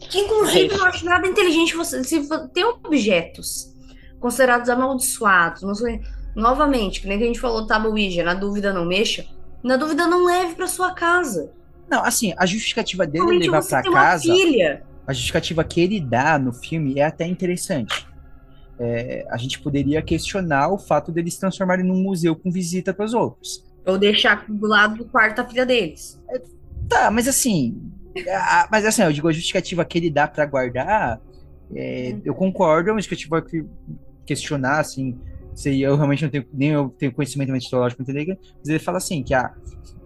[0.00, 2.02] Que inclusive Mas- não acho nada inteligente você.
[2.04, 3.72] Se tem objetos
[4.20, 6.00] considerados amaldiçoados, não sei,
[6.34, 9.24] novamente, que nem que a gente falou, tá no Ouija, na dúvida não mexa.
[9.64, 11.50] Na dúvida não leve pra sua casa.
[11.90, 14.22] Não, assim, a justificativa dele Principalmente levar uma casa.
[14.34, 14.82] filha.
[15.06, 18.06] a justificativa que ele dá no filme é até interessante.
[18.78, 23.04] É, a gente poderia questionar o fato deles se transformarem num museu com visita para
[23.04, 23.64] os outros.
[23.86, 26.20] Ou deixar do lado do quarto da filha deles.
[26.88, 27.80] Tá, mas assim,
[28.28, 31.20] a- mas assim, eu digo a justificativa que ele dá para guardar,
[31.74, 33.64] é, eu concordo, é uma justificativa que
[34.26, 35.18] questionar, assim,
[35.54, 38.98] se eu realmente não tenho, nem eu tenho conhecimento metodológico para entender, mas ele fala
[38.98, 39.52] assim, que a,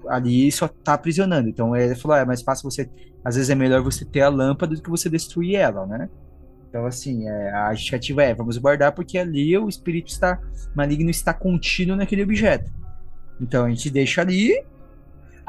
[0.08, 2.88] ali só tá aprisionando, então ele falou, é mais fácil você,
[3.24, 6.08] às vezes é melhor você ter a lâmpada do que você destruir ela, né?
[6.68, 10.38] Então, assim, é, a justificativa é, vamos guardar porque ali o espírito está
[10.74, 12.70] maligno está contido naquele objeto.
[13.40, 14.62] Então, a gente deixa ali,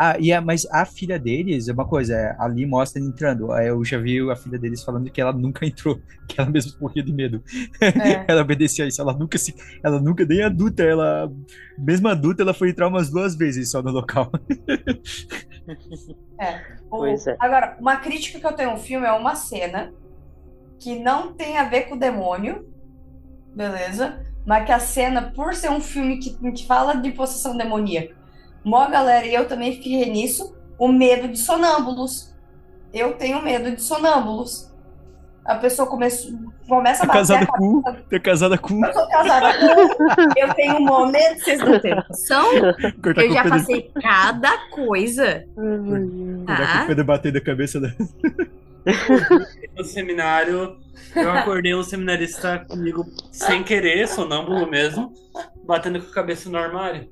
[0.02, 3.54] ah, e a, mas a filha deles, é uma coisa, é, ali mostra ele entrando.
[3.58, 7.04] Eu já vi a filha deles falando que ela nunca entrou, que ela mesmo morria
[7.04, 7.44] de medo.
[7.82, 8.24] É.
[8.32, 9.54] ela obedecia a isso, ela nunca se.
[9.84, 11.30] Ela nunca, nem adulta, ela.
[11.78, 14.32] Mesmo adulta, ela foi entrar umas duas vezes só no local.
[16.90, 17.36] O- Pois é.
[17.38, 19.94] Agora, uma crítica que eu tenho no filme é uma cena
[20.80, 22.66] que não tem a ver com o demônio,
[23.54, 24.26] beleza?
[24.46, 28.16] Mas que a cena, por ser um filme que, que fala de possessão demoníaca,
[28.64, 32.34] mó galera e eu também fiquei nisso, o medo de sonâmbulos.
[32.94, 34.68] Eu tenho medo de sonâmbulos.
[35.46, 36.28] A pessoa começa,
[36.68, 37.82] começa a bater casada a com.
[38.22, 38.86] Casada com.
[38.86, 40.40] Eu sou casada com.
[40.40, 42.46] Eu tenho um momento, vocês não têm noção.
[43.02, 45.44] Cortar Eu já passei cada coisa.
[45.56, 46.82] cortar com Tá?
[46.84, 47.90] o Pedro batendo a cabeça da.
[49.78, 50.78] No seminário,
[51.16, 55.14] eu acordei um seminarista comigo sem querer, sonâmbulo mesmo,
[55.66, 57.08] batendo com a cabeça no armário.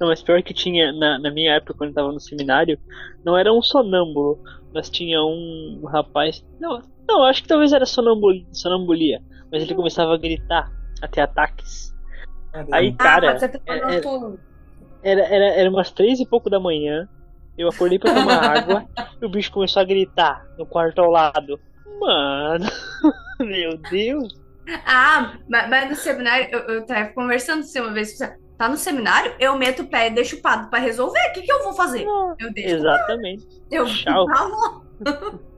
[0.00, 2.78] Não, mas pior que tinha, na, na minha época, quando eu tava no seminário,
[3.24, 4.38] não era um sonâmbulo,
[4.72, 6.42] mas tinha um rapaz.
[6.60, 9.20] Não, não acho que talvez era sonambul, sonambulia,
[9.50, 10.68] mas ele começava a gritar,
[11.02, 11.94] a ter ataques.
[12.72, 14.02] Aí, Ah, cara, ser que é- é-
[15.02, 17.08] era, era, era umas três e pouco da manhã,
[17.56, 18.84] Eu acordei pra tomar água
[19.22, 21.60] e o bicho começou a gritar no quarto ao lado.
[22.00, 22.64] Mano,
[23.40, 24.28] meu Deus.
[24.86, 28.16] Ah, mas, no seminário, eu, eu tava conversando assim uma vez,
[28.56, 31.18] tá no seminário, eu meto o pé e deixo o padre pra resolver.
[31.30, 32.04] O que, que eu vou fazer?
[32.38, 32.76] Eu deixo.
[32.76, 33.46] Exatamente.
[33.70, 34.26] Eu Tchau.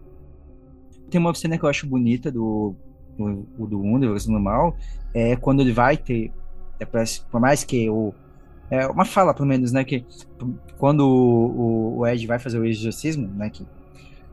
[1.11, 2.75] Tem uma cena que eu acho bonita do,
[3.17, 4.77] do, do 1, do Versão do Mal,
[5.15, 6.33] é quando ele vai ter,
[6.81, 8.13] é, parece- por mais que o,
[8.71, 10.05] é uma fala pelo menos, né, que
[10.79, 13.65] quando o, o Ed vai fazer o exorcismo, né, que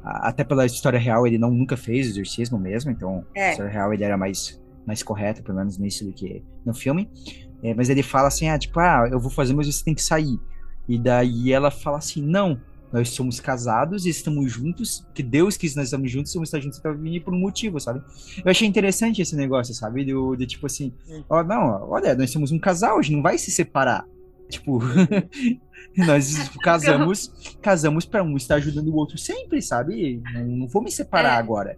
[0.03, 3.51] a- até pela história real ele não nunca fez o exorcismo mesmo, então a É.
[3.51, 7.07] história real ele era mais, mais correto, pelo menos nisso do que no filme,
[7.63, 10.03] É, mas ele fala assim, ah, tipo, ah, eu vou fazer, mas você tem que
[10.03, 10.37] sair,
[10.87, 12.59] e daí ela fala assim, não,
[12.91, 16.49] nós somos casados e estamos juntos, que Deus quis que nós estamos juntos, e vamos
[16.49, 18.01] estar juntos para vir por um motivo, sabe?
[18.43, 20.05] Eu achei interessante esse negócio, sabe?
[20.05, 20.93] Do, de tipo assim,
[21.29, 24.05] ó, não, olha, nós somos um casal, a gente não vai se separar.
[24.49, 24.79] Tipo,
[25.97, 30.21] nós casamos, casamos para um estar ajudando o outro sempre, sabe?
[30.33, 31.39] Não, não vou me separar É.
[31.39, 31.77] agora.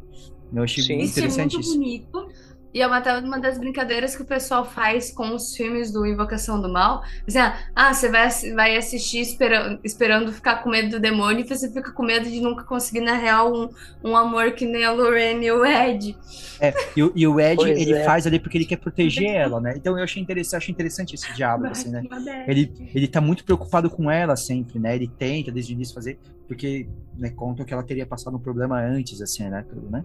[0.54, 1.78] Eu achei Isso é interessante muito isso.
[1.78, 2.28] bonito.
[2.76, 6.06] E é uma, até uma das brincadeiras que o pessoal faz com os filmes do
[6.06, 7.04] Invocação do Mal.
[7.26, 11.48] Assim, ah, ah, você vai, vai assistir esperando, esperando ficar com medo do demônio e
[11.48, 13.70] você fica com medo de nunca conseguir, na real, um,
[14.04, 16.18] um amor que nem a Lorraine e o Ed.
[16.60, 18.04] É, e, o- e o Ed, Pois ele é.
[18.04, 19.74] faz ali porque ele quer proteger ela, né?
[19.78, 22.04] Então eu achei interessante, achei interessante esse diálogo, assim, né?
[22.46, 24.98] Ele, ele tá muito preocupado com ela sempre, né?
[24.98, 28.82] Ele tenta desde o início fazer, porque né, contam que ela teria passado um problema
[28.82, 29.64] antes, assim, né?
[29.70, 30.04] Tudo, né?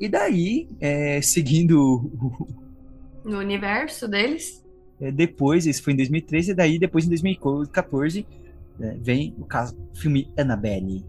[0.00, 2.48] E daí, é, seguindo o-
[3.24, 4.64] No universo deles.
[5.00, 8.26] é, depois, isso foi em 2013, e daí depois em 2014
[8.80, 11.04] é, vem o caso, o filme Annabelle.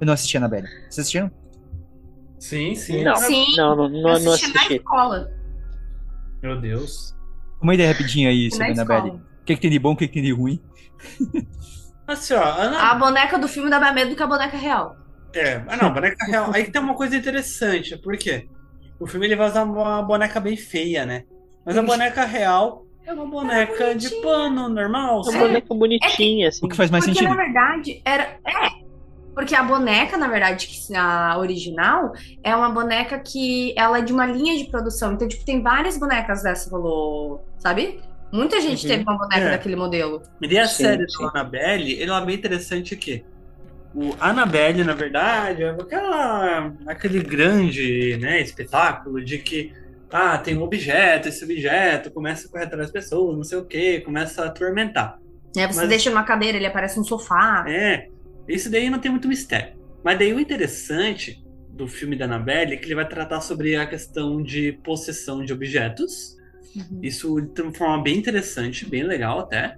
[0.00, 0.66] Eu não assisti Annabelle.
[0.88, 1.30] Vocês assistiram?
[2.38, 3.04] Sim, sim.
[3.04, 4.74] Não, Sim, não, não, não, eu não assisti na assisti.
[4.76, 5.30] escola.
[6.42, 7.14] Meu Deus.
[7.60, 9.10] Uma ideia rapidinha aí Na sobre Annabelle.
[9.10, 10.58] O que, que tem de bom, o que, que tem de ruim?
[12.06, 12.90] Assim, ó, Ana...
[12.90, 14.96] A boneca do filme dá mais medo do que a boneca real.
[15.34, 16.50] É, ah, não, boneca real.
[16.52, 18.48] Aí tem uma coisa interessante, por quê?
[18.98, 21.24] O filme ele vai usar uma boneca bem feia, né?
[21.64, 24.22] Mas a boneca real é uma boneca de bonitinha.
[24.22, 25.22] pano normal.
[25.26, 26.66] É uma boneca bonitinha, assim.
[26.66, 27.34] O que faz mais Porque, sentido.
[27.36, 28.38] na verdade, era.
[28.46, 28.80] É.
[29.34, 32.12] Porque a boneca, na verdade, que a original,
[32.42, 35.12] é uma boneca que ela é de uma linha de produção.
[35.12, 38.00] Então, tipo, tem várias bonecas dessa, falou, sabe?
[38.32, 38.88] Muita gente Uhum.
[38.90, 39.50] teve uma boneca É.
[39.52, 40.20] daquele modelo.
[40.42, 41.18] E a Sim, série sim.
[41.22, 43.24] do Annabelle, ela é bem interessante que
[43.94, 49.72] o Annabelle, na verdade, é aquela, aquele grande né, espetáculo de que
[50.12, 53.64] ah, tem um objeto, esse objeto começa a correr atrás das pessoas, não sei o
[53.64, 55.18] que, começa a atormentar.
[55.56, 57.64] Aí você Mas- deixa numa cadeira, ele aparece no sofá.
[57.68, 58.08] É,
[58.48, 59.78] isso daí não tem muito mistério.
[60.02, 63.86] Mas daí o interessante do filme da Annabelle é que ele vai tratar sobre a
[63.86, 66.36] questão de possessão de objetos.
[66.76, 67.00] Uhum.
[67.02, 69.76] Isso de uma forma bem interessante, bem legal até.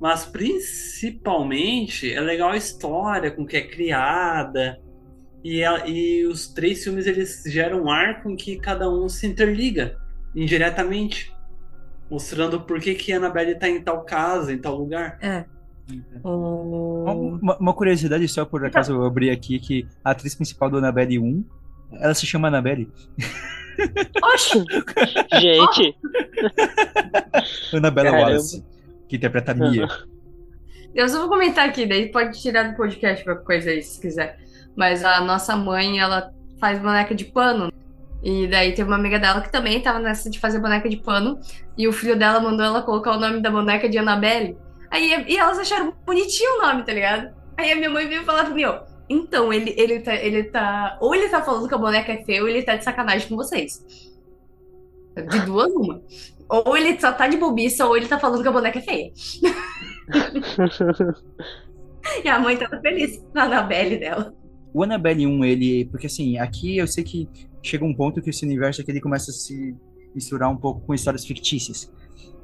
[0.00, 4.80] Mas principalmente é legal a história com que é criada.
[5.42, 9.26] E, a- e os três filmes eles geram um arco em que cada um se
[9.26, 9.96] interliga
[10.34, 11.32] indiretamente.
[12.10, 15.18] Mostrando por que, que a Annabelle está em tal casa, em tal lugar.
[16.22, 17.04] O-
[17.40, 21.18] Uma, uma curiosidade só, por acaso eu abri aqui, que a atriz principal do Annabelle
[21.18, 21.44] 1,
[22.00, 22.88] ela se chama Annabelle.
[24.22, 24.64] Oxe!
[25.40, 25.96] Gente,
[27.72, 28.30] Annabella Caramba.
[28.30, 28.64] Wallace,
[29.08, 29.88] que interpreta a Mia.
[30.94, 34.38] Eu só vou comentar aqui, daí pode tirar do podcast qualquer coisa aí, se quiser.
[34.74, 37.72] Mas a nossa mãe, ela faz boneca de pano.
[38.22, 41.38] E daí teve uma amiga dela que também tava nessa de fazer boneca de pano.
[41.76, 44.56] E o filho dela mandou ela colocar o nome da boneca de Annabelle.
[44.90, 47.32] Aí, e elas acharam bonitinho o nome, tá ligado?
[47.56, 48.82] Aí a minha mãe veio falar pra mim, ó.
[49.08, 50.98] Então, ele, ele, tá, ele tá.
[51.00, 53.36] Ou ele tá falando que a boneca é feia, ou ele tá de sacanagem com
[53.36, 53.84] vocês.
[55.16, 56.02] De duas, uma.
[56.48, 59.12] Ou ele só tá de bobiça, ou ele tá falando que a boneca é feia.
[62.24, 64.34] E a mãe tava feliz na Annabelle dela.
[64.72, 65.84] O Annabelle 1, ele.
[65.86, 67.28] Porque assim, aqui eu sei que
[67.62, 69.74] chega um ponto que esse universo aqui ele começa a se
[70.14, 71.92] misturar um pouco com histórias fictícias.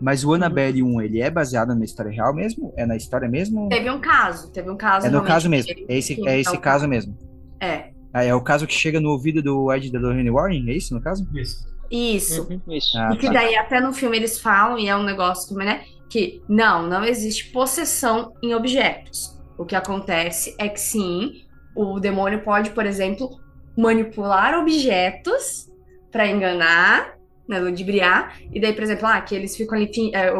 [0.00, 2.74] Mas o Annabelle 1, ele é baseado na história real mesmo?
[2.76, 3.68] É na história mesmo?
[3.68, 5.06] Teve um caso, teve um caso.
[5.06, 5.72] É no caso mesmo.
[5.74, 7.16] que- É esse, que- é esse então, caso mesmo.
[7.60, 7.90] É.
[8.12, 10.94] Ah, é o caso que chega no ouvido do Ed da Lorraine Warren, é isso
[10.94, 11.26] no caso?
[11.34, 11.64] Isso.
[11.90, 12.42] Isso.
[12.50, 12.98] Uhum, isso.
[12.98, 13.32] Ah, E que tá.
[13.32, 15.84] daí até no filme eles falam, e é um negócio também, né?
[16.10, 19.38] Que não, não existe possessão em objetos.
[19.58, 21.42] O que acontece é que sim,
[21.76, 23.30] o demônio pode, por exemplo,
[23.76, 25.68] manipular objetos
[26.10, 27.14] pra enganar,
[27.48, 30.32] né, ludibriar, e daí, por exemplo, ah, que eles ficam ali é,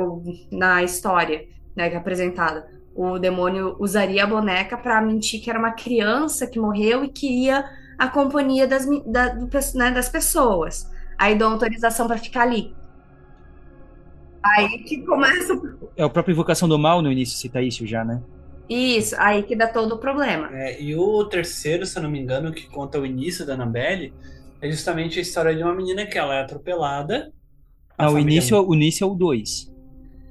[0.51, 1.45] na história,
[1.77, 2.67] né, que é apresentada.
[2.95, 7.65] O demônio usaria a boneca pra mentir que era uma criança que morreu e queria
[7.99, 10.87] a companhia das, da- do né, das pessoas.
[11.19, 12.75] Aí dão autorização pra ficar ali.
[14.43, 15.55] Aí que começa.
[15.55, 18.23] o- É a própria invocação do mal no início cita isso já, né?
[18.69, 20.49] Isso, aí que dá todo o problema.
[20.53, 24.13] É, e o terceiro, se eu não me engano, que conta o início da Annabelle,
[24.61, 27.33] é justamente a história de uma menina que ela é atropelada.
[27.97, 29.73] A Não, o início, o início é o 2.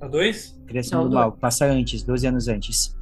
[0.02, 0.60] É o dois?
[0.68, 1.32] Criação É o do mal.
[1.32, 2.96] Passa antes, 12 anos antes.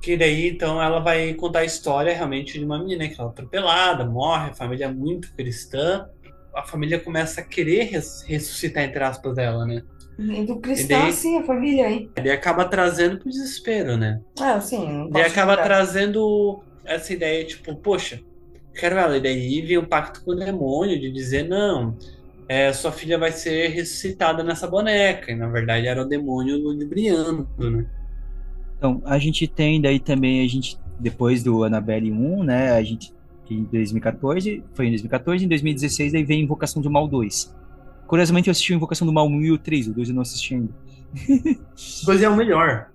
[0.00, 3.32] Que daí, então, ela vai contar a história realmente de uma menina que ela é
[3.32, 6.08] atropelada, morre, a família é muito cristã.
[6.54, 9.82] A família começa a querer res- ressuscitar, entre aspas, dela, né?
[10.46, 12.08] Do cristão, daí- sim, a família, hein?
[12.16, 14.20] Ele acaba trazendo pro desespero, né?
[14.40, 15.08] É, sim.
[15.08, 18.20] Ele acaba trazendo essa ideia, tipo, poxa,
[18.74, 19.16] quero ela.
[19.16, 21.96] E daí vem o pacto com o demônio de dizer, não,
[22.48, 25.32] é, sua filha vai ser ressuscitada nessa boneca.
[25.32, 27.84] E na verdade era o demônio ludibriando, né?
[28.78, 33.12] Então, a gente tem daí também, a gente, depois do Annabelle 1, né, a gente,
[33.44, 37.54] que em 2014, foi em 2014, em 2016, aí vem Invocação do Mal 2.
[38.06, 40.22] Curiosamente, eu assisti o Invocação do Mal 1 e o 3, o 2 eu não
[40.22, 40.72] assisti ainda.
[42.04, 42.90] Pois é o melhor.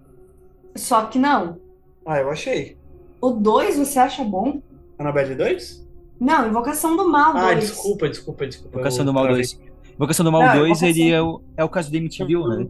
[0.76, 1.58] Só que não.
[2.06, 2.78] Ah, eu achei.
[3.22, 4.62] O 2 você acha bom?
[4.98, 5.88] Annabelle 2?
[6.20, 7.60] Não, Invocação do Mal Ah, 2.
[7.70, 8.76] desculpa, desculpa, desculpa.
[8.78, 9.42] Invocação eu do Mal travei.
[9.44, 9.60] 2.
[9.96, 12.68] Invocação do Mal Não, 2, Invocação- ele é o, é o caso do MTV, né?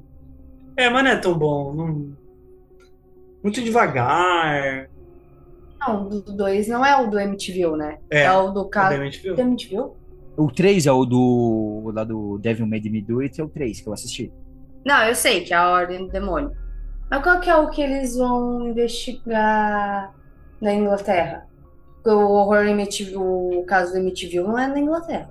[0.77, 1.73] É, mas não é tão bom.
[1.73, 2.11] não-
[3.43, 4.89] Muito devagar.
[5.79, 7.97] Não, o do 2 não é o do MTV, né?
[8.09, 9.35] É, É, o do caso viu?
[9.35, 9.91] do MTV.
[10.37, 13.81] O 3 é o do, lá do Devil Made Me Do It, é o 3
[13.81, 14.31] que eu assisti.
[14.85, 16.51] Não, eu sei que é a Ordem do Demônio.
[17.09, 20.13] Mas qual que é o que eles vão investigar
[20.61, 21.45] na Inglaterra?
[22.05, 25.29] O horror MTV, o caso do MTV não é na Inglaterra.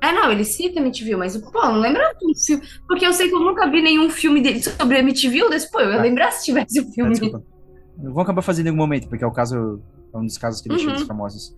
[0.00, 2.62] É, não, ele cita MTV, mas, pô, não lembra um filme.
[2.86, 5.90] Porque eu sei que eu nunca vi nenhum filme dele sobre MTV, desse, pô, eu
[5.90, 6.02] ia Tá.
[6.02, 7.10] lembrar se tivesse o Ah, filme.
[7.10, 7.42] desculpa.
[7.98, 9.80] Vão acabar fazendo em algum momento, porque é o caso,
[10.14, 10.94] é um dos casos que deixou Uhum.
[10.94, 11.56] eles famosos.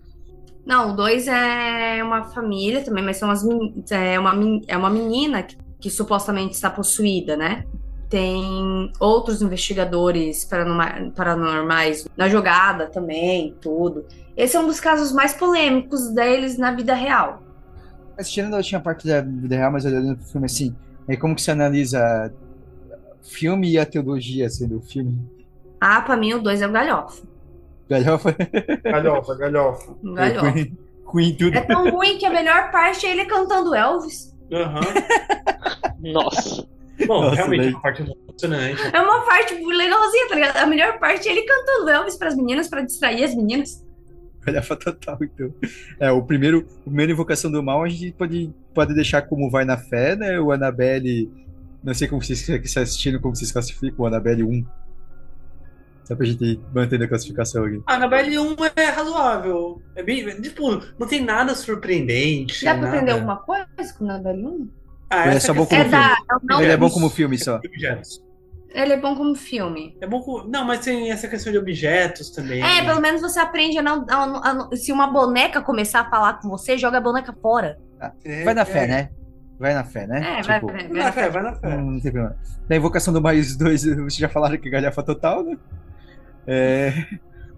[0.65, 3.43] Não, o dois é uma família também, mas são as
[3.89, 4.33] é uma,
[4.67, 7.65] é uma menina que, que supostamente está possuída, né?
[8.09, 10.47] Tem outros investigadores
[11.15, 14.05] paranormais na jogada também, tudo.
[14.35, 17.41] Esse é um dos casos mais polêmicos deles na vida real.
[18.17, 20.75] Assistindo a última parte da vida real, mas olhando pro filme assim,
[21.07, 22.31] é como que se analisa
[23.21, 25.17] filme e a teologia assim, do filme.
[25.81, 27.23] Ah, pra mim o dois é um galhofa.
[27.89, 28.35] Galhofa,
[28.83, 29.95] Galhofa, galhofa.
[30.03, 30.51] Galhofa.
[30.53, 30.77] Queen,
[31.11, 31.57] Queen tudo.
[31.57, 34.33] É tão ruim que a melhor parte é ele cantando Elvis.
[34.53, 34.79] Aham.
[35.99, 36.67] Nossa.
[37.07, 38.81] Bom, Nossa, realmente é daí- uma parte emocionante.
[38.95, 40.57] É uma parte legalzinha, tá ligado?
[40.57, 43.83] A melhor parte é ele cantando Elvis pras meninas, pra distrair as meninas.
[44.45, 45.53] Galhofa total, então.
[45.99, 49.65] É, o primeiro, o primeiro Invocação do Mal a gente pode, pode deixar como vai
[49.65, 50.39] na fé, né?
[50.39, 51.29] O Annabelle,
[51.83, 54.65] não sei como vocês que estão assistindo, como vocês classificam o Annabelle 1.
[56.03, 57.81] Só pra gente manter a classificação aqui.
[57.87, 59.81] A Annabelle 1 é razoável.
[59.95, 60.25] É bem.
[60.41, 62.65] Tipo, não tem nada surpreendente.
[62.65, 62.93] Dá pra nada...
[62.95, 63.67] aprender alguma coisa
[63.97, 64.69] com o Annabelle 1?
[65.09, 66.15] Ah, Ele é só bom questão É como de da.
[66.15, 66.41] filme.
[66.43, 67.55] Não, Ele é bom como filme só.
[67.57, 68.23] objetos.
[68.73, 69.97] ele é bom como filme.
[70.01, 70.43] É bom com...
[70.47, 72.63] Não, mas tem essa questão de objetos também.
[72.63, 76.39] É, pelo menos você aprende a não, a não- Se uma boneca começar a falar
[76.39, 77.77] com você, joga a boneca fora.
[78.23, 78.65] É, Vai na é.
[78.65, 79.09] fé, né?
[79.59, 80.39] Vai na fé, né?
[80.39, 81.77] É, vai, Tipo, vai, Vai na fé, vai na fé.
[81.77, 82.35] Não tem problema.
[82.67, 85.57] Da Invocação do Mais 2, vocês já falaram que é galhafa total, né?
[86.47, 87.05] É,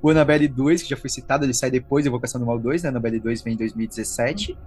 [0.02, 2.84] O Annabelle 2, que já foi citado, ele sai depois da Invocação do Mal 2,
[2.84, 2.90] né?
[2.90, 4.58] Annabelle 2 vem em 2017.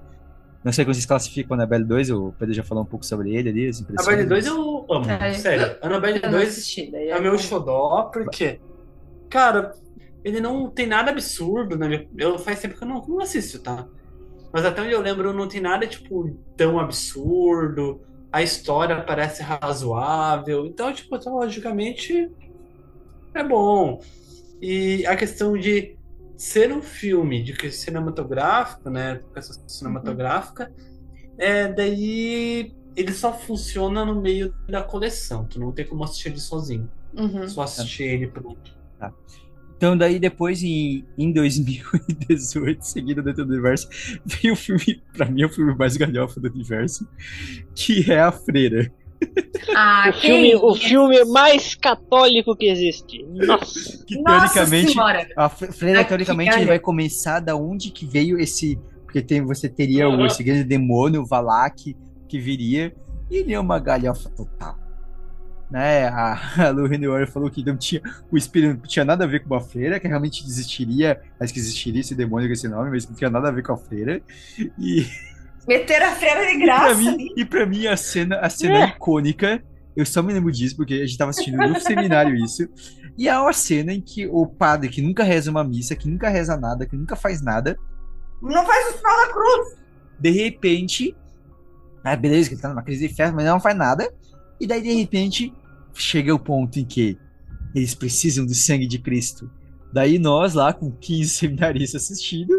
[0.64, 3.34] Não sei como vocês classificam o Annabelle 2, o Pedro já falou um pouco sobre
[3.36, 4.09] ele ali, as impressões.
[4.09, 5.32] Annabelle 2 eu amo, É.
[5.34, 5.76] sério.
[5.82, 8.59] Annabelle Eu não 2 assisti, é o meu xodó, porque,
[9.28, 9.72] cara,
[10.24, 12.06] ele não tem nada absurdo, né?
[12.16, 13.86] Eu faz tempo que eu não, não assisto, tá?
[14.52, 18.01] Mas até onde eu lembro, não tem nada, tipo, tão absurdo.
[18.32, 20.66] A história parece razoável.
[20.66, 22.28] Então, tipo, logicamente,
[23.38, 24.00] é bom.
[24.60, 25.96] E a questão de
[26.36, 29.20] ser um filme de cinematográfico, né?
[29.34, 30.72] Questão cinematográfica,
[31.38, 35.44] é daí ele só funciona no meio da coleção.
[35.44, 36.90] Tu não tem como assistir ele sozinho.
[37.14, 37.48] Uhum.
[37.48, 38.76] Só assistir ele pronto.
[39.76, 43.88] Então, daí depois, em, em 2018, seguido dentro do universo,
[44.24, 47.06] veio o filme, pra mim, é o filme mais galhofa do universo,
[47.74, 48.90] que é A Freira.
[49.74, 53.24] Ah, O filme, o filme mais católico que existe.
[53.24, 54.05] Nossa.
[54.05, 55.26] Que Nossa teoricamente, senhora.
[55.36, 58.78] a Fre- Freira, Aqui, teoricamente, ele vai começar da onde que veio esse.
[59.05, 61.97] Porque tem, você teria o, esse grande demônio, o Valak,
[62.28, 62.94] que viria,
[63.30, 64.76] e ele é uma galhofa total.
[65.70, 66.06] Né?
[66.09, 69.40] A, a Lu Renoir falou que não tinha, o espírito não tinha nada a ver
[69.40, 73.09] com uma freira, que realmente existiria, acho que existiria esse demônio com esse nome, mas
[73.09, 74.20] não tinha nada a ver com a freira.
[74.78, 75.06] E,
[75.66, 76.94] Meteram a freira de e pra graça.
[77.01, 79.62] mim, e pra mim a cena, a cena icônica,
[79.97, 82.68] eu só me lembro disso, porque a gente tava assistindo no seminário isso.
[83.18, 86.28] E é uma cena em que o padre, que nunca reza uma missa, que nunca
[86.28, 87.76] reza nada, que nunca faz nada,
[88.43, 89.76] Não faz o sinal da cruz.
[90.20, 91.16] de repente,
[92.05, 94.09] ah, beleza, que ele tá numa crise de fé, mas não faz nada.
[94.60, 95.52] E daí, de repente,
[95.94, 97.18] chega o ponto em que
[97.74, 99.51] eles precisam do sangue de Cristo.
[99.93, 102.52] Daí nós lá, com 15 seminaristas assistindo.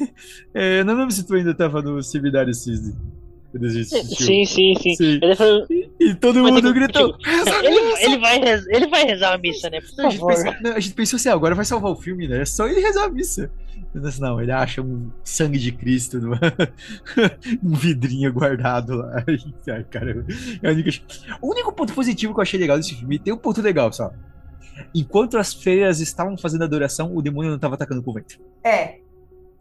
[0.54, 2.94] é, não lembro se tu ainda tava no seminário Cisne.
[3.84, 4.94] Sim, sim, sim.
[4.94, 5.18] Sim.
[5.20, 5.66] Ele, falou,
[5.98, 7.16] E todo mundo gritou.
[7.18, 9.80] tipo, "Reza a ele, missa!" ele vai rez- ele vai rezar a missa, né?
[9.80, 10.34] Por Não, a, gente favor.
[10.44, 12.42] pensou, não, a gente pensou assim, ah, agora vai salvar o filme, né?
[12.42, 13.50] É só ele rezar a missa.
[13.92, 16.38] Disse, Não, ele acha um sangue de Cristo numa,
[17.60, 19.24] num vidrinho guardado lá.
[19.68, 20.24] Ai, caramba.
[20.62, 20.90] É única-
[21.42, 24.12] O único ponto positivo que eu achei legal desse filme, tem um ponto legal, só.
[24.94, 28.38] Enquanto as feiras estavam fazendo adoração, o demônio não estava atacando com o vento.
[28.64, 28.99] É.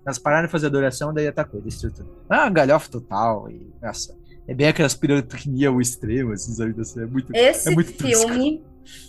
[0.10, 2.10] Elas pararam de fazer adoração, daí atacou, destruiu tudo.
[2.27, 3.49] Ah, galhofa total.
[3.49, 4.18] E, nossa,
[4.48, 6.73] é bem aquelas pirotecnia ao extremo, assim, sabe?
[6.98, 7.36] É muito.
[7.36, 8.64] Esse É muito filme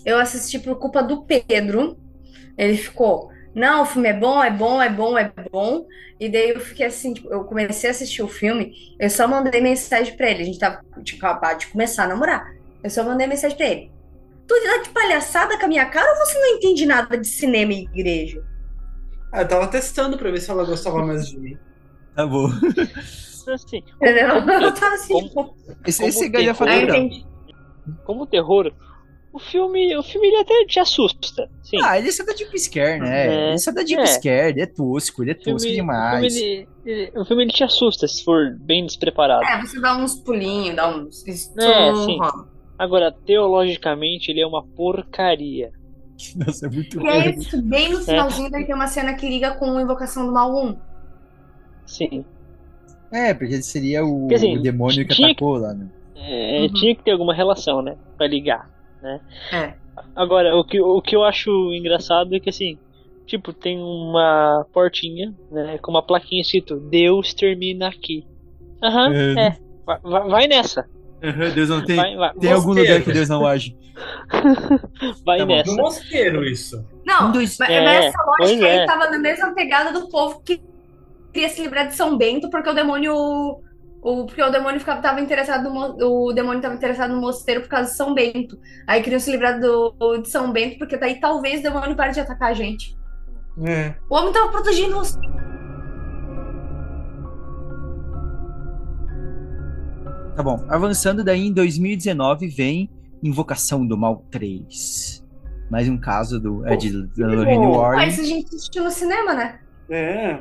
[0.05, 1.99] eu assisti por culpa do Pedro.
[2.57, 5.87] Ele ficou, não, o filme é bom, é bom, é bom, é bom.
[6.19, 9.61] E daí eu fiquei assim, tipo, eu comecei a assistir o filme, eu só mandei
[9.61, 10.43] mensagem pra ele.
[10.43, 12.53] A gente tava tinha acabado de começar a namorar.
[12.85, 13.91] Eu só mandei mensagem pra ele.
[14.47, 17.73] Tu tá de palhaçada com a minha cara ou você não entende nada de cinema
[17.73, 18.43] e igreja?
[19.33, 21.57] Ah, eu tava testando pra ver se ela gostava mais de mim.
[22.15, 22.49] Tá bom.
[23.49, 23.83] Assim?
[23.99, 26.79] Como- Eu tava assim, como- tipo, Esse, Como esse é eu total.
[26.79, 27.27] entendi.
[28.05, 28.73] como terror,
[29.33, 31.49] o filme, o filme ele até te assusta.
[31.63, 31.79] Sim.
[31.83, 33.27] Ah, ele só dá deep scare, né?
[33.27, 34.07] É, Ele só dá deep é.
[34.07, 36.37] scare, ele é tosco, ele é o filme, tosco o filme, demais.
[36.37, 39.43] ele, ele- o filme ele te assusta se for bem despreparado.
[39.45, 41.25] É, você dá uns pulinhos, dá uns.
[41.27, 42.19] É, sim.
[42.79, 45.71] Agora, teologicamente, ele é uma porcaria.
[46.37, 47.63] Nossa, é muito E aí, ruim.
[47.69, 50.77] bem no finalzinho, daí tem uma cena que liga com Invocação do Mal 1.
[51.87, 52.25] Sim.
[53.13, 55.89] É, porque ele seria o, Porque, assim, o demônio que tinha que- atacou lá, né?
[56.17, 56.73] É, Uhum.
[56.75, 57.97] Tinha que ter alguma relação, né?
[58.17, 58.71] Pra ligar,
[59.03, 59.21] né?
[59.53, 59.75] É.
[60.15, 62.79] Agora, o que, o que eu acho engraçado é que, assim,
[63.27, 65.79] tipo, tem uma portinha, né?
[65.79, 68.25] Com uma plaquinha escrito Deus termina aqui.
[68.83, 69.47] Aham, É.
[69.49, 69.57] é.
[69.85, 70.87] Vai, vai- vai nessa.
[71.23, 71.97] Aham, Deus não tem.
[71.97, 72.93] Vai, vai, Tem algum Mosqueiro.
[72.93, 73.77] lugar que Deus não age.
[75.25, 75.71] vai Tá nessa.
[75.71, 76.85] No mosqueiro, isso.
[77.05, 78.87] Não, Um, mas É, mas essa lógica é.
[78.87, 80.63] tava na mesma pegada do povo que
[81.33, 83.15] queria se livrar de São Bento porque o demônio.
[84.03, 87.69] O, porque o demônio ficava, tava interessado no, o demônio tava interessado no mosteiro por
[87.69, 88.59] causa de São Bento.
[88.87, 92.21] Aí queriam se livrar do, de São Bento, porque daí talvez o demônio pare de
[92.21, 92.97] atacar a gente.
[93.63, 93.95] É.
[94.09, 95.19] O homem tava protegendo os.
[100.37, 100.65] Tá bom.
[100.69, 102.89] Avançando daí, em 2019 vem
[103.23, 105.25] Invocação do Mal 3.
[105.71, 107.79] Mais um caso do Ed Lorraine bom.
[107.79, 108.07] Warren.
[108.07, 109.61] Mas a gente assistiu no cinema, né?
[109.91, 110.39] É.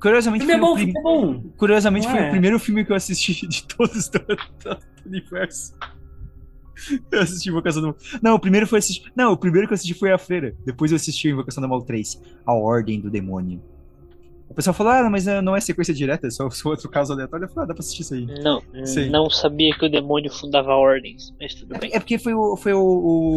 [0.00, 1.42] Curiosamente, Filme é foi, o bom, prim- filme é bom.
[1.56, 2.26] Curiosamente foi é?
[2.28, 5.74] o primeiro filme que eu assisti de todos do, do- do universo.
[7.10, 7.96] Eu assisti Invocação do Mal.
[8.22, 9.10] Não, o primeiro foi assistir.
[9.16, 10.54] Não, o primeiro que eu assisti foi a Freira.
[10.64, 13.60] Depois eu assisti Invocação do Mal 3, A Ordem do Demônio.
[14.48, 17.44] O pessoal falou, ah, mas eh, não é sequência direta, é só, outro caso aleatório.
[17.44, 18.26] Eu falei, ah, dá pra assistir isso aí.
[18.42, 19.10] Não, Sim.
[19.10, 21.90] não sabia que o demônio fundava ordens, mas tudo bem.
[21.92, 22.56] É porque foi o.
[22.56, 22.80] Foi o,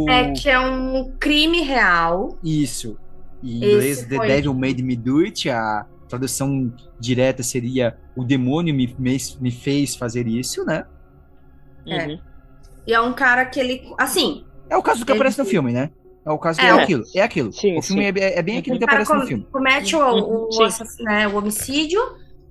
[0.06, 2.38] o- É que é um crime real.
[2.44, 2.98] Isso.
[3.44, 5.50] Em Esse inglês, The foi- Devil Made Me Do It.
[5.50, 10.86] A tradução direta seria O demônio me, me, me fez fazer isso, né?
[11.88, 12.06] É.
[12.08, 12.20] Uhum.
[12.88, 13.82] E é um cara que ele.
[13.98, 15.90] Assim, É o caso que Ele- aparece no filme, né?
[16.26, 16.72] É o caso que é, É.
[16.72, 17.04] aquilo.
[17.16, 17.52] É aquilo.
[17.52, 19.48] Sim, o filme é, é bem aquilo que aparece no filme.
[19.52, 20.50] comete o, o,
[21.00, 22.00] né, o homicídio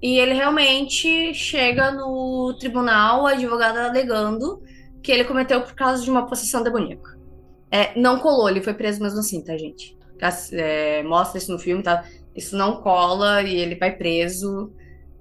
[0.02, 4.60] e ele realmente chega no tribunal, o advogado alegando
[5.02, 7.18] que ele cometeu por causa de uma possessão demoníaca.
[7.70, 9.96] É, não colou, ele foi preso mesmo assim, tá, gente?
[10.52, 12.04] É, mostra isso no filme, tá?
[12.34, 14.72] Isso não cola e ele vai preso.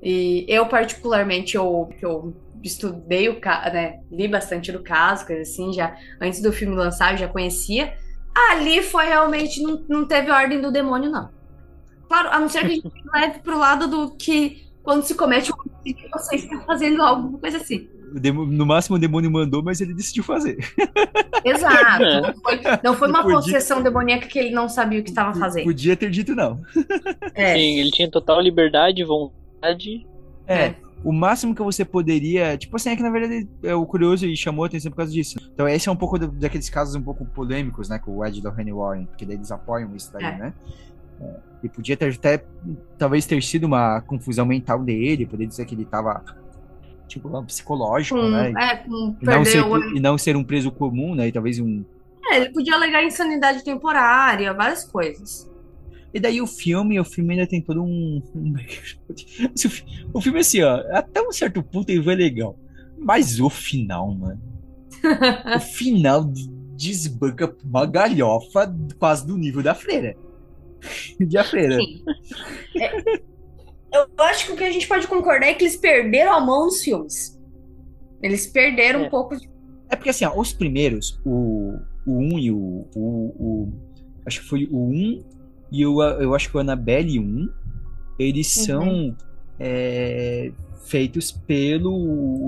[0.02, 4.00] E eu, particularmente, eu, que eu estudei o caso, né?
[4.12, 7.94] Li bastante do caso, coisa assim, já antes do filme lançar, eu já conhecia.
[8.52, 11.30] Ali foi realmente, não, não teve ordem do demônio, não.
[12.08, 15.52] Claro, a não ser que a gente leve pro lado do que quando se comete
[15.52, 17.88] um homicídio, você está fazendo alguma coisa assim.
[18.12, 20.58] No máximo o demônio mandou, mas ele decidiu fazer.
[21.46, 22.04] Exato.
[22.04, 22.22] É.
[22.22, 25.38] Não foi, não foi uma Podia- possessão demoníaca que ele não sabia o que estava
[25.38, 25.66] fazendo.
[25.66, 26.60] Podia ter dito não.
[27.36, 27.54] É.
[27.54, 30.08] Sim, ele tinha total liberdade, vontade.
[30.48, 30.56] É.
[30.66, 30.76] É.
[31.04, 32.58] O máximo que você poderia.
[32.58, 35.12] Tipo assim, é que na verdade é o curioso e chamou a atenção por causa
[35.14, 35.40] disso.
[35.54, 37.98] Então, esse é um pouco da- daqueles casos um pouco polêmicos, né?
[38.00, 40.38] Com o Ed Lorraine Warren, porque daí eles apoiam isso daí, É.
[40.38, 40.54] né?
[41.22, 42.44] É, E podia ter até.
[42.98, 46.24] Talvez ter sido uma confusão mental dele, poder dizer que ele tava.
[47.08, 48.54] Tipo, um psicológico, né?
[48.56, 49.96] é, com E não, ser, o...
[49.96, 51.28] e não ser um preso comum, né?
[51.28, 51.84] E talvez um.
[52.32, 55.49] É, ele podia alegar insanidade temporária, várias coisas.
[56.14, 58.22] E daí o filme, o filme ainda tem todo um.
[58.36, 58.54] um-
[60.14, 62.58] o filme, assim, ó, até um certo ponto ele foi legal.
[62.98, 64.42] Mas o final, mano.
[65.56, 70.16] o final de- desbanca uma galhofa quase do nível da freira.
[71.20, 71.76] De a freira.
[71.76, 72.04] Sim.
[72.80, 73.20] É,
[73.92, 76.66] eu acho que o que a gente pode concordar é que eles perderam a mão
[76.66, 77.38] nos filmes.
[78.22, 79.08] Eles perderam É.
[79.08, 79.50] um pouco de
[79.90, 81.76] É porque assim, ó, os primeiros, o,
[82.06, 83.00] o 1 e o, o,
[83.38, 83.74] o.
[84.26, 85.24] Acho que foi o 1
[85.72, 87.50] e o, eu acho que o Annabelle 1,
[88.18, 88.66] eles Uhum.
[88.66, 89.18] são
[89.60, 90.52] é,
[90.86, 91.92] feitos pelo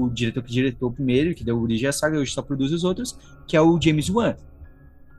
[0.03, 3.17] o diretor que diretou primeiro, que deu origem à saga, hoje só produz os outros,
[3.47, 4.35] que é o James Wan.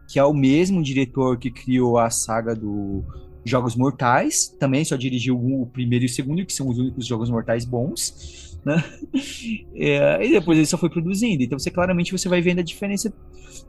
[0.08, 3.02] Que é o mesmo diretor que criou a saga do
[3.44, 7.30] Jogos Mortais, também só dirigiu o primeiro e o segundo, que são os únicos Jogos
[7.30, 8.82] Mortais bons, né?
[9.74, 11.42] É, e depois ele só foi produzindo.
[11.42, 13.12] Então você claramente você vai vendo a diferença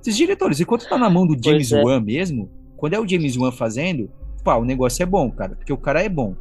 [0.06, 0.60] dos diretores.
[0.60, 1.84] Enquanto tá na mão do James Pois é.
[1.84, 4.12] Wan mesmo, quando é o James Wan fazendo,
[4.44, 6.36] pá, o negócio é bom, cara, porque o cara é bom.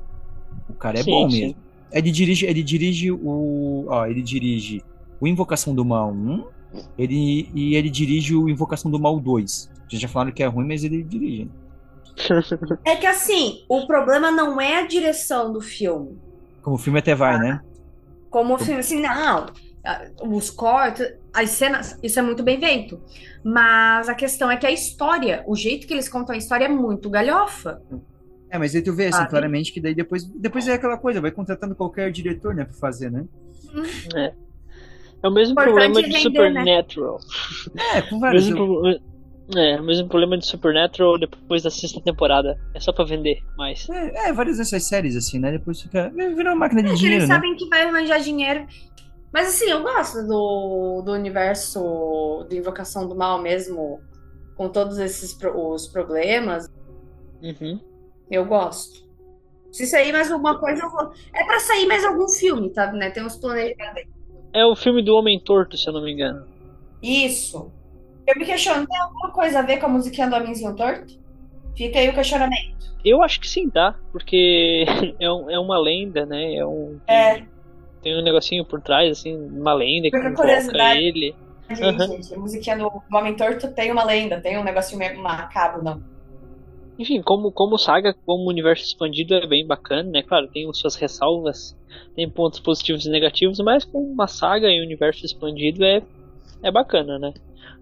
[0.68, 1.40] O cara é Sim, bom sim.
[1.40, 1.56] mesmo.
[1.92, 4.82] Ele dirige, ele dirige o, ó, ele dirige
[5.20, 6.44] o Invocação do Mal 1,
[6.98, 9.70] ele e ele dirige o Invocação do Mal 2.
[9.88, 11.50] Vocês já falaram que é ruim, mas ele dirige.
[12.84, 16.18] É que assim, o problema não é a direção do filme.
[16.60, 17.60] Como o filme até vai, né?
[18.30, 19.46] Como o filme, assim, não.
[19.84, 23.00] Ah, Os cortes, as cenas, isso é muito bem feito.
[23.44, 26.68] Mas a questão é que a história, o jeito que eles contam a história é
[26.68, 27.82] muito galhofa.
[28.50, 29.30] É, mas aí tu vê assim, Sabe?
[29.30, 33.10] claramente que daí depois, depois é aquela coisa, vai contratando qualquer diretor, né, pra fazer,
[33.10, 33.24] né?
[35.22, 37.18] É o mesmo Importante problema de render, Supernatural.
[37.94, 38.44] É, com vários.
[38.50, 39.00] Mesmo, pro-
[39.56, 42.58] é, o mesmo problema de Supernatural depois da sexta temporada.
[42.74, 43.88] É só pra vender mais.
[43.88, 45.52] É, é, várias dessas séries, assim, né?
[45.52, 46.10] Depois fica.
[46.10, 47.34] Vira uma máquina de É dinheiro, eles né?
[47.34, 48.66] sabem que vai arranjar dinheiro.
[49.32, 54.00] Mas assim, eu gosto do, do universo de Invocação do Mal mesmo,
[54.56, 56.68] com todos esses os problemas.
[57.42, 57.80] Uhum.
[58.30, 59.02] Eu gosto.
[59.70, 61.10] Se sair mais alguma coisa, eu vou.
[61.34, 62.92] É pra sair mais algum filme, tá?
[62.92, 63.10] Né?
[63.10, 64.12] Tem uns planejamentos.
[64.52, 66.46] É o filme do Homem Torto, se eu não me engano.
[67.02, 67.72] Isso.
[68.26, 71.18] Eu me questiono, tem alguma coisa a ver com a musiquinha do Homenzinho Torto?
[71.76, 72.92] Fica aí o questionamento.
[73.04, 73.98] Eu acho que sim, tá?
[74.12, 74.84] Porque
[75.18, 76.54] é, um- é uma lenda, né?
[76.54, 77.42] É um, É.
[78.02, 81.00] Tem um negocinho por trás, assim, uma lenda que curiosidade.
[81.00, 81.34] ele.
[81.70, 82.06] Gente, Aham.
[82.06, 86.02] gente, a musiquinha do, Homem Torto tem uma lenda, tem um negocinho meio macabro, não.
[86.98, 90.22] Enfim, como, como saga, como universo expandido é bem bacana, né?
[90.22, 91.74] Claro, tem suas ressalvas,
[92.14, 96.02] tem pontos positivos e negativos, mas com uma saga e universo expandido é,
[96.62, 97.32] é bacana, né?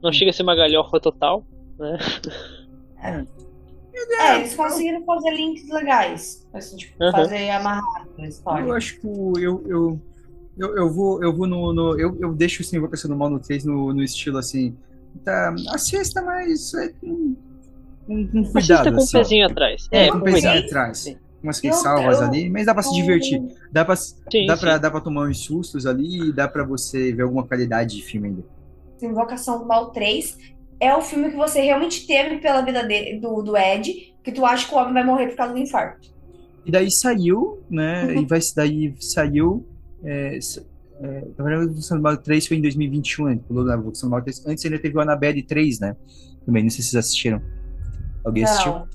[0.02, 1.42] Não chega a ser uma galhofa total,
[1.78, 1.98] né?
[3.02, 6.46] É, eles conseguiram fazer links legais.
[6.52, 7.12] Assim, tipo, Aham.
[7.12, 8.68] fazer amarrado na história.
[8.68, 10.00] Eu acho que eu, eu,
[10.60, 11.72] eu, eu vou, eu vou no.
[11.72, 14.76] no- eu, eu deixo esse Invocação do Mal no 3 no, no estilo assim.
[15.24, 17.34] Tá, assista, mas é, com,
[18.06, 18.90] com, com Assista cuidado.
[18.92, 19.20] com um assim, ó.
[19.20, 19.88] pezinho atrás.
[19.90, 20.64] É, É, com o pezinho cuidado.
[20.66, 20.98] atrás.
[20.98, 21.16] Sim.
[21.42, 23.42] Umas ressalvas eu- ali, mas dá pra se divertir.
[23.72, 24.14] Dá pra, Sim,
[24.46, 24.80] dá, pra, sim.
[24.82, 28.28] dá pra tomar uns sustos ali e dá pra você ver alguma qualidade de filme
[28.28, 28.44] ainda.
[29.02, 30.36] Invocação do Mal 3
[30.78, 34.44] é o filme que você realmente teme pela vida de- do, do Ed, que tu
[34.44, 36.08] acha que o homem vai morrer por causa do infarto.
[36.66, 38.04] E daí saiu, né?
[38.04, 38.22] Uhum.
[38.22, 39.64] E vai, daí saiu.
[40.04, 40.38] É,
[41.02, 43.40] é, na verdade, a Evolução do Mal 3 foi em 2021, né?
[43.46, 44.46] Pulou na Evolução do Mal 3.
[44.46, 45.96] Antes ainda teve o Annabelle 3, né?
[46.44, 47.40] Também, não sei se vocês assistiram.
[48.24, 48.72] Alguém assistiu?
[48.72, 48.88] Não.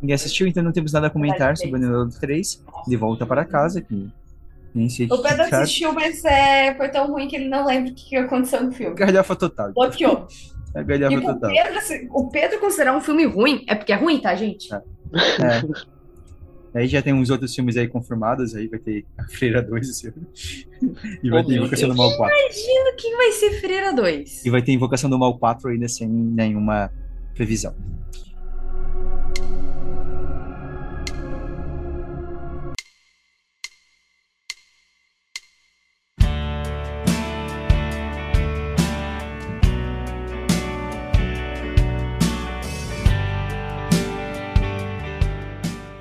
[0.00, 2.62] Ninguém assistiu, então não temos nada a comentar sobre o Annabelle 3.
[2.86, 4.08] De volta para casa, que
[4.74, 7.64] nem sei O Pedro que cara- assistiu, mas é, foi tão ruim que ele não
[7.66, 8.94] lembra o que aconteceu no filme.
[8.94, 9.72] Galhofa total.
[9.72, 10.26] Bloqueou.
[10.74, 11.50] É galhofa Tipo, o total.
[11.52, 14.68] Pedro, assim, o Pedro considerar um filme ruim é porque é ruim, tá, gente?
[14.74, 14.82] É.
[16.76, 20.08] Aí já tem uns outros filmes aí confirmados, aí vai ter a Freira 2 esse
[20.08, 20.26] ano.
[21.22, 22.08] E vai Oh, ter Invocação do Deus.
[22.08, 22.36] Mal 4.
[22.36, 24.44] Imagina o que vai ser Freira 2.
[24.44, 26.92] E vai ter Invocação do Mal 4 ainda sem nenhuma
[27.34, 27.74] previsão.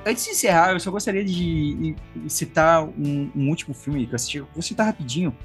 [0.05, 1.95] Antes de encerrar, eu só gostaria de
[2.27, 4.39] citar um, um último filme que eu assisti.
[4.39, 5.35] Vou citar rapidinho,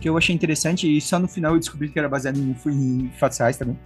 [0.00, 3.10] que eu achei interessante, e só no final eu descobri que era baseado em, em
[3.18, 3.78] fatos reais também.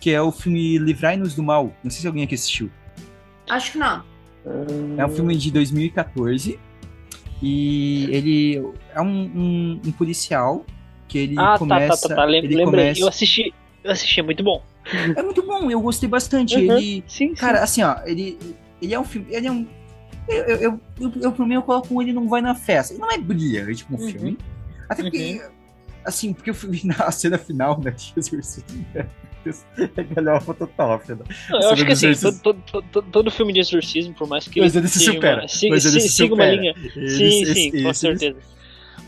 [0.00, 1.72] Que é o filme Livrai-nos do Mal.
[1.84, 2.70] Não sei se alguém aqui assistiu.
[3.50, 4.02] Acho que não.
[4.96, 6.58] É um filme de 2014.
[7.42, 8.62] E ele
[8.94, 10.64] é um, um, um policial
[11.06, 11.88] que ele Ah, começa.
[11.88, 12.24] tá, tá, tá, tá.
[12.24, 12.64] Lem- lembrei.
[12.64, 13.54] começa- Eu assisti.
[13.84, 14.62] Eu assisti, é muito bom.
[15.16, 16.56] É muito bom, eu gostei bastante.
[16.56, 16.60] Uhum.
[16.78, 17.04] Ele.
[17.06, 17.34] Sim, sim.
[17.34, 18.38] Cara, assim, ó, ele,
[18.80, 19.26] ele é um filme.
[19.30, 19.66] Ele é um.
[20.28, 22.92] Eu, eu, eu, eu, eu, por mim, eu coloco ele não vai na festa.
[22.92, 24.10] Ele não é brilhante como Uhum.
[24.10, 24.38] filme.
[24.88, 25.40] Até porque.
[26.04, 27.90] Assim, porque eu fui na cena final, né?
[27.90, 28.86] de Exorcismo.
[29.96, 31.00] É galhofa total.
[31.48, 34.74] Não, eu acho que assim, todo, todo, todo- filme de exorcismo, por mais que Mas
[34.76, 35.42] ele se supera.
[35.42, 36.74] uma, siga, Mas ele se siga uma linha.
[36.96, 38.38] Ele- sim, esse- sim, com esse- certeza.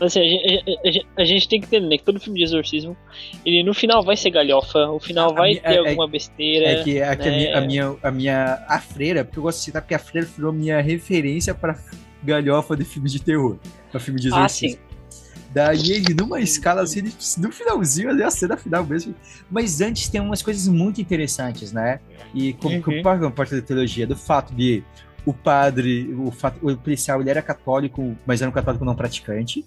[0.01, 2.39] Mas assim, a gente, a- a- a gente tem que entender né, que todo filme
[2.39, 2.97] de exorcismo,
[3.45, 6.65] ele no final vai ser galhofa, o final A vai minha- ter é- alguma besteira.
[6.65, 7.37] É que, é que a, né?
[7.37, 8.65] minha, a, minha, a minha.
[8.67, 11.77] A freira, porque eu gosto de citar, porque a freira virou minha referência pra
[12.23, 13.57] galhofa de filme de terror.
[13.91, 14.79] Pra filme de Ah, exorcismo.
[15.53, 19.13] Daí ele, numa escala assim, ele- no finalzinho, ali, a cena final mesmo.
[19.51, 21.99] Mas antes tem umas coisas muito interessantes, né?
[22.33, 22.81] E como Uhum.
[22.81, 22.89] que
[23.25, 24.81] eu parte da teologia, do fato de
[25.25, 29.63] o padre, o, fato, o policial, ele era católico, mas era um católico não praticante.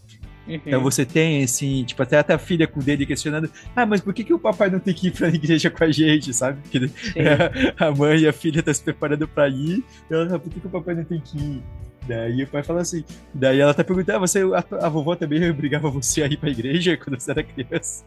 [0.47, 0.61] Uhum.
[0.66, 4.01] Então você tem, assim, tipo, até, até a filha com o dele questionando, ah, mas
[4.01, 6.61] por que, que o papai não tem que ir pra igreja com a gente, sabe?
[6.62, 6.91] Porque
[7.79, 10.61] a mãe e a filha tá se preparando pra ir, e ela fala, por que,
[10.61, 11.62] que o papai não tem que ir?
[12.07, 13.03] Daí o pai fala assim,
[13.33, 16.51] daí ela tá perguntando, ah, você, a, a vovó também obrigava você a ir pra
[16.51, 18.05] igreja quando você era criança?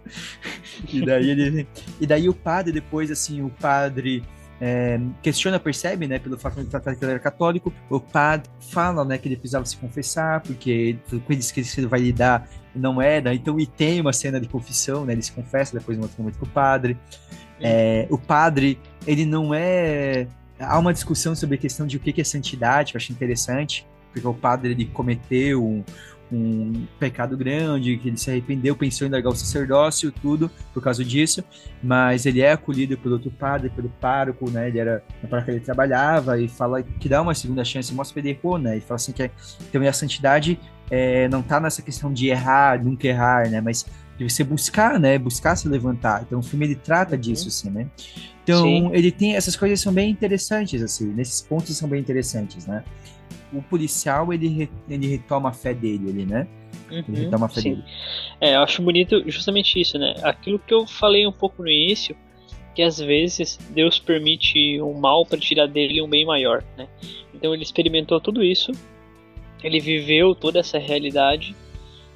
[0.88, 1.68] E daí ele,
[2.00, 4.24] e daí o padre depois, assim, o padre
[4.60, 9.06] é, questiona, percebe, né, pelo fato de ele que ele era católico, o padre fala,
[9.06, 10.98] né, que ele precisava se confessar, porque
[11.30, 15.14] eles que ele vai lidar não era, então e tem uma cena de confissão, né,
[15.14, 16.98] ele se confessa depois em outro momento com o padre.
[17.60, 20.28] É, o padre, ele não é...
[20.60, 23.86] Há uma discussão sobre a questão de o que é santidade, que eu acho interessante,
[24.12, 25.84] porque o padre, ele cometeu um,
[26.32, 31.04] um pecado grande, que ele se arrependeu, pensou em largar o sacerdócio, tudo, por causa
[31.04, 31.44] disso,
[31.82, 35.60] mas ele é acolhido pelo outro padre, pelo pároco, né, ele era na paróquia que
[35.60, 38.82] ele trabalhava, e fala que dá uma segunda chance, mostra que ele errou, né, e
[38.82, 39.32] fala assim que é,
[39.70, 40.60] então a santidade
[40.92, 43.86] é, não tá nessa questão de errar, nunca errar, né, mas
[44.18, 47.88] de você buscar, né, buscar se levantar, então o filme ele trata disso, assim, né,
[48.44, 48.90] então Sim.
[48.94, 52.84] ele tem, essas coisas são bem interessantes, assim, nesses pontos são bem interessantes, né,
[53.54, 56.48] o policial, ele, re- ele retoma a fé dele ali, né,
[57.08, 57.70] ele Uhum, retoma a fé sim.
[57.72, 57.84] dele.
[58.40, 60.16] É, eu acho bonito justamente isso, né?
[60.24, 62.16] Aquilo que eu falei um pouco no início,
[62.76, 66.88] que às vezes Deus permite um mal para tirar dele um bem maior, né?
[67.34, 68.72] Então ele experimentou tudo isso,
[69.64, 71.56] ele viveu toda essa realidade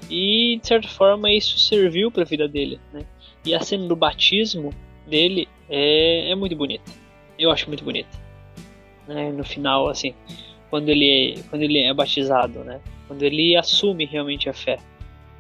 [0.09, 3.01] e de certa forma isso serviu para a vida dele, né?
[3.45, 4.71] E a cena do batismo
[5.07, 6.91] dele é, é muito bonita.
[7.39, 8.09] Eu acho muito bonita.
[9.07, 9.31] Né?
[9.31, 10.13] No final, assim,
[10.71, 12.79] quando ele quando ele é batizado, né?
[13.07, 14.79] Quando ele assume realmente a fé.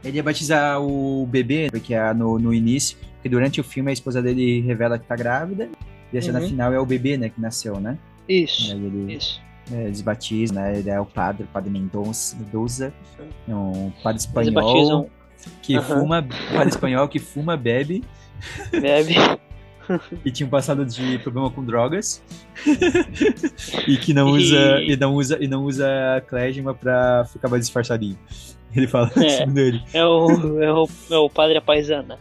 [0.03, 3.93] Ele ia batizar o bebê, que é no, no início, porque durante o filme a
[3.93, 5.69] esposa dele revela que tá grávida,
[6.11, 6.47] e a cena Uhum.
[6.47, 7.97] final é o bebê, né, que nasceu, né?
[8.27, 8.71] Isso.
[8.73, 9.39] ele, Isso.
[9.71, 10.77] é, eles batizam, né?
[10.77, 12.93] Ele é o padre, o padre Mendonça, Mendoza,
[13.47, 15.09] é um padre espanhol
[15.61, 15.99] que Aham.
[16.01, 18.03] fuma, padre espanhol que fuma, bebe,
[18.71, 19.13] bebe.
[20.25, 22.21] e tinha um passado de problema com drogas,
[23.87, 27.63] e que não E- usa, e não usa, e não usa clésima pra ficar mais
[27.65, 28.17] disfarçadinho.
[28.75, 29.29] Ele fala, É.
[29.37, 29.81] segundo ele.
[29.93, 32.17] É o, é o, é o padre paisana.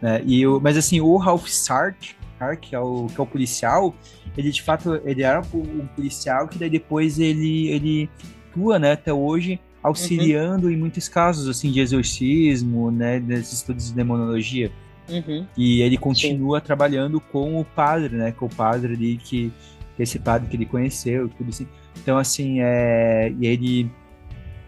[0.00, 0.22] né?
[0.24, 2.14] E o, mas assim, o Ralph Sark,
[2.60, 3.94] que é o, que é o policial,
[4.36, 8.10] ele de fato, ele era um, policial que daí depois ele, ele
[8.50, 13.94] atua, né, até hoje, auxiliando em muitos casos, assim, de exorcismo, né, desses estudos de
[13.94, 14.70] demonologia.
[15.08, 15.46] Uhum.
[15.56, 19.52] E ele continua trabalhando com o padre, né, com o padre ali que,
[19.98, 21.66] esse padre que ele conheceu, tudo assim.
[21.96, 23.90] Então, assim, é, e ele,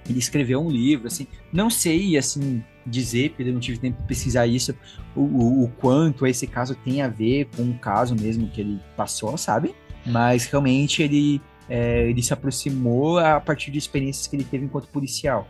[0.09, 4.09] ele escreveu um livro, assim, não sei, assim, dizer, porque eu não tive tempo de
[4.09, 4.75] pesquisar isso,
[5.15, 8.81] o, o, o quanto esse caso tem a ver com o caso mesmo que ele
[8.97, 9.75] passou, sabe?
[10.07, 14.89] Mas realmente ele, é, ele se aproximou a partir de experiências que ele teve enquanto
[14.89, 15.47] policial.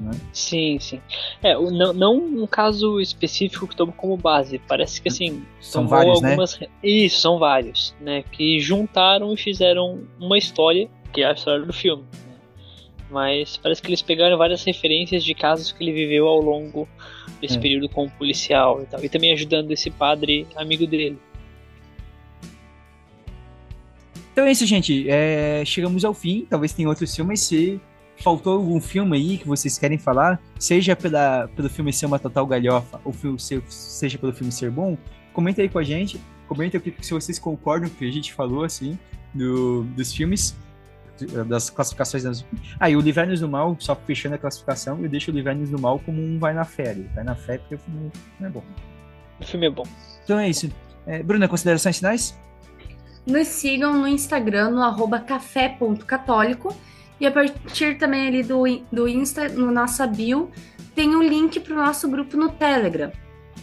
[0.00, 0.12] Né?
[0.32, 0.98] Sim, sim.
[1.42, 4.58] É, não, não um caso específico que toma como base.
[4.66, 5.44] Parece que assim.
[5.60, 6.30] São vários, né?
[6.30, 6.58] algumas...
[6.82, 8.24] Isso, são vários, né?
[8.32, 12.02] Que juntaram e fizeram uma história, que é a história do filme.
[12.26, 12.34] né?
[13.10, 16.88] Mas parece que eles pegaram várias referências de casos que ele viveu ao longo
[17.42, 17.60] desse É.
[17.60, 19.04] período como policial e tal.
[19.04, 21.18] E também ajudando esse padre amigo dele.
[24.32, 25.06] Então é isso, gente.
[25.10, 26.46] É, chegamos ao fim.
[26.48, 27.40] Talvez tenha outros filmes.
[27.40, 27.80] Se
[28.20, 32.46] faltou algum filme aí que vocês querem falar, seja pela, pelo filme ser uma total
[32.46, 34.96] galhofa ou seja pelo filme ser bom,
[35.32, 36.20] comenta aí com a gente.
[36.46, 38.98] Comenta o que se vocês concordam com o que a gente falou, assim,
[39.32, 40.56] do, dos filmes,
[41.46, 42.24] das classificações.
[42.24, 42.44] Das...
[42.78, 45.80] Ah, e o Livrar-nos do Mal, só fechando a classificação, eu deixo o Livrar-nos do
[45.80, 46.90] Mal como um vai na fé.
[46.90, 47.08] ali.
[47.14, 48.10] Vai na fé porque o filme
[48.40, 48.64] não é bom.
[49.40, 49.84] O filme é bom.
[50.24, 50.70] Então é isso.
[51.06, 52.38] É, Bruna, considerações finais?
[53.26, 56.74] Nos sigam no Instagram, no arroba café.católico.
[57.20, 60.50] E a partir também ali do, do Insta, no nossa bio,
[60.94, 63.12] tem um link para o nosso grupo no Telegram,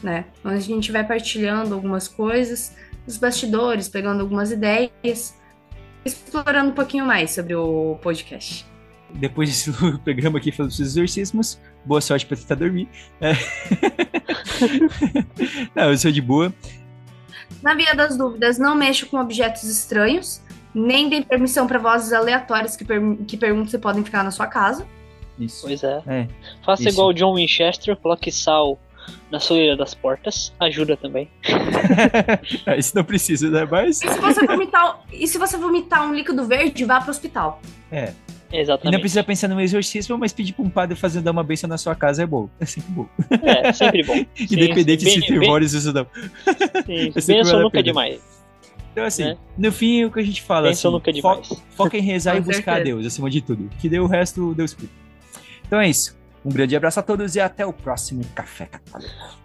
[0.03, 0.25] né?
[0.45, 2.75] Onde a gente vai partilhando algumas coisas,
[3.07, 5.35] os bastidores, pegando algumas ideias,
[6.05, 8.65] explorando um pouquinho mais sobre o podcast.
[9.15, 9.71] depois desse
[10.03, 12.87] programa aqui falando dos exorcismos, boa sorte pra tentar dormir.
[13.19, 13.33] É.
[15.73, 16.53] Não, eu sou de boa.
[17.63, 20.41] Na via das dúvidas, não mexa com objetos estranhos,
[20.73, 24.47] nem dê permissão para vozes aleatórias que, per que perguntam se podem ficar na sua
[24.47, 24.85] casa.
[25.39, 25.65] Isso.
[25.67, 26.01] Pois é.
[26.07, 26.27] É.
[26.65, 26.91] Faça Isso.
[26.91, 28.79] igual o John Winchester, coloque sal
[29.31, 30.51] na soleira das portas.
[30.59, 31.29] Ajuda também.
[32.77, 33.67] Isso não precisa, né?
[33.69, 34.01] Mas.
[34.01, 37.61] E se você vomitar, e se você vomitar um líquido verde, vá para o hospital.
[37.91, 38.13] É.
[38.49, 38.99] E não Exatamente.
[39.01, 41.93] precisa pensar no exorcismo, mas pedir pra um padre fazer dar uma bênção na sua
[41.95, 42.47] casa é bom.
[42.59, 43.07] É sempre bom.
[43.43, 44.13] É, sempre bom.
[44.35, 46.07] Sim, Independente bem- se tem vários ou não.
[46.85, 48.36] Sim, É a nunca é demais.
[48.97, 49.37] Então, assim, Né?
[49.55, 52.41] no fim, o que a gente fala, Bênção assim, é fo- foca em rezar e
[52.41, 52.83] buscar a.
[52.83, 53.69] Deus, acima de tudo.
[53.79, 54.91] Que dê o resto, Deus cuida.
[55.67, 56.17] Então é isso.
[56.43, 59.37] Um grande abraço a todos e até o próximo Café Católico.